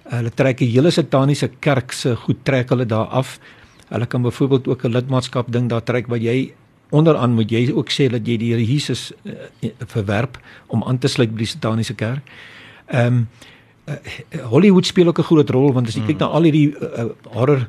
Uh, 0.07 0.21
hulle 0.21 0.31
trek 0.31 0.61
die 0.63 0.71
hele 0.71 0.93
sataniese 0.95 1.51
kerk 1.59 1.93
se 1.97 2.15
goed 2.27 2.45
trek 2.47 2.71
hulle 2.71 2.87
daar 2.87 3.11
af. 3.11 3.41
Hulle 3.93 4.09
kan 4.09 4.23
byvoorbeeld 4.23 4.69
ook 4.69 4.85
'n 4.85 4.93
lidmaatskap 4.97 5.53
ding 5.53 5.69
daar 5.69 5.85
trek 5.85 6.07
waar 6.07 6.19
jy 6.19 6.53
onderaan 6.91 7.35
moet 7.35 7.51
jy 7.51 7.71
ook 7.73 7.91
sê 7.91 8.09
dat 8.11 8.27
jy 8.27 8.37
die 8.37 8.53
Here 8.53 8.65
Jesus 8.65 9.13
uh, 9.25 9.33
verwerp 9.87 10.39
om 10.67 10.85
aan 10.85 10.99
te 10.99 11.09
sluit 11.09 11.31
by 11.31 11.39
die 11.39 11.47
sataniese 11.47 11.95
kerk. 11.95 12.23
Ehm 12.87 13.07
um, 13.07 13.29
uh, 13.89 14.45
Hollywood 14.49 14.87
speel 14.87 15.09
ook 15.09 15.19
'n 15.19 15.23
groot 15.23 15.51
rol 15.51 15.73
want 15.73 15.89
as 15.89 15.95
jy 15.95 16.01
mm. 16.01 16.07
kyk 16.07 16.19
na 16.19 16.27
al 16.27 16.43
hierdie 16.43 16.75
uh, 16.81 17.05
horror 17.33 17.69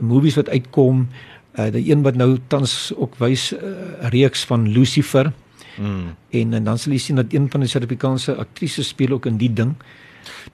movies 0.00 0.36
wat 0.36 0.48
uitkom, 0.48 1.08
uh, 1.58 1.70
die 1.72 1.90
een 1.90 2.02
wat 2.02 2.14
nou 2.14 2.38
tans 2.48 2.92
ook 2.96 3.18
wys 3.18 3.52
'n 3.52 3.56
uh, 3.64 4.08
reeks 4.08 4.44
van 4.44 4.68
Lucifer 4.68 5.32
Mm. 5.78 6.14
En, 6.30 6.52
en 6.52 6.64
dan 6.64 6.78
sal 6.78 6.92
jy 6.92 6.98
sien 7.02 7.20
dat 7.20 7.32
een 7.32 7.46
van 7.50 7.62
die 7.62 7.70
Suid-Afrikaanse 7.70 8.34
aktrises 8.42 8.88
speel 8.88 9.14
ook 9.16 9.26
in 9.26 9.38
die 9.38 9.52
ding. 9.52 9.74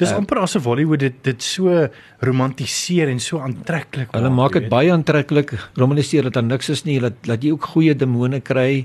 Dis 0.01 0.11
uh, 0.11 0.17
amper 0.17 0.41
asof 0.43 0.65
Hollywood 0.65 1.01
dit 1.01 1.17
dit 1.23 1.43
so 1.43 1.89
romantiseer 2.25 3.09
en 3.09 3.21
so 3.21 3.41
aantreklik 3.43 4.11
maak. 4.11 4.17
Hulle 4.19 4.31
maak 4.31 4.59
dit 4.59 4.69
baie 4.69 4.93
aantreklik. 4.93 5.55
Romantiseer 5.81 6.29
dat 6.29 6.39
daar 6.39 6.47
niks 6.47 6.71
is 6.75 6.85
nie. 6.85 7.01
Laat 7.01 7.27
laat 7.31 7.45
jy 7.45 7.55
ook 7.57 7.71
goeie 7.75 7.95
demone 7.95 8.41
kry. 8.41 8.85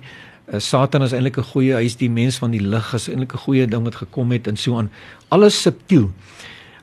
Uh, 0.50 0.60
Satan 0.60 1.06
is 1.06 1.14
eintlik 1.14 1.38
'n 1.38 1.52
goeie, 1.54 1.76
hy's 1.76 1.96
die 1.96 2.10
mens 2.10 2.38
van 2.38 2.52
die 2.52 2.64
lig, 2.64 2.94
is 2.94 3.10
eintlik 3.10 3.34
'n 3.34 3.44
goeie 3.46 3.68
ding 3.68 3.84
wat 3.84 3.96
gekom 3.96 4.32
het 4.32 4.48
en 4.48 4.58
so 4.58 4.78
aan. 4.78 4.90
Alles 5.30 5.62
subtiel. 5.62 6.12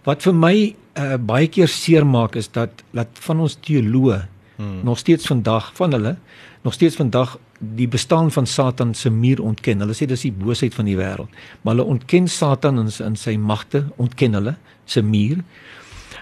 Wat 0.04 0.22
vir 0.22 0.34
my 0.34 0.74
uh, 0.96 1.16
baie 1.16 1.48
keer 1.48 1.68
seermaak 1.68 2.36
is 2.36 2.48
dat 2.48 2.82
dat 2.92 3.08
van 3.12 3.40
ons 3.40 3.58
teoloë 3.60 4.26
hmm. 4.56 4.80
nog 4.84 4.98
steeds 4.98 5.26
vandag 5.26 5.72
van 5.74 5.92
hulle 5.92 6.16
nog 6.62 6.74
steeds 6.74 6.96
vandag 6.96 7.38
die 7.58 7.88
bestaan 7.88 8.30
van 8.32 8.46
Satan 8.46 8.94
se 8.94 9.10
muur 9.10 9.42
ontken. 9.42 9.80
Hulle 9.80 9.94
sê 9.96 10.06
dis 10.08 10.26
die 10.28 10.32
boosheid 10.32 10.74
van 10.74 10.88
die 10.88 10.96
wêreld, 10.98 11.32
maar 11.62 11.76
hulle 11.76 11.88
ontken 11.96 12.28
Satan 12.28 12.78
in 12.82 12.90
in 13.04 13.16
sy 13.16 13.36
magte, 13.36 13.86
ontken 13.96 14.34
hulle 14.34 14.56
se 14.84 15.02
muur. 15.02 15.42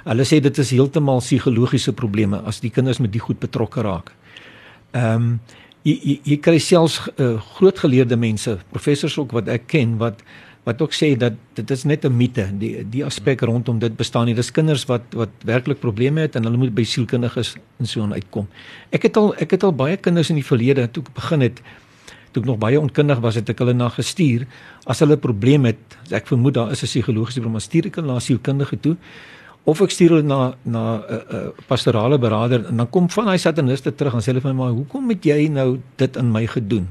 Hulle 0.04 0.24
sê 0.28 0.40
dit 0.40 0.58
is 0.58 0.70
heeltemal 0.70 1.22
psigologiese 1.24 1.92
probleme 1.92 2.42
as 2.46 2.60
die 2.60 2.70
kinders 2.70 3.00
met 3.00 3.12
die 3.12 3.22
goed 3.22 3.40
betrokke 3.40 3.82
raak. 3.82 4.12
Ehm 4.92 5.14
um, 5.14 5.40
jy, 5.84 5.94
jy 6.00 6.20
jy 6.24 6.36
kry 6.40 6.58
selfs 6.58 7.00
uh, 7.20 7.34
groot 7.56 7.78
geleerde 7.78 8.16
mense, 8.16 8.56
professors 8.72 9.18
ook 9.18 9.34
wat 9.36 9.48
ek 9.52 9.66
ken 9.68 9.98
wat 10.00 10.22
wat 10.64 10.81
ook 10.81 10.94
sê 10.96 11.12
dat 11.16 11.37
dit 11.55 11.70
is 11.70 11.85
net 11.85 12.05
'n 12.05 12.16
mite. 12.16 12.48
Die 12.59 12.88
die 12.88 13.05
aspek 13.05 13.40
rondom 13.40 13.79
dit 13.79 13.96
bestaan 13.96 14.27
nie. 14.27 14.35
Dis 14.35 14.50
kinders 14.50 14.85
wat 14.85 15.03
wat 15.12 15.29
werklik 15.44 15.81
probleme 15.81 16.20
het 16.20 16.37
en 16.37 16.44
hulle 16.44 16.57
moet 16.57 16.74
by 16.74 16.85
sielkundiges 16.85 17.57
en 17.79 17.87
so 17.87 18.03
aan 18.03 18.12
uitkom. 18.12 18.48
Ek 18.90 19.03
het 19.03 19.16
al 19.16 19.35
ek 19.37 19.50
het 19.50 19.62
al 19.62 19.72
baie 19.72 19.96
kinders 19.96 20.31
in 20.31 20.37
die 20.37 20.44
verlede 20.44 20.90
toe 20.90 21.03
ek 21.03 21.14
begin 21.14 21.40
het 21.40 21.61
toe 22.33 22.42
ek 22.42 22.48
nog 22.48 22.59
baie 22.59 22.81
onkundig 22.81 23.20
was 23.20 23.35
het 23.35 23.48
ek 23.48 23.59
hulle 23.59 23.74
na 23.74 23.88
gestuur. 23.88 24.46
As 24.87 24.98
hulle 24.98 25.16
'n 25.16 25.20
probleem 25.20 25.64
het 25.64 25.79
ek 26.11 26.27
vermoed 26.27 26.55
daar 26.55 26.70
is 26.70 26.83
'n 26.83 26.87
psigologiese 26.87 27.40
probleem 27.40 27.61
stuur 27.61 27.87
ek 27.87 27.94
hulle 27.94 28.12
na 28.12 28.18
sielkundige 28.18 28.81
toe. 28.81 28.96
Of 29.64 29.81
ek 29.81 29.90
stuur 29.90 30.09
hulle 30.09 30.22
na 30.22 30.55
na 30.64 30.96
'n 30.96 31.03
uh, 31.11 31.16
uh, 31.33 31.48
pastorale 31.66 32.18
beraader 32.18 32.66
en 32.66 32.77
dan 32.77 32.90
kom 32.90 33.11
van 33.11 33.29
hy 33.29 33.37
sataniste 33.37 33.94
terug 33.94 34.14
en 34.14 34.20
sê 34.20 34.27
hulle 34.33 34.40
vir 34.40 34.55
my 34.55 34.62
maar 34.62 34.72
hoekom 34.72 35.09
het 35.09 35.24
jy 35.24 35.48
nou 35.48 35.79
dit 35.96 36.16
aan 36.16 36.33
my 36.33 36.46
gedoen? 36.46 36.88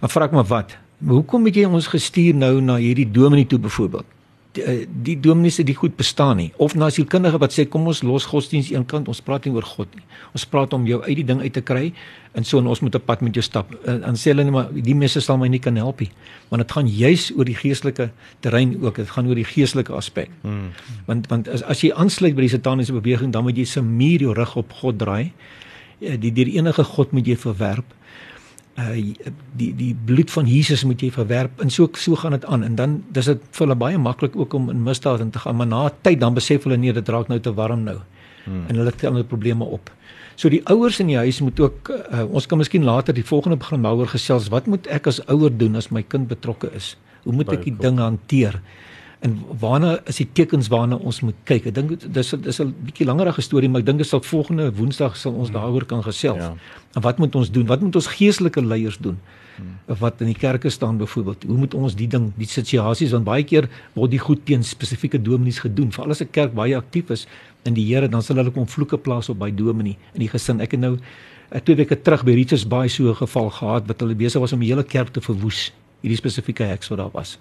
Dan 0.00 0.10
vra 0.10 0.24
ek 0.24 0.32
maar 0.32 0.44
wat 0.46 0.83
Hoekom 1.02 1.48
het 1.48 1.56
jy 1.58 1.66
ons 1.66 1.90
gestuur 1.90 2.36
nou 2.38 2.60
na 2.62 2.76
hierdie 2.78 3.08
dominee 3.10 3.46
toe 3.46 3.58
byvoorbeeld? 3.58 4.06
Die, 4.54 4.62
eh, 4.62 4.86
die 4.86 5.16
dominee 5.18 5.50
se 5.50 5.64
die 5.66 5.74
goed 5.74 5.96
bestaan 5.96 6.36
nie 6.36 6.52
of 6.62 6.76
na 6.78 6.86
sielkundige 6.90 7.40
wat 7.42 7.52
sê 7.52 7.64
kom 7.66 7.88
ons 7.90 8.04
los 8.06 8.28
godsdienst 8.30 8.70
een 8.70 8.84
kant 8.86 9.08
ons 9.08 9.20
praat 9.20 9.44
nie 9.44 9.52
oor 9.54 9.66
God 9.66 9.88
nie. 9.96 10.04
Ons 10.32 10.44
praat 10.46 10.72
om 10.72 10.86
jou 10.86 11.00
uit 11.02 11.16
die 11.16 11.24
ding 11.24 11.40
uit 11.40 11.52
te 11.52 11.60
kry 11.60 11.92
en 12.38 12.44
so 12.44 12.58
en 12.58 12.66
ons 12.66 12.80
moet 12.80 12.94
'n 12.94 13.00
pad 13.00 13.20
met 13.20 13.34
jou 13.34 13.42
stap. 13.42 13.74
En, 13.84 14.02
en 14.04 14.14
sê 14.14 14.30
hulle 14.30 14.44
net 14.44 14.52
maar 14.52 14.68
die 14.70 14.94
mense 14.94 15.20
sal 15.20 15.38
my 15.38 15.48
nie 15.48 15.58
kan 15.58 15.76
help 15.76 16.00
nie. 16.00 16.10
Want 16.50 16.62
dit 16.62 16.72
gaan 16.72 16.86
juis 16.86 17.32
oor 17.36 17.44
die 17.44 17.56
geestelike 17.56 18.10
terrein 18.40 18.78
ook. 18.82 18.94
Dit 18.94 19.10
gaan 19.10 19.26
oor 19.26 19.34
die 19.34 19.44
geestelike 19.44 19.92
aspek. 19.92 20.30
Hmm. 20.42 20.70
Want 21.06 21.26
want 21.26 21.48
as, 21.48 21.62
as 21.62 21.80
jy 21.80 21.90
aansluit 21.92 22.34
by 22.34 22.40
die 22.40 22.54
sataniese 22.54 22.92
beweging 22.92 23.32
dan 23.32 23.42
moet 23.42 23.56
jy 23.56 23.64
se 23.64 23.82
muur 23.82 24.20
jou 24.20 24.32
rug 24.32 24.56
op 24.56 24.72
God 24.72 24.98
draai. 24.98 25.32
Eh, 26.00 26.20
die 26.20 26.32
die 26.32 26.54
enige 26.54 26.84
God 26.84 27.12
moet 27.12 27.26
jy 27.26 27.36
verwerp 27.36 27.84
uh 28.78 28.94
die 29.56 29.70
die 29.76 29.92
bloed 30.06 30.30
van 30.30 30.48
Jesus 30.50 30.84
moet 30.84 31.02
jy 31.02 31.10
verwerp 31.14 31.60
en 31.62 31.70
so 31.70 31.88
so 31.94 32.16
gaan 32.18 32.34
dit 32.34 32.44
aan 32.44 32.64
en 32.66 32.74
dan 32.74 32.96
dis 33.14 33.28
dit 33.30 33.42
vir 33.50 33.66
hulle 33.66 33.78
baie 33.78 33.98
maklik 33.98 34.36
ook 34.36 34.54
om 34.54 34.70
in 34.70 34.82
misdaad 34.82 35.20
in 35.20 35.30
te 35.30 35.38
gaan 35.38 35.56
maar 35.56 35.70
na 35.70 35.90
tyd 36.02 36.20
dan 36.20 36.34
besef 36.34 36.66
hulle 36.66 36.76
nee 36.76 36.92
dit 36.92 37.08
raak 37.08 37.28
nou 37.28 37.38
te 37.40 37.54
warm 37.54 37.84
nou 37.84 38.00
hmm. 38.44 38.66
en 38.68 38.80
hulle 38.80 38.92
tel 38.96 39.12
hulle 39.12 39.24
probleme 39.24 39.64
op. 39.64 39.92
So 40.34 40.50
die 40.50 40.62
ouers 40.70 40.98
in 40.98 41.12
die 41.12 41.18
huis 41.20 41.38
moet 41.44 41.60
ook 41.60 41.90
uh, 41.94 42.24
ons 42.26 42.46
kan 42.50 42.58
miskien 42.58 42.84
later 42.84 43.14
die 43.14 43.26
volgende 43.26 43.56
program 43.56 43.86
oor 43.86 44.10
gesels 44.10 44.50
wat 44.50 44.66
moet 44.70 44.88
ek 44.90 45.06
as 45.10 45.22
ouer 45.30 45.52
doen 45.54 45.78
as 45.78 45.92
my 45.94 46.02
kind 46.02 46.28
betrokke 46.28 46.72
is? 46.74 46.94
Hoe 47.24 47.34
moet 47.36 47.52
ek 47.54 47.68
die 47.68 47.76
dinge 47.78 48.02
hanteer? 48.02 48.58
En 49.24 49.38
waarna 49.58 49.98
is 50.10 50.18
die 50.20 50.26
tekens 50.36 50.68
waarna 50.68 50.98
ons 51.00 51.22
moet 51.24 51.36
kyk. 51.48 51.70
Ek 51.70 51.74
dink 51.76 51.94
dis 51.96 52.32
dis 52.44 52.60
'n 52.60 52.74
bietjie 52.84 53.06
langerige 53.08 53.40
storie, 53.40 53.68
maar 53.68 53.80
ek 53.80 53.86
dink 53.86 53.98
dit 53.98 54.06
sal 54.06 54.20
volgende 54.20 54.68
Woensdag 54.76 55.16
sal 55.16 55.32
ons 55.32 55.48
hmm. 55.48 55.56
daaroor 55.56 55.84
kan 55.84 56.02
gesels. 56.02 56.44
Ja. 56.44 56.52
En 56.94 57.02
wat 57.02 57.18
moet 57.18 57.34
ons 57.34 57.50
doen? 57.50 57.66
Wat 57.66 57.80
moet 57.80 57.96
ons 57.96 58.06
geestelike 58.06 58.60
leiers 58.60 58.98
doen? 58.98 59.16
Hmm. 59.56 59.96
Wat 59.98 60.20
in 60.20 60.26
die 60.26 60.36
kerke 60.36 60.70
staan 60.70 60.98
byvoorbeeld. 60.98 61.44
Hoe 61.46 61.56
moet 61.56 61.74
ons 61.74 61.94
die 61.94 62.08
ding, 62.08 62.32
die 62.36 62.46
situasies 62.46 63.10
want 63.16 63.24
baie 63.24 63.44
keer 63.44 63.68
word 63.94 64.10
die 64.10 64.18
goed 64.18 64.44
teen 64.44 64.62
spesifieke 64.62 65.22
dominees 65.22 65.58
gedoen. 65.58 65.92
Veral 65.92 66.10
as 66.10 66.20
'n 66.20 66.30
kerk 66.30 66.52
baie 66.54 66.76
aktief 66.76 67.10
is 67.10 67.26
in 67.64 67.74
die 67.74 67.86
Here, 67.86 68.08
dan 68.08 68.22
sal 68.22 68.36
hulle 68.36 68.50
kom 68.50 68.66
vloeke 68.66 68.98
plaas 68.98 69.28
op 69.28 69.38
by 69.38 69.50
dominee 69.50 69.96
in 70.12 70.20
die 70.20 70.28
gesin. 70.28 70.60
Ek 70.60 70.70
het 70.72 70.80
nou 70.80 70.98
twee 71.64 71.76
weke 71.76 71.96
terug 72.02 72.24
by 72.24 72.32
Richards 72.32 72.68
Bay 72.68 72.88
so 72.88 73.08
'n 73.08 73.14
geval 73.14 73.50
gehad 73.50 73.86
wat 73.86 74.00
hulle 74.00 74.14
besig 74.14 74.40
was 74.40 74.52
om 74.52 74.60
die 74.60 74.68
hele 74.68 74.84
kerk 74.84 75.12
te 75.12 75.20
verwoes. 75.20 75.72
Hierdie 76.02 76.18
spesifieke 76.18 76.64
heks 76.64 76.88
wat 76.88 76.98
daar 76.98 77.12
was 77.12 77.38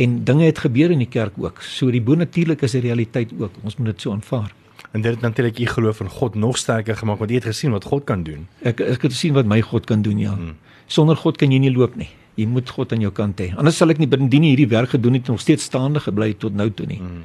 en 0.00 0.24
dinge 0.24 0.48
het 0.48 0.58
gebeur 0.64 0.90
in 0.94 1.02
die 1.02 1.10
kerk 1.10 1.36
ook. 1.36 1.60
So 1.62 1.90
die 1.92 2.02
bonatuurlik 2.02 2.62
is 2.62 2.74
'n 2.74 2.80
realiteit 2.80 3.32
ook. 3.38 3.52
Ons 3.62 3.76
moet 3.76 3.86
dit 3.86 4.00
so 4.00 4.12
aanvaar. 4.12 4.52
En 4.92 5.00
dit 5.00 5.12
het 5.12 5.20
natuurlik 5.20 5.58
u 5.58 5.66
geloof 5.66 6.00
in 6.00 6.08
God 6.08 6.34
nog 6.34 6.56
sterker 6.56 6.96
gemaak 6.96 7.18
want 7.18 7.30
jy 7.30 7.36
het 7.36 7.44
gesien 7.44 7.70
wat 7.70 7.84
God 7.84 8.04
kan 8.04 8.22
doen. 8.22 8.46
Ek 8.62 8.80
ek 8.80 9.02
het 9.02 9.12
gesien 9.12 9.32
wat 9.32 9.46
my 9.46 9.60
God 9.60 9.86
kan 9.86 10.02
doen, 10.02 10.18
ja. 10.18 10.34
Hmm. 10.34 10.56
Sonder 10.86 11.16
God 11.16 11.36
kan 11.36 11.52
jy 11.52 11.58
nie 11.58 11.72
loop 11.72 11.96
nie. 11.96 12.08
Jy 12.34 12.46
moet 12.46 12.70
God 12.70 12.92
aan 12.92 13.00
jou 13.00 13.12
kant 13.12 13.40
hê. 13.40 13.52
Anders 13.56 13.76
sal 13.76 13.90
ek 13.90 13.98
nie 13.98 14.08
binne 14.08 14.28
die 14.28 14.40
hierdie 14.40 14.68
werk 14.68 14.88
gedoen 14.88 15.14
het 15.14 15.26
nog 15.26 15.40
steeds 15.40 15.64
staande 15.64 16.00
gebly 16.00 16.34
tot 16.34 16.54
nou 16.54 16.70
toe 16.70 16.86
nie. 16.86 16.98
Hmm. 16.98 17.22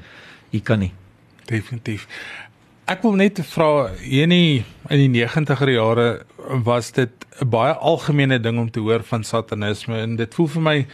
Jy 0.49 0.59
kan 0.59 0.79
nie. 0.79 0.91
Definitief. 1.45 2.07
Ek 2.85 3.01
wil 3.01 3.15
net 3.17 3.39
vra, 3.49 3.89
hier 3.97 4.23
in 4.29 4.29
die 4.29 5.25
90er 5.25 5.69
jare 5.69 6.25
was 6.63 6.91
dit 6.91 7.09
'n 7.41 7.49
baie 7.49 7.73
algemene 7.73 8.39
ding 8.39 8.59
om 8.59 8.69
te 8.71 8.79
hoor 8.79 9.03
van 9.03 9.23
satanisme 9.23 9.97
en 9.97 10.15
dit 10.15 10.33
voel 10.35 10.47
vir 10.47 10.61
my 10.61 10.88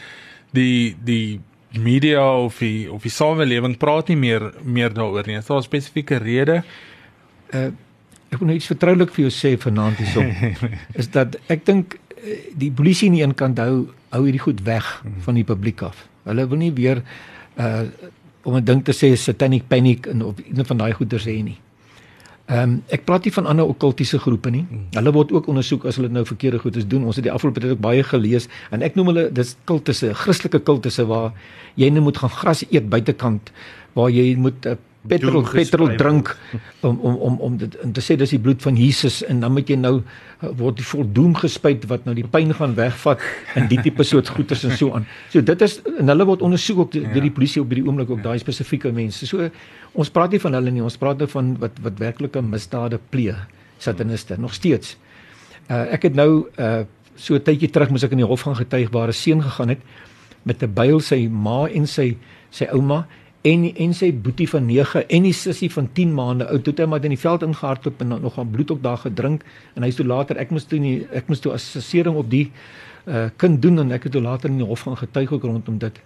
die 0.53 0.95
die 1.03 1.39
media 1.79 2.23
of 2.37 2.57
die 2.59 2.91
of 2.91 3.01
die 3.05 3.13
samelewing 3.13 3.77
praat 3.77 4.11
nie 4.11 4.17
meer 4.19 4.51
meer 4.63 4.93
daaroor 4.93 5.27
nie. 5.27 5.37
Is 5.37 5.45
daar 5.45 5.57
'n 5.57 5.69
spesifieke 5.69 6.17
rede? 6.17 6.63
Uh 7.53 7.71
ek 8.31 8.39
wil 8.39 8.47
net 8.47 8.61
iets 8.61 8.71
vertroulik 8.71 9.11
vir 9.11 9.27
jou 9.27 9.31
sê 9.31 9.57
vanaand 9.59 9.97
hierso. 9.97 10.23
is 11.01 11.09
dat 11.11 11.35
ek 11.47 11.65
dink 11.65 11.97
uh, 12.23 12.37
die 12.55 12.71
polisie 12.71 13.09
aan 13.09 13.15
die 13.15 13.23
een 13.23 13.35
kant 13.35 13.59
hou 13.59 13.89
hou 14.09 14.23
hierdie 14.23 14.43
goed 14.43 14.61
weg 14.63 15.03
van 15.19 15.35
die 15.35 15.43
publiek 15.43 15.81
af. 15.81 16.07
Hulle 16.23 16.47
wil 16.47 16.57
nie 16.57 16.71
weer 16.71 17.03
uh 17.57 17.83
om 18.43 18.55
'n 18.55 18.65
ding 18.65 18.83
te 18.83 18.91
sê 18.91 19.15
satanic 19.15 19.67
panic 19.67 20.07
en 20.07 20.23
of 20.25 20.35
een 20.37 20.65
van 20.65 20.77
daai 20.77 20.93
goeters 20.93 21.25
hê 21.25 21.43
nie. 21.43 21.57
Ehm 22.49 22.63
um, 22.63 22.77
ek 22.89 23.05
praat 23.05 23.23
nie 23.27 23.33
van 23.33 23.45
ander 23.45 23.67
okkultiese 23.69 24.19
groepe 24.19 24.49
nie. 24.49 24.65
Hmm. 24.69 24.87
Hulle 24.97 25.11
word 25.15 25.31
ook 25.31 25.47
ondersoek 25.47 25.85
as 25.85 25.99
hulle 25.99 26.09
nou 26.09 26.25
verkeerde 26.25 26.59
goedes 26.59 26.87
doen. 26.87 27.05
Ons 27.05 27.15
het 27.15 27.27
die 27.27 27.33
afgelope 27.33 27.61
tyd 27.61 27.75
ook 27.75 27.83
baie 27.83 28.03
gelees 28.03 28.47
en 28.71 28.81
ek 28.81 28.95
noem 28.95 29.13
hulle 29.13 29.27
dis 29.31 29.55
kultusse, 29.69 30.13
Christelike 30.23 30.59
kultusse 30.59 31.05
waar 31.07 31.31
jy 31.75 31.89
net 31.89 32.03
moet 32.03 32.17
gaan 32.17 32.33
gras 32.33 32.65
eet 32.69 32.89
buitekant 32.89 33.51
waar 33.93 34.09
jy 34.11 34.35
moet 34.39 34.65
uh, 34.65 34.75
petrol 35.07 35.41
petrol 35.49 35.95
drink 35.97 36.29
om 36.85 36.99
om 36.99 37.15
om 37.15 37.37
om 37.47 37.57
dit 37.57 37.77
om 37.81 37.93
te 37.93 38.03
sê 38.05 38.15
dis 38.19 38.33
die 38.35 38.39
bloed 38.39 38.61
van 38.61 38.77
Jesus 38.77 39.21
en 39.25 39.39
dan 39.41 39.53
moet 39.55 39.69
jy 39.69 39.77
nou 39.79 39.93
uh, 40.01 40.51
word 40.59 40.77
die 40.77 40.85
voldoen 40.85 41.33
gespuit 41.37 41.87
wat 41.89 42.05
nou 42.05 42.13
die 42.17 42.25
pyn 42.35 42.53
gaan 42.53 42.75
wegvat 42.77 43.23
en 43.57 43.69
die 43.71 43.79
tipe 43.81 44.05
soort 44.05 44.29
goeters 44.29 44.65
en 44.67 44.75
so 44.77 44.93
aan. 44.93 45.07
So 45.33 45.41
dit 45.41 45.65
is 45.65 45.79
en 45.97 46.13
hulle 46.13 46.27
word 46.29 46.45
ondersoek 46.45 46.83
ook 46.85 46.91
deur 46.93 47.07
ja. 47.09 47.23
die 47.25 47.33
polisie 47.33 47.63
op 47.63 47.73
hierdie 47.73 47.87
oomblik 47.87 48.13
ook 48.13 48.21
ja. 48.21 48.29
daai 48.29 48.43
spesifieke 48.43 48.91
mense. 48.93 49.25
So 49.25 49.49
ons 49.97 50.13
praat 50.13 50.35
nie 50.35 50.41
van 50.43 50.59
hulle 50.59 50.73
nie, 50.73 50.83
ons 50.85 50.99
praat 51.01 51.17
nou 51.17 51.29
van 51.33 51.55
wat 51.63 51.81
wat 51.81 51.97
werklike 52.01 52.43
misdade 52.45 53.01
pleeg 53.09 53.39
sataniste 53.81 54.37
nog 54.37 54.53
steeds. 54.53 54.97
Uh, 55.65 55.87
ek 55.95 56.11
het 56.11 56.19
nou 56.19 56.45
uh, 56.59 56.83
so 57.15 57.33
'n 57.35 57.41
tydjie 57.41 57.69
terug 57.69 57.89
moes 57.89 58.03
ek 58.03 58.13
in 58.13 58.21
die 58.21 58.29
hof 58.29 58.45
gaan 58.45 58.55
getuig 58.55 58.93
waar 58.93 59.09
'n 59.09 59.17
seun 59.17 59.41
gegaan 59.41 59.73
het 59.73 59.81
met 60.43 60.61
'n 60.61 60.73
byl 60.73 60.99
sy 60.99 61.27
ma 61.27 61.65
en 61.67 61.87
sy 61.87 62.17
sy 62.49 62.65
ouma 62.69 63.07
en 63.41 63.75
en 63.75 63.93
sy 63.93 64.11
boetie 64.13 64.49
van 64.49 64.65
9 64.65 65.07
en 65.07 65.23
die 65.23 65.33
sussie 65.33 65.71
van 65.71 65.89
10 65.93 66.13
maande 66.13 66.47
oud 66.47 66.63
toe 66.63 66.73
hy 66.77 66.85
maar 66.85 67.03
in 67.03 67.15
die 67.15 67.19
veld 67.19 67.41
ingehardloop 67.41 68.01
en 68.01 68.07
nog 68.21 68.37
aan 68.39 68.49
bloed 68.49 68.71
ook 68.71 68.83
daar 68.83 68.97
gedrink 68.97 69.43
en 69.73 69.83
hy 69.83 69.91
sê 69.91 70.05
later 70.05 70.37
ek 70.37 70.51
moes 70.51 70.65
toe 70.69 70.79
nie 70.79 71.07
ek 71.11 71.27
moes 71.27 71.41
toe 71.41 71.53
assessering 71.53 72.15
op 72.15 72.29
die 72.29 72.51
uh, 73.05 73.29
kind 73.37 73.61
doen 73.61 73.79
en 73.79 73.91
ek 73.91 74.03
het 74.03 74.11
toe 74.11 74.21
later 74.21 74.49
in 74.49 74.61
die 74.61 74.67
hof 74.67 74.85
gaan 74.85 74.97
getuig 74.97 75.31
ook 75.31 75.43
rondom 75.43 75.77
dit. 75.81 76.01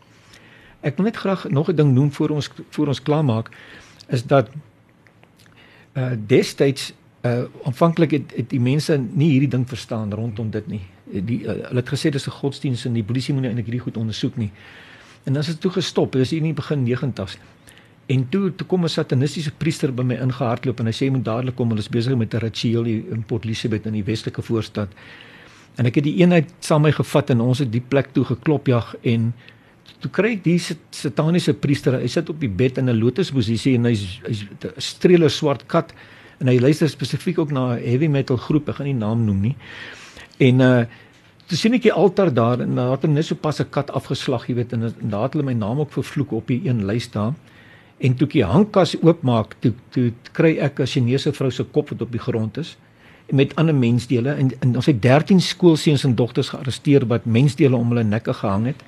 Ek 0.85 0.95
wil 0.97 1.09
net 1.09 1.17
graag 1.17 1.47
nog 1.49 1.69
'n 1.69 1.75
ding 1.75 1.93
noem 1.93 2.11
voor 2.11 2.29
ons 2.29 2.49
voor 2.69 2.87
ons 2.87 3.01
klaarmaak 3.01 3.49
is 4.07 4.23
dat 4.23 4.49
uh 5.95 6.11
destyds 6.27 6.93
uh 7.25 7.43
aanvanklik 7.63 8.11
het, 8.11 8.35
het 8.35 8.49
die 8.49 8.59
mense 8.59 8.97
nie 8.97 9.31
hierdie 9.31 9.49
ding 9.49 9.67
verstaan 9.67 10.13
rondom 10.13 10.49
dit 10.49 10.67
nie. 10.67 10.81
Die 11.05 11.41
uh, 11.43 11.47
hulle 11.47 11.81
het 11.83 11.89
gesê 11.89 12.09
dis 12.09 12.27
'n 12.27 12.31
godsdienst 12.31 12.85
en 12.85 12.93
die 12.93 13.03
polisie 13.03 13.33
moet 13.33 13.43
eintlik 13.43 13.65
hierdie 13.65 13.83
goed 13.83 13.97
ondersoek 13.97 14.37
nie. 14.37 14.51
En 15.25 15.33
dan 15.33 15.41
is 15.41 15.47
dit 15.47 15.61
toe 15.61 15.71
gestop. 15.71 16.13
Dis 16.13 16.29
hier 16.33 16.43
in 16.43 16.51
die 16.53 16.57
begin 16.57 16.85
90s. 16.85 17.37
En 18.05 18.27
toe 18.29 18.51
toe 18.55 18.67
kom 18.67 18.83
'n 18.83 18.89
satanistiese 18.89 19.51
priester 19.51 19.93
by 19.93 20.03
my 20.03 20.15
ingehardloop 20.15 20.79
en 20.79 20.85
hy 20.85 20.91
sê 20.91 21.05
hy 21.05 21.09
moet 21.09 21.25
dadelik 21.25 21.55
kom. 21.55 21.69
Hulle 21.69 21.81
is 21.81 21.89
besig 21.89 22.15
met 22.17 22.33
'n 22.33 22.37
ritueel 22.37 22.85
in 22.85 23.23
Port 23.25 23.45
Elizabeth 23.45 23.85
in 23.85 23.93
die 23.93 24.03
Westelike 24.03 24.41
Voorstad. 24.41 24.89
En 25.75 25.85
ek 25.85 25.95
het 25.95 26.03
die 26.03 26.15
eenheid 26.21 26.53
saam 26.59 26.81
my 26.81 26.91
gevat 26.91 27.29
en 27.29 27.41
ons 27.41 27.59
het 27.59 27.71
die 27.71 27.81
plek 27.81 28.13
toe 28.13 28.23
geklop 28.23 28.67
jag 28.67 28.95
en 29.01 29.33
toe 29.99 30.11
kry 30.11 30.31
ek 30.37 30.43
die 30.43 30.59
sataniese 30.89 31.53
priester. 31.53 31.99
Hy 31.99 32.07
sit 32.07 32.29
op 32.29 32.39
die 32.39 32.49
bed 32.49 32.77
in 32.77 32.89
'n 32.89 32.99
lotusposisie 32.99 33.75
en 33.75 33.85
hy's 33.85 34.21
hy's 34.27 34.43
'n 34.43 34.73
streeler 34.77 35.29
swart 35.29 35.67
kat 35.67 35.93
en 36.39 36.47
hy 36.47 36.59
luister 36.59 36.89
spesifiek 36.89 37.39
ook 37.39 37.51
na 37.51 37.75
'n 37.75 37.83
heavy 37.83 38.07
metal 38.07 38.37
groep. 38.37 38.69
Ek 38.69 38.75
gaan 38.75 38.85
nie 38.85 38.93
naam 38.93 39.25
noem 39.25 39.41
nie. 39.41 39.55
En 40.39 40.59
uh 40.59 40.85
toe 41.47 41.57
sien 41.57 41.73
ek 41.73 41.83
die 41.85 41.93
altaar 41.93 42.33
daar 42.33 42.59
en 42.59 42.75
daar 42.75 42.91
het 42.95 43.01
hulle 43.05 43.13
net 43.13 43.25
so 43.25 43.35
pas 43.35 43.59
'n 43.61 43.69
kat 43.69 43.91
afgeslag, 43.91 44.47
jy 44.47 44.55
weet, 44.55 44.73
en, 44.73 44.83
en 44.83 45.09
daar 45.09 45.23
het 45.23 45.33
hulle 45.33 45.45
my 45.45 45.53
naam 45.53 45.79
ook 45.79 45.91
vervloek 45.91 46.31
op 46.31 46.47
die 46.47 46.61
een 46.65 46.85
lys 46.85 47.11
daar. 47.11 47.33
En 47.97 48.15
toe 48.15 48.27
ek 48.27 48.33
die 48.33 48.43
hangkas 48.43 48.95
oopmaak, 49.01 49.55
toe 49.59 49.73
toe 49.91 50.11
kry 50.33 50.57
ek 50.57 50.79
'n 50.79 50.85
Chinese 50.85 51.33
vrou 51.33 51.51
se 51.51 51.63
kop 51.63 51.89
wat 51.89 52.01
op 52.01 52.11
die 52.11 52.19
grond 52.19 52.57
is 52.57 52.77
met 53.31 53.55
ander 53.55 53.75
mensdele 53.75 54.29
en, 54.29 54.51
en 54.59 54.75
ons 54.75 54.85
het 54.85 55.01
13 55.01 55.41
skoolseuns 55.41 56.03
en 56.03 56.15
dogters 56.15 56.49
gearresteer 56.49 57.07
wat 57.07 57.25
mensdele 57.25 57.75
om 57.75 57.89
hulle 57.89 58.03
nekke 58.03 58.33
gehang 58.33 58.65
het 58.65 58.83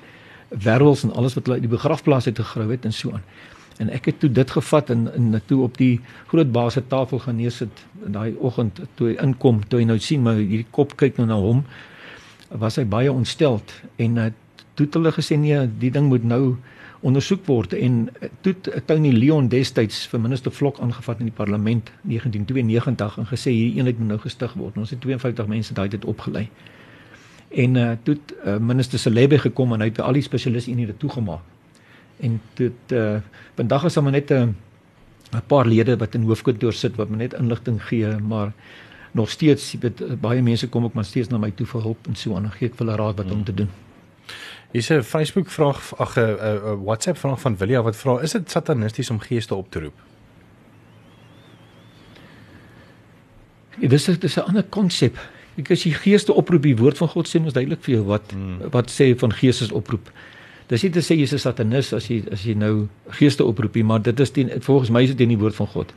wervels 0.48 1.02
en 1.02 1.12
alles 1.12 1.34
wat 1.34 1.46
hulle 1.46 1.58
uit 1.58 1.66
die 1.66 1.76
begrafplaas 1.76 2.24
het 2.24 2.38
gegrou 2.38 2.70
het 2.70 2.84
en 2.84 2.92
so 2.92 3.12
aan. 3.12 3.24
En 3.78 3.90
ek 3.94 4.10
het 4.10 4.20
toe 4.20 4.30
dit 4.32 4.50
gevat 4.50 4.90
en 4.90 5.06
en 5.14 5.42
toe 5.46 5.62
op 5.62 5.76
die 5.78 6.00
groot 6.26 6.52
baas 6.52 6.72
se 6.72 6.82
tafel 6.86 7.18
gaan 7.18 7.36
neersit 7.36 7.84
in 8.06 8.12
daai 8.12 8.34
oggend 8.38 8.80
toe 8.94 9.08
hy 9.08 9.16
inkom, 9.22 9.60
toe 9.68 9.80
hy 9.80 9.86
nou 9.86 9.98
sien 9.98 10.22
maar 10.22 10.38
hierdie 10.40 10.66
kop 10.70 10.96
kyk 10.96 11.18
nou 11.18 11.26
na 11.28 11.36
hom, 11.38 11.64
was 12.48 12.78
hy 12.80 12.84
baie 12.88 13.12
ontsteld 13.12 13.72
en 13.96 14.16
uh, 14.16 14.30
toe 14.74 14.86
het 14.86 14.94
hulle 14.94 15.12
gesê 15.12 15.36
nee, 15.36 15.66
die 15.80 15.90
ding 15.92 16.08
moet 16.08 16.24
nou 16.24 16.56
ondersoek 17.06 17.44
word 17.46 17.74
en 17.78 18.06
uh, 18.08 18.30
toe 18.42 18.54
Tony 18.86 19.12
Leon 19.12 19.50
destyds 19.52 20.06
vir 20.10 20.22
minister 20.22 20.54
Vlok 20.54 20.80
aangevat 20.82 21.20
in 21.22 21.30
die 21.30 21.36
parlement 21.36 21.92
1992 22.02 23.18
en 23.20 23.28
gesê 23.30 23.52
hierdie 23.54 23.82
eenheid 23.82 24.00
moet 24.00 24.14
nou 24.14 24.20
gestig 24.22 24.54
word. 24.58 24.78
Ons 24.80 24.94
het 24.94 25.02
52 25.04 25.50
mense 25.50 25.76
daai 25.76 25.88
tyd 25.92 26.08
opgelei. 26.08 26.48
En 27.48 27.76
uh, 27.76 27.92
toe 28.04 28.16
uh, 28.44 28.56
minister 28.60 29.00
Selebe 29.00 29.38
gekom 29.38 29.76
en 29.76 29.84
hy 29.84 29.92
het 29.92 30.00
al 30.04 30.18
die 30.18 30.24
spesialiste 30.26 30.72
eenhede 30.72 30.96
toegemaak. 30.96 31.44
En 32.24 32.40
toe 32.58 32.72
uh, 32.96 33.20
vandag 33.56 33.86
is 33.88 33.96
hom 34.00 34.10
net 34.10 34.32
'n 34.32 34.56
'n 35.32 35.44
paar 35.46 35.66
lede 35.66 35.96
wat 35.96 36.14
in 36.14 36.24
hoofkantoor 36.24 36.72
sit 36.72 36.96
wat 36.96 37.10
net 37.10 37.34
inligting 37.36 37.82
gee, 37.84 38.16
maar 38.18 38.52
nog 39.12 39.30
steeds 39.30 39.74
weet 39.80 40.20
baie 40.20 40.42
mense 40.42 40.68
kom 40.68 40.84
ook 40.84 40.94
maar 40.94 41.04
steeds 41.04 41.28
na 41.28 41.38
my 41.38 41.50
toe 41.50 41.66
vir 41.66 41.82
hulp 41.82 42.06
en 42.06 42.16
so 42.16 42.36
aan. 42.36 42.50
Gee 42.50 42.68
ek 42.68 42.74
vir 42.74 42.86
hulle 42.86 42.98
raad 42.98 43.16
wat 43.16 43.30
om 43.30 43.44
te 43.44 43.54
doen. 43.54 43.70
Hier's 44.72 44.90
'n 44.90 45.02
Facebook 45.02 45.50
vraag, 45.50 45.94
ag 45.98 46.16
'n 46.16 46.84
WhatsApp 46.84 47.18
vraag 47.18 47.40
van 47.40 47.56
Willia 47.56 47.82
wat 47.82 47.96
vra: 47.96 48.20
"Is 48.20 48.32
dit 48.32 48.50
satanisties 48.50 49.10
om 49.10 49.18
geeste 49.18 49.54
op 49.54 49.70
te 49.70 49.80
roep?" 49.80 49.94
Ja, 53.80 53.88
dis 53.88 54.04
dis 54.04 54.36
'n 54.36 54.40
ander 54.40 54.62
konsep. 54.62 55.18
Ek 55.56 55.70
as 55.70 55.82
jy 55.82 55.90
geeste 55.90 56.32
oproep, 56.32 56.62
die 56.62 56.76
woord 56.76 56.96
van 56.96 57.08
God 57.08 57.28
sê 57.28 57.40
mos 57.40 57.52
duidelik 57.52 57.82
vir 57.82 57.94
jou 57.94 58.04
wat 58.04 58.30
hmm. 58.30 58.70
wat 58.70 58.90
sê 58.90 59.18
van 59.18 59.32
geestes 59.32 59.72
oproep. 59.72 60.10
Dis 60.66 60.82
nie 60.82 60.90
te 60.90 61.00
sê 61.00 61.16
jy's 61.16 61.32
'n 61.32 61.38
satanis 61.38 61.92
as 61.92 62.08
jy 62.08 62.22
as 62.32 62.44
jy 62.44 62.54
nou 62.54 62.88
geeste 63.08 63.44
oproep 63.44 63.74
nie, 63.74 63.84
maar 63.84 64.02
dit 64.02 64.20
is 64.20 64.30
teen 64.30 64.50
volgens 64.60 64.90
my 64.90 65.02
is 65.02 65.08
dit 65.08 65.20
in 65.20 65.28
die 65.28 65.38
woord 65.38 65.54
van 65.54 65.66
God. 65.66 65.92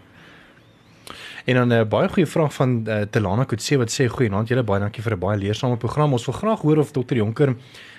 En 1.52 1.58
dan 1.58 1.68
'n 1.68 1.82
uh, 1.82 1.88
baie 1.88 2.10
goeie 2.10 2.28
vraag 2.28 2.54
van 2.54 2.84
uh, 2.88 3.02
Telana 3.10 3.44
Kutse 3.44 3.78
wat 3.78 3.92
sê 3.92 4.08
goeienaand 4.08 4.48
julle 4.48 4.64
baie 4.64 4.80
dankie 4.80 5.04
vir 5.04 5.14
'n 5.16 5.20
baie 5.20 5.38
leersame 5.38 5.78
program. 5.78 6.14
Ons 6.14 6.26
wil 6.26 6.36
graag 6.36 6.62
hoor 6.62 6.78
of 6.78 6.92
Dr. 6.92 7.16
Jonker 7.16 7.56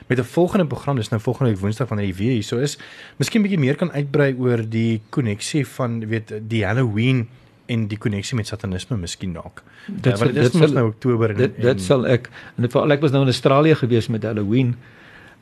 met 0.07 0.19
'n 0.19 0.25
volgende 0.25 0.67
program, 0.67 0.97
dis 0.97 1.09
nou 1.09 1.21
volgende 1.21 1.51
week 1.51 1.61
Woensdag 1.61 1.89
wanneer 1.89 2.07
hy 2.07 2.15
weer 2.15 2.33
hier 2.33 2.43
so 2.43 2.57
is, 2.59 2.79
miskien 3.17 3.43
bietjie 3.43 3.59
meer 3.59 3.75
kan 3.75 3.93
uitbrei 3.93 4.35
oor 4.39 4.69
die 4.69 5.03
koneksie 5.09 5.67
van 5.67 6.07
weet 6.09 6.33
die 6.49 6.65
Halloween 6.65 7.29
en 7.67 7.87
die 7.89 7.99
koneksie 7.99 8.37
met 8.37 8.47
satanisme 8.47 8.97
miskien 8.97 9.33
dalk. 9.33 9.63
Dit 9.87 10.23
uh, 10.23 10.43
is 10.43 10.53
mos 10.53 10.73
nou 10.73 10.87
Oktober 10.87 11.31
en 11.31 11.37
dit, 11.37 11.57
dit 11.57 11.77
en, 11.77 11.81
sal 11.81 12.07
ek 12.07 12.31
en 12.57 12.71
veral 12.71 12.91
ek 12.91 13.01
was 13.01 13.11
nou 13.11 13.23
in 13.23 13.29
Australië 13.29 13.75
gewees 13.75 14.09
met 14.09 14.23
Halloween. 14.23 14.77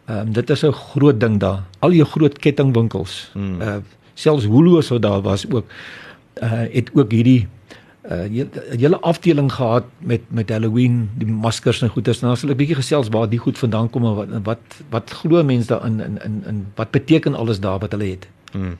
Ehm 0.07 0.19
um, 0.19 0.33
dit 0.33 0.51
is 0.51 0.65
'n 0.65 0.73
groot 0.73 1.21
ding 1.21 1.39
daar. 1.39 1.63
Al 1.79 1.93
jou 1.93 2.07
groot 2.07 2.39
kettingwinkels. 2.39 3.31
Hmm. 3.33 3.61
Uh 3.61 3.77
selfs 4.15 4.45
Woolworths 4.45 4.89
wat 4.89 5.03
daar 5.03 5.23
was 5.23 5.51
ook 5.51 5.65
uh 6.43 6.67
het 6.73 6.91
ook 6.95 7.11
hierdie 7.11 7.49
uh 8.09 8.45
hele 8.81 9.01
afdeling 9.01 9.53
gehad 9.53 9.85
met 9.99 10.21
met 10.29 10.49
Halloween, 10.49 11.11
die 11.15 11.27
maskers 11.27 11.83
en 11.83 11.89
goeders. 11.89 12.21
Nou 12.21 12.37
hulle 12.41 12.53
'n 12.53 12.57
bietjie 12.57 12.77
gesels 12.77 13.09
waar 13.09 13.29
die 13.29 13.39
goed 13.39 13.59
vandaan 13.59 13.91
kom 13.91 14.05
en 14.05 14.15
wat 14.15 14.29
wat 14.43 14.61
wat 14.91 15.11
glo 15.11 15.45
mense 15.45 15.69
daarin 15.69 16.01
in 16.01 16.23
in 16.25 16.45
in 16.47 16.67
wat 16.75 16.91
beteken 16.91 17.35
alles 17.35 17.61
daar 17.61 17.79
wat 17.79 17.93
hulle 17.93 18.11
het. 18.11 18.29
Hmm. 18.53 18.79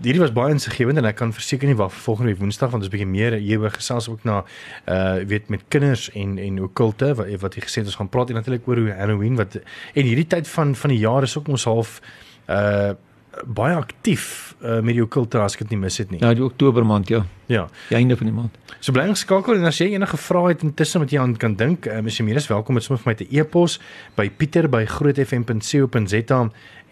Hierdie 0.00 0.20
was 0.20 0.32
baie 0.32 0.52
insiggewend 0.52 0.98
en 0.98 1.04
ek 1.04 1.16
kan 1.16 1.32
verseker 1.32 1.66
nie 1.68 1.76
wag 1.76 1.92
vir 1.92 2.02
volgende 2.02 2.30
week 2.30 2.40
Woensdag 2.40 2.70
want 2.70 2.82
ons 2.82 2.92
bietjie 2.92 3.08
meer 3.08 3.32
hieroor 3.32 3.70
gesels 3.70 4.08
ook 4.08 4.24
na 4.24 4.44
uh 4.88 5.24
weet 5.26 5.48
met 5.48 5.64
kinders 5.68 6.10
en 6.10 6.38
en 6.38 6.60
okulte 6.60 7.14
wat 7.14 7.40
wat 7.40 7.54
jy 7.54 7.62
gesê 7.66 7.82
het 7.82 7.90
ons 7.90 7.96
gaan 7.96 8.08
praat 8.08 8.30
en 8.30 8.34
natuurlik 8.34 8.68
oor 8.68 8.76
hoe 8.76 8.94
Halloween 8.94 9.36
wat 9.36 9.58
en 9.94 10.04
hierdie 10.04 10.26
tyd 10.26 10.48
van 10.48 10.74
van 10.74 10.90
die 10.90 10.98
jaar 10.98 11.22
is 11.22 11.36
ook 11.36 11.48
ons 11.48 11.64
half 11.64 12.00
uh 12.48 12.94
baie 13.44 13.76
aktief 13.76 14.54
uh, 14.60 14.80
met 14.80 14.94
die 14.94 15.02
okulte 15.04 15.38
as 15.42 15.54
ek 15.56 15.60
dit 15.64 15.70
nie 15.74 15.80
mis 15.84 15.98
het 16.00 16.10
nie. 16.10 16.20
Ja, 16.22 16.34
die 16.36 16.44
Oktober 16.44 16.84
maand 16.86 17.08
ja. 17.12 17.24
Ja, 17.50 17.66
die 17.90 17.96
einde 17.98 18.16
van 18.16 18.26
die 18.30 18.36
maand. 18.36 18.52
So 18.78 18.92
bly 18.96 19.04
geskakel 19.10 19.54
en 19.58 19.66
as 19.68 19.78
jy 19.80 19.86
enige 19.92 20.18
vrae 20.20 20.48
het 20.54 20.62
intussen 20.64 21.00
wat 21.02 21.10
jy 21.12 21.18
aan 21.20 21.34
kan 21.40 21.54
dink, 21.60 21.80
um, 21.92 22.06
is 22.08 22.18
jy 22.18 22.24
meer 22.28 22.38
as 22.40 22.48
welkom 22.48 22.74
om 22.78 22.82
sommer 22.84 23.02
vir 23.02 23.10
my 23.10 23.16
te 23.20 23.28
e-pos 23.30 23.72
by 24.16 24.26
pieter@grootfm.co.za 24.30 26.40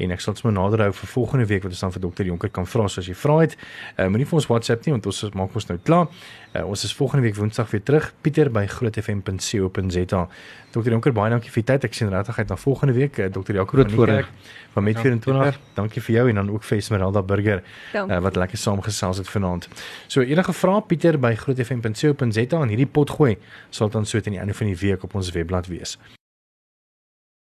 en 0.03 0.11
ek 0.15 0.21
sal 0.21 0.35
dit 0.35 0.41
sommer 0.43 0.57
nader 0.59 0.81
hou 0.87 0.93
vir 0.99 1.09
volgende 1.15 1.47
week 1.51 1.62
wat 1.67 1.73
ons 1.73 1.85
dan 1.85 1.95
vir 1.95 2.05
dokter 2.05 2.25
Jonker 2.29 2.51
kan 2.51 2.67
vra 2.67 2.85
as 2.85 3.07
jy 3.07 3.15
vra 3.15 3.37
het. 3.43 3.57
Uh, 3.97 4.09
Moenie 4.11 4.29
vir 4.29 4.37
ons 4.41 4.49
WhatsApp 4.51 4.87
nie 4.87 4.95
want 4.97 5.07
ons 5.07 5.25
maak 5.38 5.55
ons 5.59 5.69
nou 5.71 5.79
klaar. 5.83 6.07
Uh, 6.53 6.69
ons 6.69 6.85
is 6.85 6.95
volgende 6.95 7.23
week 7.27 7.37
Woensdag 7.38 7.71
weer 7.71 7.83
terug 7.83 8.12
pieter@grootfm.co.za. 8.21 10.29
Dokter 10.73 10.93
Jonker, 10.93 11.12
baie 11.12 11.31
dankie 11.31 11.51
vir 11.51 11.62
u 11.62 11.65
tyd. 11.65 11.85
Ek 11.85 11.95
sien 11.95 12.12
regtig 12.12 12.38
uit 12.38 12.49
na 12.49 12.57
volgende 12.57 12.95
week. 12.95 13.19
Uh, 13.19 13.33
dokter 13.33 13.55
Jaco 13.55 13.77
van 13.77 13.88
die 13.88 14.05
kerk 14.05 14.29
van 14.73 14.85
Met 14.85 14.99
24. 14.99 15.59
Dankie 15.75 16.03
vir 16.03 16.15
jou 16.15 16.29
en 16.29 16.35
dan 16.35 16.51
ook 16.51 16.65
vir 16.65 16.79
Esmeralda 16.79 17.23
Burger 17.23 17.62
uh, 17.95 18.19
wat 18.19 18.37
lekker 18.37 18.59
saamgesels 18.59 19.19
het 19.19 19.29
vanaand. 19.29 19.69
So 20.07 20.21
enige 20.21 20.53
vrae 20.53 20.83
Pieter 20.87 21.19
by 21.19 21.35
grootfm.co.za 21.35 22.62
en 22.62 22.69
hierdie 22.69 22.87
pot 22.87 23.11
gooi 23.11 23.37
sal 23.71 23.88
dan 23.88 24.07
so 24.07 24.21
teen 24.21 24.33
die 24.33 24.41
einde 24.41 24.55
van 24.55 24.67
die 24.67 24.77
week 24.77 25.05
op 25.05 25.15
ons 25.15 25.31
webblad 25.31 25.67
wees. 25.67 25.99